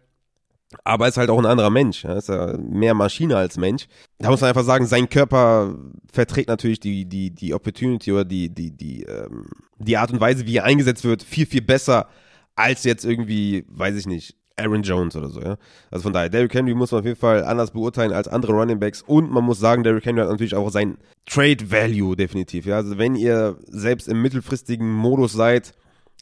aber 0.83 1.07
ist 1.07 1.17
halt 1.17 1.29
auch 1.29 1.39
ein 1.39 1.45
anderer 1.45 1.69
Mensch. 1.69 2.03
Er 2.03 2.17
ist 2.17 2.29
ja 2.29 2.57
mehr 2.57 2.93
Maschine 2.93 3.37
als 3.37 3.57
Mensch. 3.57 3.87
Da 4.19 4.29
muss 4.29 4.41
man 4.41 4.49
einfach 4.49 4.65
sagen, 4.65 4.85
sein 4.85 5.09
Körper 5.09 5.75
verträgt 6.11 6.49
natürlich 6.49 6.79
die, 6.79 7.05
die, 7.05 7.31
die 7.31 7.53
Opportunity 7.53 8.11
oder 8.11 8.25
die, 8.25 8.49
die, 8.49 8.71
die, 8.71 9.03
ähm, 9.03 9.45
die 9.77 9.97
Art 9.97 10.11
und 10.11 10.19
Weise, 10.19 10.45
wie 10.45 10.57
er 10.57 10.65
eingesetzt 10.65 11.03
wird, 11.03 11.23
viel, 11.23 11.45
viel 11.45 11.61
besser 11.61 12.07
als 12.55 12.83
jetzt 12.83 13.05
irgendwie, 13.05 13.65
weiß 13.69 13.95
ich 13.95 14.07
nicht, 14.07 14.35
Aaron 14.57 14.81
Jones 14.81 15.15
oder 15.15 15.29
so, 15.29 15.39
ja. 15.39 15.57
Also 15.91 16.03
von 16.03 16.13
daher, 16.13 16.29
Derrick 16.29 16.53
Henry 16.53 16.73
muss 16.73 16.91
man 16.91 16.99
auf 16.99 17.05
jeden 17.05 17.19
Fall 17.19 17.43
anders 17.43 17.71
beurteilen 17.71 18.11
als 18.11 18.27
andere 18.27 18.53
Running 18.53 18.79
Backs 18.79 19.01
und 19.03 19.31
man 19.31 19.43
muss 19.43 19.59
sagen, 19.59 19.83
Derrick 19.83 20.05
Henry 20.05 20.21
hat 20.21 20.29
natürlich 20.29 20.55
auch 20.55 20.69
sein 20.71 20.97
Trade 21.25 21.71
Value 21.71 22.15
definitiv, 22.15 22.65
ja. 22.65 22.77
Also 22.77 22.97
wenn 22.97 23.15
ihr 23.15 23.57
selbst 23.67 24.07
im 24.07 24.21
mittelfristigen 24.21 24.91
Modus 24.91 25.33
seid, 25.33 25.73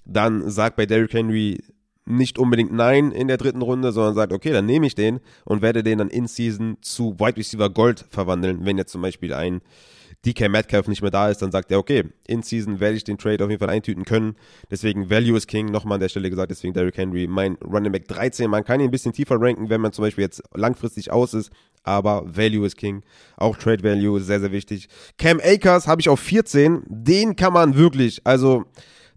dann 0.05 0.49
sagt 0.49 0.75
bei 0.75 0.85
Derrick 0.85 1.13
Henry 1.13 1.63
nicht 2.05 2.37
unbedingt 2.37 2.71
Nein 2.71 3.11
in 3.11 3.27
der 3.27 3.37
dritten 3.37 3.61
Runde, 3.61 3.91
sondern 3.91 4.13
sagt, 4.13 4.31
okay, 4.31 4.51
dann 4.51 4.65
nehme 4.65 4.85
ich 4.85 4.95
den 4.95 5.19
und 5.43 5.61
werde 5.61 5.81
den 5.81 5.97
dann 5.97 6.09
in 6.09 6.27
Season 6.27 6.77
zu 6.81 7.19
Wide 7.19 7.37
Receiver 7.37 7.69
Gold 7.69 8.05
verwandeln, 8.09 8.59
wenn 8.63 8.77
jetzt 8.77 8.91
zum 8.91 9.01
Beispiel 9.01 9.33
ein 9.33 9.61
DK 10.25 10.49
Metcalf 10.49 10.87
nicht 10.87 11.01
mehr 11.01 11.11
da 11.11 11.29
ist, 11.29 11.41
dann 11.41 11.51
sagt 11.51 11.71
er, 11.71 11.77
okay, 11.77 12.03
in 12.25 12.41
Season 12.41 12.79
werde 12.79 12.97
ich 12.97 13.03
den 13.03 13.17
Trade 13.17 13.43
auf 13.43 13.49
jeden 13.49 13.59
Fall 13.59 13.69
eintüten 13.69 14.05
können. 14.05 14.35
Deswegen 14.71 15.09
Value 15.09 15.37
is 15.37 15.47
King, 15.47 15.67
nochmal 15.67 15.95
an 15.95 16.01
der 16.01 16.09
Stelle 16.09 16.29
gesagt, 16.29 16.51
deswegen 16.51 16.73
Derrick 16.73 16.97
Henry, 16.97 17.27
mein 17.27 17.55
Running 17.63 17.91
Back 17.91 18.07
13. 18.07 18.49
Man 18.49 18.63
kann 18.63 18.79
ihn 18.79 18.87
ein 18.87 18.91
bisschen 18.91 19.13
tiefer 19.13 19.39
ranken, 19.39 19.69
wenn 19.69 19.81
man 19.81 19.91
zum 19.91 20.03
Beispiel 20.03 20.23
jetzt 20.23 20.41
langfristig 20.53 21.11
aus 21.11 21.33
ist, 21.33 21.51
aber 21.83 22.23
Value 22.25 22.65
is 22.65 22.75
King. 22.75 23.03
Auch 23.37 23.55
Trade 23.57 23.83
Value 23.83 24.19
ist 24.19 24.25
sehr, 24.25 24.39
sehr 24.39 24.51
wichtig. 24.51 24.89
Cam 25.17 25.39
Akers 25.43 25.87
habe 25.87 26.01
ich 26.01 26.09
auf 26.09 26.19
14. 26.19 26.83
Den 26.87 27.35
kann 27.35 27.53
man 27.53 27.75
wirklich, 27.75 28.21
also 28.25 28.65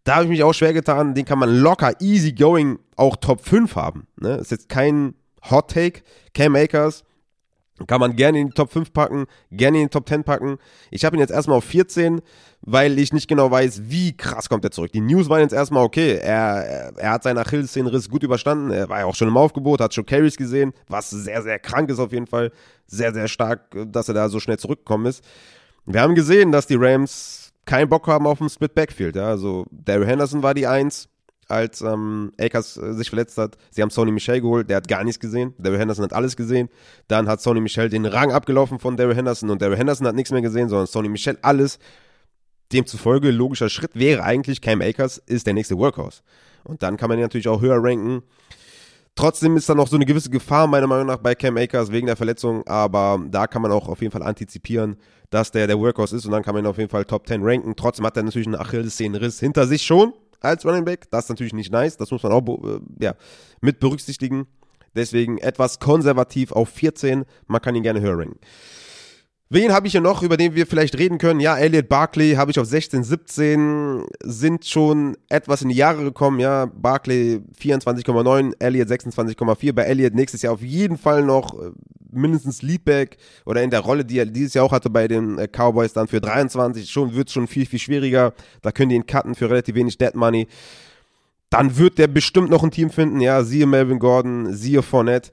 da 0.05 0.17
habe 0.17 0.25
ich 0.25 0.31
mich 0.31 0.43
auch 0.43 0.55
schwer 0.55 0.73
getan, 0.73 1.15
den 1.15 1.25
kann 1.25 1.39
man 1.39 1.59
locker, 1.59 1.93
easy 2.01 2.33
going 2.33 2.79
auch 2.97 3.17
Top 3.17 3.45
5 3.45 3.77
haben. 3.77 4.07
Ne? 4.21 4.37
Ist 4.37 4.51
jetzt 4.51 4.69
kein 4.69 5.15
Hot 5.51 5.71
Take. 5.71 6.03
Cam 6.35 6.55
Akers 6.55 7.05
kann 7.87 8.01
man 8.01 8.17
gerne 8.17 8.41
in 8.41 8.49
die 8.49 8.55
Top 8.55 8.73
5 8.73 8.93
packen, 8.93 9.27
gerne 9.51 9.79
in 9.79 9.85
die 9.85 9.91
Top 9.91 10.09
10 10.09 10.25
packen. 10.25 10.59
Ich 10.91 11.05
habe 11.05 11.17
ihn 11.17 11.21
jetzt 11.21 11.31
erstmal 11.31 11.59
auf 11.59 11.65
14, 11.65 12.21
weil 12.63 12.99
ich 12.99 13.13
nicht 13.13 13.29
genau 13.29 13.51
weiß, 13.51 13.83
wie 13.85 14.17
krass 14.17 14.49
kommt 14.49 14.65
er 14.65 14.71
zurück. 14.71 14.93
Die 14.93 15.01
News 15.01 15.29
waren 15.29 15.41
jetzt 15.41 15.53
erstmal 15.53 15.85
okay. 15.85 16.19
Er, 16.21 16.93
er 16.97 17.11
hat 17.11 17.23
seinen 17.23 17.39
Achillessehnenriss 17.39 18.09
gut 18.09 18.23
überstanden. 18.23 18.71
Er 18.71 18.89
war 18.89 19.01
ja 19.01 19.05
auch 19.07 19.15
schon 19.15 19.29
im 19.29 19.37
Aufgebot, 19.37 19.81
hat 19.81 19.95
schon 19.95 20.07
Carries 20.07 20.37
gesehen, 20.37 20.73
was 20.89 21.11
sehr, 21.11 21.43
sehr 21.43 21.59
krank 21.59 21.91
ist 21.91 21.99
auf 21.99 22.13
jeden 22.13 22.27
Fall. 22.27 22.53
Sehr, 22.87 23.13
sehr 23.13 23.29
stark, 23.29 23.77
dass 23.87 24.09
er 24.09 24.15
da 24.15 24.29
so 24.29 24.41
schnell 24.41 24.59
zurückgekommen 24.59 25.07
ist. 25.07 25.23
Wir 25.87 26.01
haben 26.01 26.15
gesehen, 26.15 26.53
dass 26.53 26.67
die 26.67 26.77
Rams 26.77 27.53
keinen 27.65 27.89
Bock 27.89 28.07
haben 28.07 28.27
auf 28.27 28.41
ein 28.41 28.49
Split 28.49 28.75
Backfield. 28.75 29.17
Ja? 29.17 29.29
Also 29.29 29.67
Daryl 29.71 30.07
Henderson 30.07 30.43
war 30.43 30.55
die 30.55 30.67
Eins 30.67 31.09
als 31.49 31.81
ähm, 31.81 32.33
Akers 32.39 32.77
äh, 32.77 32.93
sich 32.93 33.09
verletzt 33.09 33.39
hat. 33.39 33.57
Sie 33.71 33.83
haben 33.83 33.91
Sony 33.91 34.13
Michel 34.13 34.41
geholt, 34.41 34.69
der 34.69 34.77
hat 34.77 34.89
gar 34.89 35.03
nichts 35.03 35.19
gesehen. 35.19 35.55
Daryl 35.59 35.79
Henderson 35.79 36.05
hat 36.05 36.13
alles 36.13 36.37
gesehen. 36.37 36.69
Dann 37.09 37.29
hat 37.29 37.41
Sony 37.41 37.61
Michel 37.61 37.89
den 37.89 38.05
Rang 38.05 38.31
abgelaufen 38.31 38.79
von 38.79 38.97
Daryl 38.97 39.17
Henderson 39.17 39.51
und 39.51 39.61
Daryl 39.61 39.77
Henderson 39.77 40.07
hat 40.07 40.15
nichts 40.15 40.31
mehr 40.31 40.43
gesehen, 40.43 40.69
sondern 40.69 40.87
Sony 40.87 41.09
Michel 41.09 41.39
alles. 41.43 41.79
Demzufolge, 42.73 43.31
logischer 43.31 43.71
Schritt 43.71 43.93
wäre 43.95 44.23
eigentlich, 44.23 44.61
Cam 44.61 44.83
Akers 44.83 45.17
ist 45.17 45.47
der 45.47 45.55
nächste 45.55 45.79
Workhorse. 45.79 46.21
Und 46.65 46.83
dann 46.83 46.99
kann 46.99 47.09
man 47.09 47.19
ihn 47.19 47.23
natürlich 47.23 47.49
auch 47.49 47.63
höher 47.63 47.83
ranken. 47.83 48.23
Trotzdem 49.15 49.57
ist 49.57 49.69
da 49.69 49.75
noch 49.75 49.89
so 49.89 49.97
eine 49.97 50.05
gewisse 50.05 50.29
Gefahr, 50.29 50.67
meiner 50.67 50.87
Meinung 50.87 51.07
nach, 51.07 51.17
bei 51.17 51.35
Cam 51.35 51.57
Akers 51.57 51.91
wegen 51.91 52.07
der 52.07 52.17
Verletzung. 52.17 52.65
Aber 52.67 53.19
da 53.31 53.47
kann 53.47 53.63
man 53.63 53.73
auch 53.73 53.89
auf 53.89 54.03
jeden 54.03 54.13
Fall 54.13 54.23
antizipieren, 54.23 54.97
dass 55.31 55.51
der 55.51 55.67
der 55.67 55.79
Workhorse 55.79 56.15
ist. 56.15 56.27
Und 56.27 56.33
dann 56.33 56.43
kann 56.43 56.55
man 56.55 56.65
ihn 56.65 56.69
auf 56.69 56.77
jeden 56.77 56.91
Fall 56.91 57.07
Top 57.07 57.27
10 57.27 57.43
ranken. 57.43 57.75
Trotzdem 57.75 58.05
hat 58.05 58.17
er 58.19 58.23
natürlich 58.23 58.47
einen 58.47 58.57
Achillessehnenriss 58.57 59.41
hinter 59.41 59.67
sich 59.67 59.83
schon 59.83 60.13
als 60.41 60.65
Running 60.65 60.85
Back. 60.85 61.11
Das 61.11 61.25
ist 61.25 61.31
natürlich 61.31 61.55
nicht 61.55 61.73
nice. 61.73 61.97
Das 61.97 62.11
muss 62.11 62.23
man 62.23 62.33
auch 62.33 62.43
äh, 62.47 62.81
ja, 63.01 63.15
mit 63.61 63.81
berücksichtigen. 63.81 64.47
Deswegen 64.95 65.39
etwas 65.39 65.79
konservativ 65.79 66.53
auf 66.53 66.69
14. 66.71 67.25
Man 67.47 67.61
kann 67.61 67.75
ihn 67.75 67.83
gerne 67.83 68.01
höher 68.01 68.19
ranken. 68.19 68.39
Wen 69.51 69.73
habe 69.73 69.87
ich 69.87 69.93
hier 69.93 70.03
noch, 70.03 70.23
über 70.23 70.37
den 70.37 70.55
wir 70.55 70.67
vielleicht 70.67 70.99
reden 70.99 71.17
können? 71.17 71.41
Ja, 71.41 71.57
Elliot 71.57 71.89
Barkley 71.89 72.35
habe 72.35 72.51
ich 72.51 72.59
auf 72.59 72.67
16, 72.67 73.03
17, 73.03 74.05
sind 74.23 74.67
schon 74.67 75.17
etwas 75.31 75.63
in 75.63 75.71
die 75.71 75.75
Jahre 75.75 76.05
gekommen. 76.05 76.39
Ja, 76.39 76.67
Barkley 76.67 77.41
24,9, 77.59 78.53
Elliot 78.59 78.89
26,4. 78.89 79.73
Bei 79.73 79.85
Elliot 79.85 80.15
nächstes 80.15 80.43
Jahr 80.43 80.53
auf 80.53 80.61
jeden 80.61 80.99
Fall 80.99 81.23
noch 81.23 81.59
äh, 81.59 81.71
mindestens 82.11 82.63
Leadback 82.63 83.17
oder 83.45 83.63
in 83.63 83.71
der 83.71 83.81
Rolle, 83.81 84.05
die 84.05 84.19
er 84.19 84.27
dieses 84.27 84.55
Jahr 84.55 84.65
auch 84.65 84.73
hatte 84.73 84.91
bei 84.91 85.09
den 85.09 85.39
äh, 85.39 85.49
Cowboys 85.49 85.93
dann 85.93 86.09
für 86.09 86.21
23. 86.21 86.91
Schon 86.91 87.15
wird 87.15 87.29
es 87.29 87.35
schon 87.35 87.47
viel, 87.47 87.67
viel 87.67 87.79
schwieriger. 87.79 88.33
Da 88.63 88.73
können 88.73 88.91
die 88.91 88.97
ihn 88.97 89.07
cutten 89.07 89.35
für 89.35 89.51
relativ 89.51 89.75
wenig 89.75 89.99
Dead 89.99 90.15
Money. 90.15 90.47
Dann 91.51 91.77
wird 91.77 91.99
der 91.99 92.09
bestimmt 92.09 92.51
noch 92.51 92.63
ein 92.63 92.71
Team 92.71 92.91
finden. 92.91 93.21
Ja, 93.21 93.43
siehe 93.43 93.67
Melvin 93.67 93.99
Gordon, 93.99 94.53
siehe 94.53 94.83
Fournette 94.83 95.31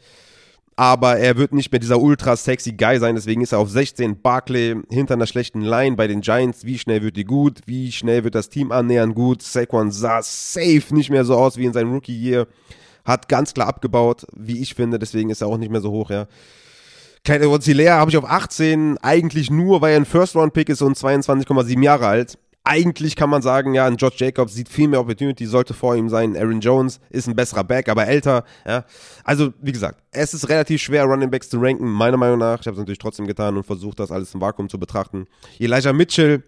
aber 0.75 1.17
er 1.17 1.37
wird 1.37 1.53
nicht 1.53 1.71
mehr 1.71 1.79
dieser 1.79 2.01
ultra 2.01 2.35
sexy 2.35 2.73
Guy 2.73 2.99
sein, 2.99 3.15
deswegen 3.15 3.41
ist 3.41 3.53
er 3.53 3.59
auf 3.59 3.69
16. 3.69 4.21
Barkley 4.21 4.75
hinter 4.89 5.13
einer 5.13 5.27
schlechten 5.27 5.61
Line 5.61 5.95
bei 5.95 6.07
den 6.07 6.21
Giants. 6.21 6.65
Wie 6.65 6.77
schnell 6.77 7.01
wird 7.01 7.15
die 7.15 7.23
gut? 7.23 7.61
Wie 7.65 7.91
schnell 7.91 8.25
wird 8.25 8.35
das 8.35 8.49
Team 8.49 8.71
annähern 8.71 9.13
gut? 9.13 9.41
Saquon 9.41 9.91
sah 9.91 10.21
safe 10.21 10.93
nicht 10.93 11.09
mehr 11.09 11.23
so 11.23 11.35
aus 11.35 11.55
wie 11.57 11.65
in 11.65 11.73
seinem 11.73 11.93
Rookie-Year. 11.93 12.47
Hat 13.05 13.29
ganz 13.29 13.53
klar 13.53 13.67
abgebaut, 13.67 14.25
wie 14.35 14.61
ich 14.61 14.73
finde, 14.73 14.99
deswegen 14.99 15.29
ist 15.29 15.41
er 15.41 15.47
auch 15.47 15.57
nicht 15.57 15.71
mehr 15.71 15.81
so 15.81 15.91
hoch, 15.91 16.09
ja. 16.09 16.27
Kleine 17.25 17.49
Hilaire 17.59 17.95
habe 17.95 18.11
ich 18.11 18.17
auf 18.17 18.25
18, 18.25 18.99
eigentlich 18.99 19.49
nur, 19.49 19.81
weil 19.81 19.93
er 19.93 19.97
ein 19.97 20.05
First-Round-Pick 20.05 20.69
ist 20.69 20.81
und 20.81 20.97
22,7 20.97 21.83
Jahre 21.83 22.07
alt 22.07 22.37
eigentlich 22.65 23.15
kann 23.15 23.29
man 23.29 23.41
sagen, 23.41 23.75
ja, 23.75 23.85
ein 23.85 23.95
George 23.95 24.17
Jacobs 24.17 24.55
sieht 24.55 24.67
viel 24.69 24.87
mehr 24.87 24.99
Opportunity, 24.99 25.45
sollte 25.45 25.73
vor 25.73 25.95
ihm 25.95 26.09
sein. 26.09 26.35
Aaron 26.35 26.59
Jones 26.59 26.99
ist 27.11 27.27
ein 27.27 27.35
besserer 27.35 27.63
Back, 27.63 27.87
aber 27.87 28.07
älter. 28.07 28.43
Ja. 28.65 28.83
Also, 29.23 29.53
wie 29.61 29.71
gesagt, 29.71 30.01
es 30.11 30.33
ist 30.33 30.49
relativ 30.49 30.81
schwer, 30.81 31.05
Running 31.05 31.29
Backs 31.29 31.49
zu 31.49 31.59
ranken, 31.59 31.87
meiner 31.87 32.17
Meinung 32.17 32.39
nach. 32.39 32.59
Ich 32.59 32.65
habe 32.65 32.73
es 32.73 32.79
natürlich 32.79 32.99
trotzdem 32.99 33.27
getan 33.27 33.55
und 33.55 33.65
versucht, 33.65 33.99
das 33.99 34.11
alles 34.11 34.33
im 34.33 34.41
Vakuum 34.41 34.67
zu 34.67 34.79
betrachten. 34.79 35.27
Elijah 35.59 35.93
Mitchell 35.93 36.43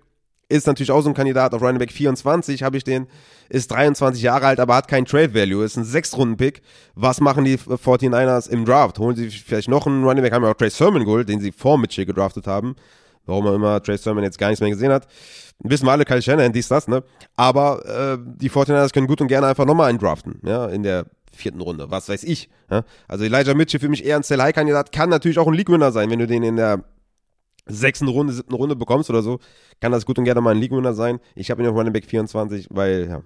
ist 0.49 0.67
natürlich 0.67 0.91
auch 0.91 1.01
so 1.01 1.10
ein 1.10 1.13
Kandidat 1.13 1.53
auf 1.53 1.62
Running 1.62 1.79
Back 1.79 1.91
24, 1.91 2.63
habe 2.63 2.77
ich 2.77 2.83
den, 2.83 3.07
ist 3.49 3.69
23 3.71 4.21
Jahre 4.21 4.47
alt, 4.47 4.60
aber 4.60 4.75
hat 4.75 4.88
keinen 4.88 5.05
Trade 5.05 5.33
Value, 5.33 5.63
ist 5.63 5.77
ein 5.77 5.83
Sechs-Runden-Pick. 5.83 6.62
Was 6.95 7.19
machen 7.19 7.43
die 7.43 7.57
49ers 7.57 8.49
im 8.49 8.65
Draft? 8.65 8.99
Holen 8.99 9.15
sie 9.15 9.29
vielleicht 9.29 9.67
noch 9.67 9.88
einen 9.88 10.03
Running 10.03 10.23
Back, 10.23 10.33
haben 10.33 10.43
ja 10.43 10.51
auch 10.51 10.55
Trey 10.55 10.69
Sermon 10.69 11.03
geholt, 11.03 11.27
den 11.27 11.39
sie 11.39 11.51
vor 11.51 11.77
Mitchell 11.77 12.05
gedraftet 12.05 12.47
haben. 12.47 12.75
Warum 13.25 13.43
man 13.43 13.55
immer 13.55 13.83
Trey 13.83 13.97
Sermon 13.97 14.23
jetzt 14.23 14.38
gar 14.38 14.47
nichts 14.47 14.62
mehr 14.62 14.69
gesehen 14.69 14.91
hat. 14.91 15.05
Wissen 15.60 15.86
wir 15.86 15.91
alle, 15.91 16.05
Kyle 16.05 16.21
Shanahan, 16.21 16.53
dies, 16.53 16.67
das, 16.69 16.88
ne? 16.88 17.03
Aber 17.36 17.86
äh, 17.86 18.17
die 18.23 18.49
49ers 18.49 18.93
können 18.93 19.07
gut 19.07 19.19
und 19.19 19.27
gerne 19.27 19.47
einfach 19.47 19.65
nochmal 19.65 19.89
einen 19.89 19.99
draften, 19.99 20.39
ja, 20.45 20.67
in 20.67 20.83
der 20.83 21.07
vierten 21.33 21.62
Runde, 21.62 21.91
was 21.91 22.10
weiß 22.10 22.23
ich. 22.23 22.49
Ja? 22.69 22.83
Also 23.07 23.25
Elijah 23.25 23.53
Mitchell 23.53 23.79
für 23.79 23.89
mich 23.89 24.05
eher 24.05 24.15
ein 24.15 24.23
Sell-High-Kandidat, 24.23 24.91
kann 24.91 25.10
natürlich 25.10 25.39
auch 25.39 25.47
ein 25.47 25.53
League-Winner 25.53 25.91
sein, 25.91 26.10
wenn 26.10 26.19
du 26.19 26.27
den 26.27 26.43
in 26.43 26.55
der 26.55 26.83
sechsten 27.69 28.08
Runde, 28.08 28.34
siebten 28.34 28.53
Runde 28.53 28.75
bekommst 28.75 29.10
oder 29.10 29.21
so, 29.21 29.39
kann 29.82 29.91
das 29.91 30.06
gut 30.06 30.17
und 30.17 30.25
gerne 30.25 30.41
mal 30.41 30.51
ein 30.51 30.60
League-Winner 30.60 30.93
sein. 30.93 31.19
Ich 31.36 31.51
habe 31.51 31.62
ihn 31.62 31.67
auf 31.67 31.75
Running 31.75 31.93
Back 31.93 32.06
24, 32.06 32.67
weil, 32.69 33.08
ja, 33.10 33.21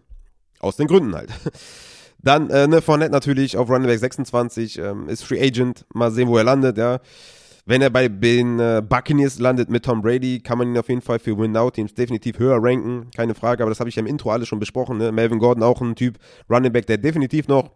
aus 0.60 0.78
den 0.78 0.88
Gründen 0.88 1.16
halt. 1.16 1.30
Dann, 2.24 2.50
äh, 2.52 2.68
ne, 2.68 2.82
Fournette 2.82 3.12
natürlich 3.12 3.58
auf 3.58 3.70
Running 3.70 3.88
Back 3.88 4.00
26, 4.00 4.78
ähm, 4.78 5.10
ist 5.10 5.24
Free 5.24 5.42
Agent, 5.42 5.86
mal 5.94 6.12
sehen, 6.12 6.28
wo 6.28 6.38
er 6.38 6.44
landet, 6.44 6.78
ja. 6.78 7.00
Wenn 7.66 7.82
er 7.82 7.90
bei 7.90 8.08
den 8.08 8.60
äh, 8.60 8.82
Buccaneers 8.88 9.40
landet 9.40 9.70
mit 9.70 9.86
Tom 9.86 10.02
Brady, 10.02 10.40
kann 10.40 10.58
man 10.58 10.70
ihn 10.70 10.78
auf 10.78 10.90
jeden 10.90 11.02
Fall 11.02 11.20
für 11.20 11.38
Win-Now-Teams 11.38 11.94
definitiv 11.94 12.40
höher 12.40 12.58
ranken, 12.60 13.10
keine 13.16 13.36
Frage, 13.36 13.64
aber 13.64 13.70
das 13.70 13.80
habe 13.80 13.90
ich 13.90 13.96
ja 13.96 14.02
im 14.02 14.08
Intro 14.08 14.32
alles 14.32 14.48
schon 14.48 14.60
besprochen. 14.60 14.98
Ne? 14.98 15.12
Melvin 15.12 15.40
Gordon 15.40 15.64
auch 15.64 15.82
ein 15.82 15.96
Typ, 15.96 16.18
Running 16.50 16.72
Back, 16.72 16.88
der 16.88 16.98
definitiv 16.98 17.48
noch 17.48 17.72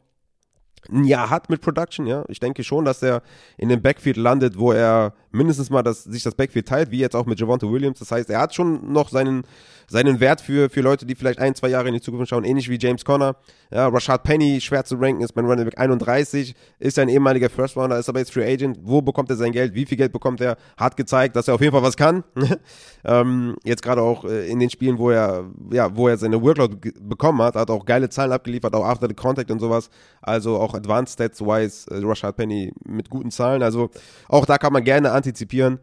ein 0.90 1.04
Jahr 1.04 1.30
hat 1.30 1.50
mit 1.50 1.62
Production, 1.62 2.06
ja. 2.08 2.24
Ich 2.28 2.40
denke 2.40 2.64
schon, 2.64 2.86
dass 2.86 3.02
er 3.02 3.22
in 3.58 3.70
dem 3.70 3.82
Backfield 3.82 4.18
landet, 4.18 4.58
wo 4.58 4.72
er 4.72 5.14
mindestens 5.36 5.70
mal 5.70 5.84
das, 5.84 6.04
sich 6.04 6.24
das 6.24 6.36
Backfield 6.36 6.68
teilt, 6.68 6.92
wie 6.92 7.00
jetzt 7.00 7.16
auch 7.16 7.26
mit 7.26 7.40
Javante 7.40 7.72
Williams. 7.72 8.00
Das 8.00 8.12
heißt, 8.12 8.30
er 8.30 8.40
hat 8.40 8.56
schon 8.56 8.92
noch 8.92 9.10
seinen, 9.10 9.44
seinen 9.88 10.20
Wert 10.20 10.42
für, 10.42 10.70
für 10.70 10.82
Leute, 10.82 11.06
die 11.06 11.16
vielleicht 11.16 11.40
ein, 11.40 11.56
zwei 11.56 11.70
Jahre 11.70 11.88
in 11.88 11.94
die 11.94 12.02
Zukunft 12.02 12.30
schauen, 12.30 12.44
ähnlich 12.44 12.70
wie 12.70 12.78
James 12.80 13.06
Conner. 13.06 13.36
Ja, 13.72 13.88
Rashad 13.88 14.24
Penny, 14.24 14.62
schwer 14.62 14.86
zu 14.86 14.96
ranken, 14.96 15.22
ist 15.22 15.36
mein 15.36 15.46
Running 15.46 15.66
Back 15.66 15.78
31, 15.78 16.56
ist 16.80 17.00
ein 17.00 17.10
ehemaliger 17.10 17.50
First 17.50 17.76
Rounder, 17.76 18.00
ist 18.00 18.10
aber 18.10 18.20
jetzt 18.20 18.32
Free 18.32 18.52
Agent. 18.52 18.78
Wo 18.82 19.02
bekommt 19.02 19.30
er 19.30 19.36
sein 19.36 19.52
Geld? 19.52 19.74
Wie 19.74 19.86
viel 19.86 19.98
Geld 19.98 20.14
bekommt 20.14 20.42
er? 20.42 20.58
Hat 20.78 20.96
gezeigt, 20.98 21.36
dass 21.36 21.48
er 21.48 21.56
auf 21.56 21.62
jeden 21.62 21.74
Fall 21.74 21.84
was 21.84 21.98
kann. 21.98 22.24
ähm, 23.06 23.56
jetzt 23.64 23.82
gerade 23.82 24.02
auch 24.02 24.26
äh, 24.26 24.48
in 24.50 24.60
den 24.60 24.70
Spielen, 24.70 24.98
wo 24.98 25.10
er, 25.10 25.46
ja, 25.72 25.96
wo 25.96 26.08
er 26.08 26.18
seine 26.18 26.42
Workload 26.42 26.92
bekommen 27.02 27.42
hat, 27.42 27.56
hat 27.56 27.70
auch 27.70 27.86
geile 27.86 28.10
Zahlen 28.10 28.32
abgeliefert, 28.32 28.74
auch 28.76 28.86
After 28.86 29.08
the 29.08 29.14
Contact 29.14 29.52
und 29.52 29.60
sowas. 29.60 29.90
Also 30.22 30.58
auch 30.58 30.74
Advanced 30.74 31.14
Stats-wise, 31.14 31.92
äh, 31.92 32.02
Rashad 32.04 32.38
Penny 32.38 32.74
mit 32.86 33.10
guten 33.10 33.32
Zahlen. 33.32 33.64
Also 33.64 33.90
auch 34.28 34.46
da 34.46 34.58
kann 34.58 34.74
man 34.74 34.84
gerne 34.84 35.12
antizipieren. 35.26 35.80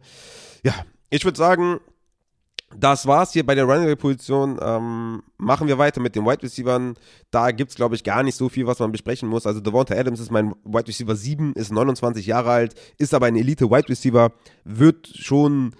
Ja, 0.63 0.73
ich 1.09 1.25
würde 1.25 1.37
sagen, 1.37 1.79
das 2.75 3.05
war's 3.05 3.33
hier 3.33 3.45
bei 3.45 3.53
der 3.53 3.65
Running 3.65 3.95
Position. 3.97 4.59
Ähm, 4.61 5.21
machen 5.37 5.67
wir 5.67 5.77
weiter 5.77 6.01
mit 6.01 6.15
den 6.15 6.25
Wide 6.25 6.41
Receivers. 6.41 6.95
Da 7.29 7.51
gibt's 7.51 7.75
glaube 7.75 7.95
ich 7.95 8.03
gar 8.03 8.23
nicht 8.23 8.35
so 8.35 8.49
viel, 8.49 8.65
was 8.65 8.79
man 8.79 8.91
besprechen 8.91 9.29
muss. 9.29 9.45
Also 9.45 9.59
Devonta 9.59 9.95
Adams 9.95 10.19
ist 10.19 10.31
mein 10.31 10.55
Wide 10.63 10.87
Receiver 10.87 11.15
7, 11.15 11.53
ist 11.53 11.71
29 11.71 12.25
Jahre 12.25 12.49
alt, 12.49 12.75
ist 12.97 13.13
aber 13.13 13.27
ein 13.27 13.35
Elite 13.35 13.69
Wide 13.69 13.89
Receiver, 13.89 14.31
wird 14.63 15.07
schon 15.07 15.75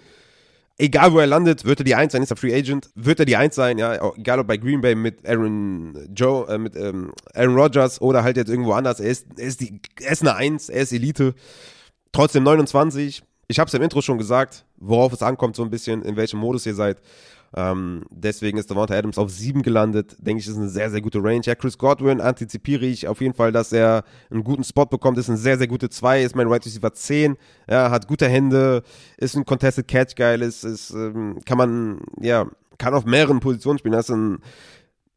egal 0.78 1.12
wo 1.12 1.18
er 1.18 1.26
landet, 1.26 1.64
wird 1.64 1.80
er 1.80 1.84
die 1.84 1.94
Eins 1.94 2.12
sein, 2.12 2.22
ist 2.22 2.30
er 2.30 2.36
Free 2.36 2.54
Agent, 2.54 2.90
wird 2.94 3.20
er 3.20 3.26
die 3.26 3.36
Eins 3.36 3.54
sein, 3.54 3.78
ja, 3.78 3.94
egal 4.16 4.40
ob 4.40 4.46
bei 4.46 4.56
Green 4.56 4.80
Bay 4.80 4.94
mit 4.94 5.26
Aaron 5.26 6.08
Joe, 6.14 6.48
äh, 6.48 6.58
mit 6.58 6.76
ähm, 6.76 7.12
Aaron 7.34 7.54
Rodgers 7.54 8.00
oder 8.00 8.24
halt 8.24 8.36
jetzt 8.36 8.48
irgendwo 8.48 8.72
anders, 8.72 9.00
er 9.00 9.10
ist, 9.10 9.26
er 9.36 9.46
ist, 9.46 9.60
die, 9.60 9.80
er 10.00 10.12
ist 10.12 10.22
eine 10.22 10.34
Eins, 10.34 10.68
er 10.68 10.82
ist 10.82 10.92
Elite, 10.92 11.34
trotzdem 12.12 12.42
29, 12.42 13.22
ich 13.48 13.58
habe 13.58 13.68
es 13.68 13.74
im 13.74 13.82
Intro 13.82 14.00
schon 14.00 14.18
gesagt, 14.18 14.64
worauf 14.76 15.12
es 15.12 15.22
ankommt 15.22 15.56
so 15.56 15.62
ein 15.62 15.70
bisschen, 15.70 16.02
in 16.02 16.16
welchem 16.16 16.38
Modus 16.38 16.66
ihr 16.66 16.74
seid, 16.74 17.00
ähm, 17.56 18.02
deswegen 18.10 18.58
ist 18.58 18.68
Devonta 18.68 18.94
Adams 18.94 19.16
auf 19.16 19.30
7 19.30 19.62
gelandet. 19.62 20.16
Denke 20.18 20.40
ich, 20.40 20.48
ist 20.48 20.56
eine 20.56 20.68
sehr, 20.68 20.90
sehr 20.90 21.00
gute 21.00 21.22
Range. 21.22 21.42
Ja, 21.44 21.54
Chris 21.54 21.78
Godwin 21.78 22.20
antizipiere 22.20 22.84
ich 22.84 23.06
auf 23.06 23.20
jeden 23.20 23.34
Fall, 23.34 23.52
dass 23.52 23.72
er 23.72 24.02
einen 24.30 24.42
guten 24.42 24.64
Spot 24.64 24.86
bekommt. 24.86 25.18
Ist 25.18 25.28
eine 25.28 25.38
sehr, 25.38 25.56
sehr 25.56 25.68
gute 25.68 25.88
2, 25.88 26.22
ist 26.22 26.34
mein 26.34 26.48
Right 26.48 26.66
Receiver 26.66 26.92
10. 26.92 27.36
Ja, 27.70 27.90
hat 27.90 28.08
gute 28.08 28.28
Hände, 28.28 28.82
ist 29.18 29.36
ein 29.36 29.44
Contested 29.44 29.86
Catch 29.86 30.16
geil, 30.16 30.42
ist, 30.42 30.64
ist 30.64 30.90
ähm, 30.90 31.38
kann 31.46 31.58
man, 31.58 32.00
ja, 32.20 32.46
kann 32.78 32.94
auf 32.94 33.04
mehreren 33.04 33.38
Positionen 33.38 33.78
spielen. 33.78 33.92
Das 33.92 34.08
ist 34.08 34.14
ein 34.14 34.38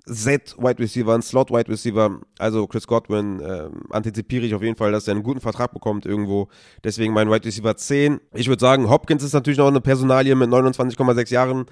Z 0.08 0.56
Wide 0.58 0.80
Receiver, 0.80 1.14
ein 1.14 1.22
Slot 1.22 1.52
Wide 1.52 1.70
Receiver, 1.70 2.20
also 2.40 2.66
Chris 2.68 2.88
Godwin, 2.88 3.40
äh, 3.40 3.70
antizipiere 3.92 4.46
ich 4.46 4.56
auf 4.56 4.64
jeden 4.64 4.76
Fall, 4.76 4.92
dass 4.92 5.08
er 5.08 5.14
einen 5.14 5.24
guten 5.24 5.42
Vertrag 5.42 5.74
bekommt 5.74 6.06
irgendwo. 6.06 6.48
Deswegen 6.84 7.14
mein 7.14 7.30
Wide 7.30 7.46
Receiver 7.46 7.76
10. 7.76 8.20
Ich 8.34 8.48
würde 8.48 8.62
sagen, 8.62 8.90
Hopkins 8.90 9.24
ist 9.24 9.34
natürlich 9.34 9.58
noch 9.58 9.68
eine 9.68 9.82
Personalie 9.82 10.36
mit 10.36 10.50
29,6 10.50 11.32
Jahren 11.32 11.66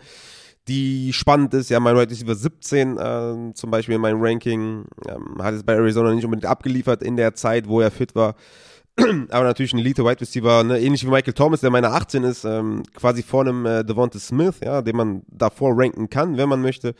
die 0.67 1.13
spannend 1.13 1.53
ist. 1.53 1.69
Ja, 1.69 1.79
mein 1.79 1.95
Wide 1.95 2.09
Receiver 2.09 2.35
17 2.35 2.97
äh, 2.97 3.53
zum 3.53 3.71
Beispiel 3.71 3.95
in 3.95 4.01
meinem 4.01 4.21
Ranking 4.21 4.85
ähm, 5.07 5.35
hat 5.39 5.53
es 5.53 5.63
bei 5.63 5.73
Arizona 5.73 6.13
nicht 6.13 6.25
unbedingt 6.25 6.49
abgeliefert 6.49 7.03
in 7.03 7.17
der 7.17 7.35
Zeit, 7.35 7.67
wo 7.67 7.81
er 7.81 7.91
fit 7.91 8.15
war. 8.15 8.35
Aber 9.29 9.43
natürlich 9.43 9.73
ein 9.73 9.79
Elite 9.79 10.05
Wide 10.05 10.21
Receiver, 10.21 10.63
ne? 10.63 10.79
ähnlich 10.79 11.05
wie 11.05 11.09
Michael 11.09 11.33
Thomas, 11.33 11.61
der 11.61 11.69
meine 11.69 11.89
18 11.89 12.23
ist, 12.23 12.45
ähm, 12.45 12.83
quasi 12.95 13.23
vor 13.23 13.41
einem 13.41 13.65
äh, 13.65 13.83
Devonta 13.83 14.19
Smith, 14.19 14.55
ja, 14.63 14.81
den 14.81 14.95
man 14.95 15.23
davor 15.27 15.73
ranken 15.75 16.09
kann, 16.09 16.37
wenn 16.37 16.47
man 16.47 16.61
möchte. 16.61 16.95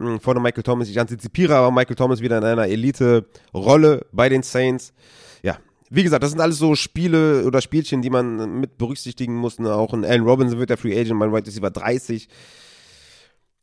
Ähm, 0.00 0.20
vor 0.20 0.34
einem 0.34 0.42
Michael 0.42 0.62
Thomas. 0.62 0.88
Ich 0.88 0.98
antizipiere 0.98 1.54
aber 1.56 1.70
Michael 1.70 1.96
Thomas 1.96 2.20
wieder 2.20 2.38
in 2.38 2.44
einer 2.44 2.66
Elite-Rolle 2.66 4.06
bei 4.12 4.28
den 4.28 4.42
Saints. 4.42 4.94
Ja, 5.42 5.58
wie 5.90 6.02
gesagt, 6.02 6.22
das 6.22 6.30
sind 6.30 6.40
alles 6.40 6.56
so 6.56 6.74
Spiele 6.74 7.44
oder 7.44 7.60
Spielchen, 7.60 8.00
die 8.00 8.10
man 8.10 8.60
mit 8.60 8.78
berücksichtigen 8.78 9.34
muss. 9.34 9.58
Ne? 9.58 9.74
Auch 9.74 9.92
ein 9.92 10.04
Allen 10.04 10.24
Robinson 10.24 10.58
wird 10.58 10.70
der 10.70 10.78
Free 10.78 10.98
Agent, 10.98 11.18
mein 11.18 11.32
Wide 11.32 11.46
Receiver 11.46 11.70
30 11.70 12.28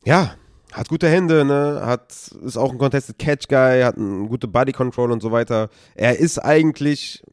ja, 0.04 0.36
hat 0.72 0.90
gute 0.90 1.10
Hände, 1.10 1.46
ne, 1.46 1.82
hat, 1.84 2.12
ist 2.44 2.58
auch 2.58 2.72
ein 2.72 2.78
Contested 2.78 3.20
Catch 3.20 3.48
Guy, 3.48 3.82
hat 3.84 3.98
eine 3.98 4.28
gute 4.28 4.48
Body 4.48 4.72
Control 4.72 5.12
und 5.12 5.22
so 5.22 5.32
weiter. 5.32 5.70
Er 5.96 6.18
ist 6.18 6.40
eigentlich, 6.40 7.24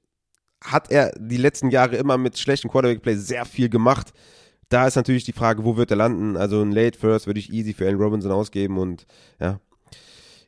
hat 0.63 0.91
er 0.91 1.13
die 1.19 1.37
letzten 1.37 1.71
Jahre 1.71 1.97
immer 1.97 2.19
mit 2.19 2.39
schlechten 2.39 2.69
Quarterback 2.69 3.03
Play 3.03 3.17
sehr 3.17 3.45
viel 3.45 3.69
gemacht. 3.69 4.13
Da 4.69 4.87
ist 4.87 4.97
natürlich 4.97 5.25
die 5.25 5.33
Frage, 5.33 5.65
wo 5.65 5.77
wird 5.77 5.91
er 5.91 5.97
landen? 5.97 6.37
Also 6.37 6.61
ein 6.61 6.73
Late 6.73 6.99
First 6.99 7.27
würde 7.27 7.41
ich 7.41 7.53
easy 7.53 7.73
für 7.73 7.87
Allen 7.87 7.99
Robinson 7.99 8.33
ausgeben 8.33 8.79
und 8.79 9.07
ja. 9.41 9.61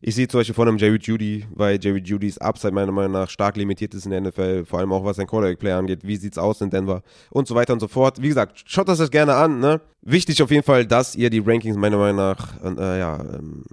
Ich 0.03 0.15
sehe 0.15 0.27
zum 0.27 0.41
Beispiel 0.41 0.55
von 0.55 0.67
einem 0.67 0.79
Jerry 0.79 0.99
Judy, 0.99 1.47
weil 1.51 1.79
Jerry 1.79 2.01
Judys 2.01 2.39
Upside 2.39 2.73
meiner 2.73 2.91
Meinung 2.91 3.13
nach 3.13 3.29
stark 3.29 3.59
limitiert 3.59 3.93
ist 3.93 4.07
in 4.07 4.13
der 4.13 4.23
NFL, 4.23 4.65
vor 4.65 4.79
allem 4.79 4.93
auch 4.93 5.05
was 5.05 5.17
sein 5.17 5.27
Quarterback-Play 5.27 5.73
angeht. 5.73 6.01
Wie 6.05 6.17
sieht's 6.17 6.39
aus 6.39 6.63
in 6.63 6.71
Denver 6.71 7.03
und 7.29 7.47
so 7.47 7.55
weiter 7.55 7.75
und 7.75 7.81
so 7.81 7.89
fort. 7.89 8.23
Wie 8.23 8.29
gesagt, 8.29 8.63
schaut 8.65 8.89
das 8.89 8.99
euch 9.01 9.11
gerne 9.11 9.35
an. 9.35 9.61
Ne? 9.61 9.83
Wichtig 10.01 10.43
auf 10.43 10.51
jeden 10.51 10.63
Fall, 10.63 10.87
dass 10.87 11.17
ihr 11.17 11.29
die 11.29 11.41
Rankings 11.41 11.77
meiner 11.77 11.99
Meinung 11.99 12.17
nach 12.17 12.63
äh, 12.65 12.99
ja, 12.99 13.21
ähm, 13.21 13.65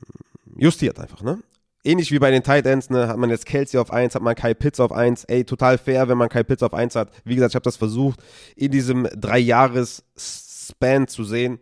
justiert 0.58 1.00
einfach. 1.00 1.22
Ne? 1.22 1.40
Ähnlich 1.88 2.12
wie 2.12 2.20
bei 2.20 2.32
den 2.32 2.44
Tight 2.44 2.66
Ends, 2.66 2.90
ne, 2.90 3.08
hat 3.08 3.16
man 3.16 3.30
jetzt 3.30 3.46
Kelsey 3.46 3.80
auf 3.80 3.94
1, 3.94 4.14
hat 4.14 4.22
man 4.22 4.36
Kai 4.36 4.54
Pitts 4.54 4.82
auf 4.82 4.92
1. 4.92 5.24
Ey, 5.24 5.46
total 5.46 5.78
fair, 5.78 6.10
wenn 6.10 6.18
man 6.18 6.28
Kai 6.28 6.44
Pitts 6.44 6.62
auf 6.62 6.74
1 6.74 6.98
hat. 6.98 7.14
Wie 7.24 7.36
gesagt, 7.36 7.52
ich 7.52 7.56
habe 7.56 7.64
das 7.64 7.78
versucht, 7.78 8.20
in 8.58 8.72
diesem 8.72 9.08
Drei-Jahres-Span 9.16 11.08
zu 11.08 11.24
sehen. 11.24 11.60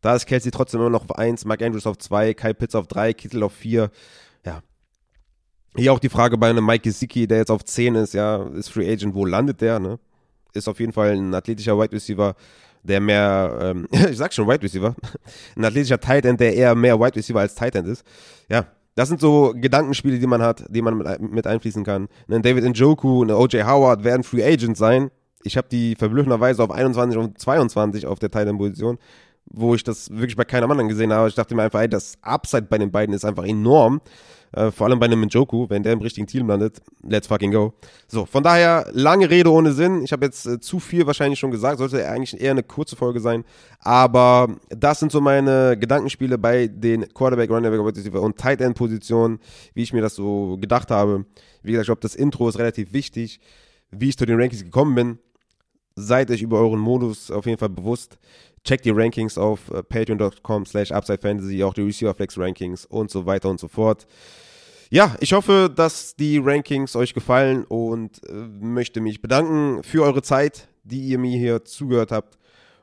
Da 0.00 0.14
ist 0.14 0.24
Kelsey 0.24 0.50
trotzdem 0.50 0.80
immer 0.80 0.88
noch 0.88 1.04
auf 1.04 1.18
1, 1.18 1.44
Mark 1.44 1.60
Andrews 1.60 1.86
auf 1.86 1.98
2, 1.98 2.32
Kai 2.32 2.54
Pitts 2.54 2.74
auf 2.74 2.86
3, 2.86 3.12
Kittel 3.12 3.42
auf 3.42 3.52
4. 3.52 3.90
Ja. 4.46 4.62
Hier 5.76 5.92
auch 5.92 5.98
die 5.98 6.08
Frage 6.08 6.38
bei 6.38 6.48
einem 6.48 6.64
Mike 6.64 6.84
Gesicki, 6.84 7.26
der 7.26 7.36
jetzt 7.36 7.50
auf 7.50 7.62
10 7.62 7.94
ist, 7.96 8.14
ja, 8.14 8.44
ist 8.54 8.70
Free 8.70 8.90
Agent, 8.90 9.14
wo 9.14 9.26
landet 9.26 9.60
der, 9.60 9.78
ne? 9.80 9.98
Ist 10.54 10.66
auf 10.68 10.80
jeden 10.80 10.94
Fall 10.94 11.10
ein 11.14 11.34
athletischer 11.34 11.78
Wide 11.78 11.92
Receiver, 11.92 12.36
der 12.84 13.00
mehr, 13.00 13.58
ähm, 13.60 13.86
ich 14.10 14.16
sag 14.16 14.32
schon 14.32 14.48
Wide 14.48 14.62
Receiver, 14.62 14.96
ein 15.56 15.64
athletischer 15.66 16.00
Tight 16.00 16.24
End, 16.24 16.40
der 16.40 16.54
eher 16.54 16.74
mehr 16.74 16.98
Wide 16.98 17.16
Receiver 17.16 17.40
als 17.40 17.54
Tight 17.54 17.74
End 17.74 17.86
ist. 17.86 18.02
Ja, 18.48 18.66
das 18.98 19.08
sind 19.08 19.20
so 19.20 19.54
Gedankenspiele, 19.54 20.18
die 20.18 20.26
man 20.26 20.42
hat, 20.42 20.64
die 20.70 20.82
man 20.82 20.98
mit, 21.20 21.46
einfließen 21.46 21.84
kann. 21.84 22.08
Ein 22.28 22.42
David 22.42 22.64
Njoku, 22.64 23.22
eine 23.22 23.36
OJ 23.36 23.62
Howard 23.62 24.02
werden 24.02 24.24
Free 24.24 24.44
Agents 24.44 24.80
sein. 24.80 25.12
Ich 25.44 25.56
habe 25.56 25.68
die 25.68 25.94
verblüffenderweise 25.94 26.64
auf 26.64 26.72
21 26.72 27.16
und 27.16 27.38
22 27.38 28.08
auf 28.08 28.18
der 28.18 28.32
Tight 28.32 28.48
End 28.48 28.58
Position 28.58 28.98
wo 29.50 29.74
ich 29.74 29.82
das 29.82 30.10
wirklich 30.10 30.36
bei 30.36 30.44
keinem 30.44 30.70
anderen 30.70 30.90
gesehen 30.90 31.10
habe. 31.10 31.26
Ich 31.26 31.34
dachte 31.34 31.54
mir 31.54 31.62
einfach, 31.62 31.80
ey, 31.80 31.88
das 31.88 32.18
Upside 32.20 32.66
bei 32.68 32.76
den 32.76 32.90
beiden 32.90 33.14
ist 33.14 33.24
einfach 33.24 33.44
enorm. 33.44 34.02
Äh, 34.52 34.70
vor 34.70 34.86
allem 34.86 34.98
bei 34.98 35.06
einem 35.06 35.20
Njoku, 35.22 35.68
wenn 35.68 35.82
der 35.82 35.92
im 35.92 36.00
richtigen 36.00 36.26
Team 36.26 36.48
landet. 36.48 36.80
Let's 37.02 37.26
fucking 37.26 37.52
go. 37.52 37.74
So, 38.06 38.24
von 38.24 38.42
daher, 38.42 38.88
lange 38.92 39.28
Rede 39.28 39.52
ohne 39.52 39.72
Sinn. 39.72 40.02
Ich 40.02 40.12
habe 40.12 40.24
jetzt 40.24 40.46
äh, 40.46 40.60
zu 40.60 40.80
viel 40.80 41.06
wahrscheinlich 41.06 41.38
schon 41.38 41.50
gesagt. 41.50 41.78
Sollte 41.78 42.08
eigentlich 42.08 42.40
eher 42.40 42.52
eine 42.52 42.62
kurze 42.62 42.96
Folge 42.96 43.20
sein. 43.20 43.44
Aber 43.80 44.48
das 44.70 45.00
sind 45.00 45.12
so 45.12 45.20
meine 45.20 45.76
Gedankenspiele 45.78 46.38
bei 46.38 46.66
den 46.66 47.12
Quarterback, 47.12 47.50
Runnerback 47.50 47.80
und 48.14 48.38
Tight 48.38 48.60
End 48.60 48.76
Positionen, 48.76 49.38
wie 49.74 49.82
ich 49.82 49.92
mir 49.92 50.02
das 50.02 50.14
so 50.14 50.56
gedacht 50.58 50.90
habe. 50.90 51.26
Wie 51.62 51.72
gesagt, 51.72 51.84
ich 51.84 51.88
glaube, 51.88 52.00
das 52.00 52.14
Intro 52.14 52.48
ist 52.48 52.58
relativ 52.58 52.92
wichtig, 52.92 53.40
wie 53.90 54.08
ich 54.08 54.18
zu 54.18 54.26
den 54.26 54.40
Rankings 54.40 54.64
gekommen 54.64 54.94
bin. 54.94 55.18
Seid 55.98 56.30
euch 56.30 56.42
über 56.42 56.60
euren 56.60 56.78
Modus 56.78 57.30
auf 57.30 57.46
jeden 57.46 57.58
Fall 57.58 57.68
bewusst. 57.68 58.18
Checkt 58.64 58.84
die 58.84 58.90
Rankings 58.90 59.36
auf 59.36 59.70
äh, 59.70 59.82
patreon.com 59.82 60.64
slash 60.64 60.92
upsidefantasy, 60.92 61.62
auch 61.64 61.74
die 61.74 61.82
Receiver-Flex-Rankings 61.82 62.86
und 62.86 63.10
so 63.10 63.26
weiter 63.26 63.48
und 63.48 63.58
so 63.58 63.68
fort. 63.68 64.06
Ja, 64.90 65.16
ich 65.20 65.32
hoffe, 65.32 65.70
dass 65.74 66.16
die 66.16 66.38
Rankings 66.38 66.96
euch 66.96 67.14
gefallen 67.14 67.64
und 67.64 68.22
äh, 68.28 68.32
möchte 68.32 69.00
mich 69.00 69.20
bedanken 69.20 69.82
für 69.82 70.04
eure 70.04 70.22
Zeit, 70.22 70.68
die 70.84 71.00
ihr 71.00 71.18
mir 71.18 71.36
hier 71.36 71.64
zugehört 71.64 72.12
habt. 72.12 72.38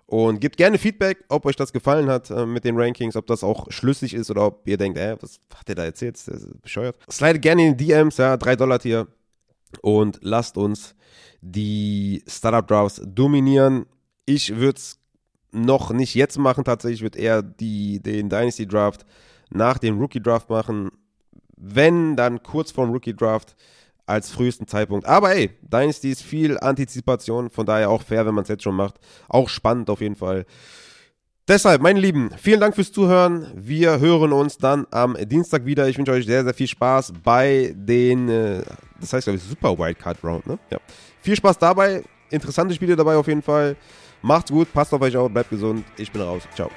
Und 0.08 0.40
gebt 0.40 0.58
gerne 0.58 0.78
Feedback, 0.78 1.24
ob 1.30 1.46
euch 1.46 1.56
das 1.56 1.74
gefallen 1.74 2.08
hat 2.10 2.30
äh, 2.30 2.46
mit 2.46 2.64
den 2.64 2.80
Rankings, 2.80 3.16
ob 3.16 3.26
das 3.26 3.44
auch 3.44 3.72
schlüssig 3.72 4.14
ist 4.14 4.30
oder 4.30 4.46
ob 4.46 4.68
ihr 4.68 4.78
denkt, 4.78 5.00
äh, 5.00 5.18
was 5.20 5.40
hat 5.56 5.68
der 5.68 5.76
da 5.76 5.86
erzählt? 5.86 6.16
Das 6.16 6.28
ist 6.28 6.62
bescheuert. 6.62 6.96
Slide 7.10 7.40
gerne 7.40 7.66
in 7.68 7.78
die 7.78 7.88
DMs, 7.88 8.18
ja, 8.18 8.38
3 8.38 8.56
Dollar 8.56 8.78
Tier. 8.78 9.08
Und 9.82 10.20
lasst 10.22 10.58
uns 10.58 10.96
die 11.42 12.24
Startup 12.28 12.68
Drafts 12.68 13.02
dominieren. 13.06 13.86
Ich 14.26 14.56
würde 14.56 14.78
es 14.78 15.00
noch 15.52 15.92
nicht 15.92 16.16
jetzt 16.16 16.38
machen 16.38 16.64
tatsächlich. 16.64 17.00
Ich 17.00 17.04
würde 17.04 17.20
eher 17.20 17.42
die, 17.42 18.02
den 18.02 18.30
Dynasty 18.30 18.68
Draft 18.68 19.06
nach 19.50 19.78
dem 19.78 20.00
Rookie 20.00 20.22
Draft 20.22 20.50
machen. 20.50 20.92
Wenn, 21.56 22.16
dann 22.16 22.44
kurz 22.44 22.72
vorm 22.72 22.92
Rookie 22.92 23.16
Draft 23.16 23.56
als 24.06 24.30
frühesten 24.30 24.68
Zeitpunkt. 24.68 25.08
Aber 25.08 25.36
ey, 25.36 25.52
Dynasty 25.62 26.12
ist 26.12 26.22
viel 26.22 26.60
Antizipation, 26.60 27.50
von 27.50 27.66
daher 27.66 27.90
auch 27.90 28.04
fair, 28.04 28.26
wenn 28.26 28.36
man 28.36 28.44
es 28.44 28.50
jetzt 28.50 28.64
schon 28.64 28.76
macht. 28.76 29.00
Auch 29.28 29.50
spannend 29.50 29.90
auf 29.90 30.02
jeden 30.02 30.16
Fall. 30.16 30.46
Deshalb, 31.48 31.80
meine 31.80 32.00
Lieben, 32.00 32.32
vielen 32.42 32.60
Dank 32.60 32.74
fürs 32.74 32.92
Zuhören. 32.92 33.52
Wir 33.54 34.00
hören 34.00 34.34
uns 34.34 34.58
dann 34.58 34.88
am 34.90 35.16
Dienstag 35.28 35.64
wieder. 35.64 35.88
Ich 35.88 35.96
wünsche 35.96 36.12
euch 36.12 36.26
sehr, 36.26 36.44
sehr 36.44 36.56
viel 36.56 36.68
Spaß 36.68 37.14
bei 37.24 37.72
den, 37.78 38.28
äh, 38.30 38.64
das 39.00 39.14
heißt, 39.14 39.26
glaube 39.26 39.38
ich, 39.38 39.44
Super 39.44 39.78
Wildcard 39.78 40.24
Round, 40.24 40.48
ne? 40.48 40.58
Ja. 40.72 40.80
Viel 41.22 41.36
Spaß 41.36 41.60
dabei. 41.60 42.02
Interessante 42.32 42.74
Spiele 42.74 42.96
dabei 42.96 43.16
auf 43.16 43.28
jeden 43.28 43.44
Fall. 43.44 43.76
Macht's 44.24 44.50
gut, 44.50 44.74
passt 44.74 44.92
auf 44.92 45.02
euch 45.02 45.16
auf, 45.16 45.32
bleibt 45.32 45.52
gesund. 45.52 45.86
Ich 45.98 46.12
bin 46.12 46.24
raus. 46.24 46.42
Ciao. 46.56 46.72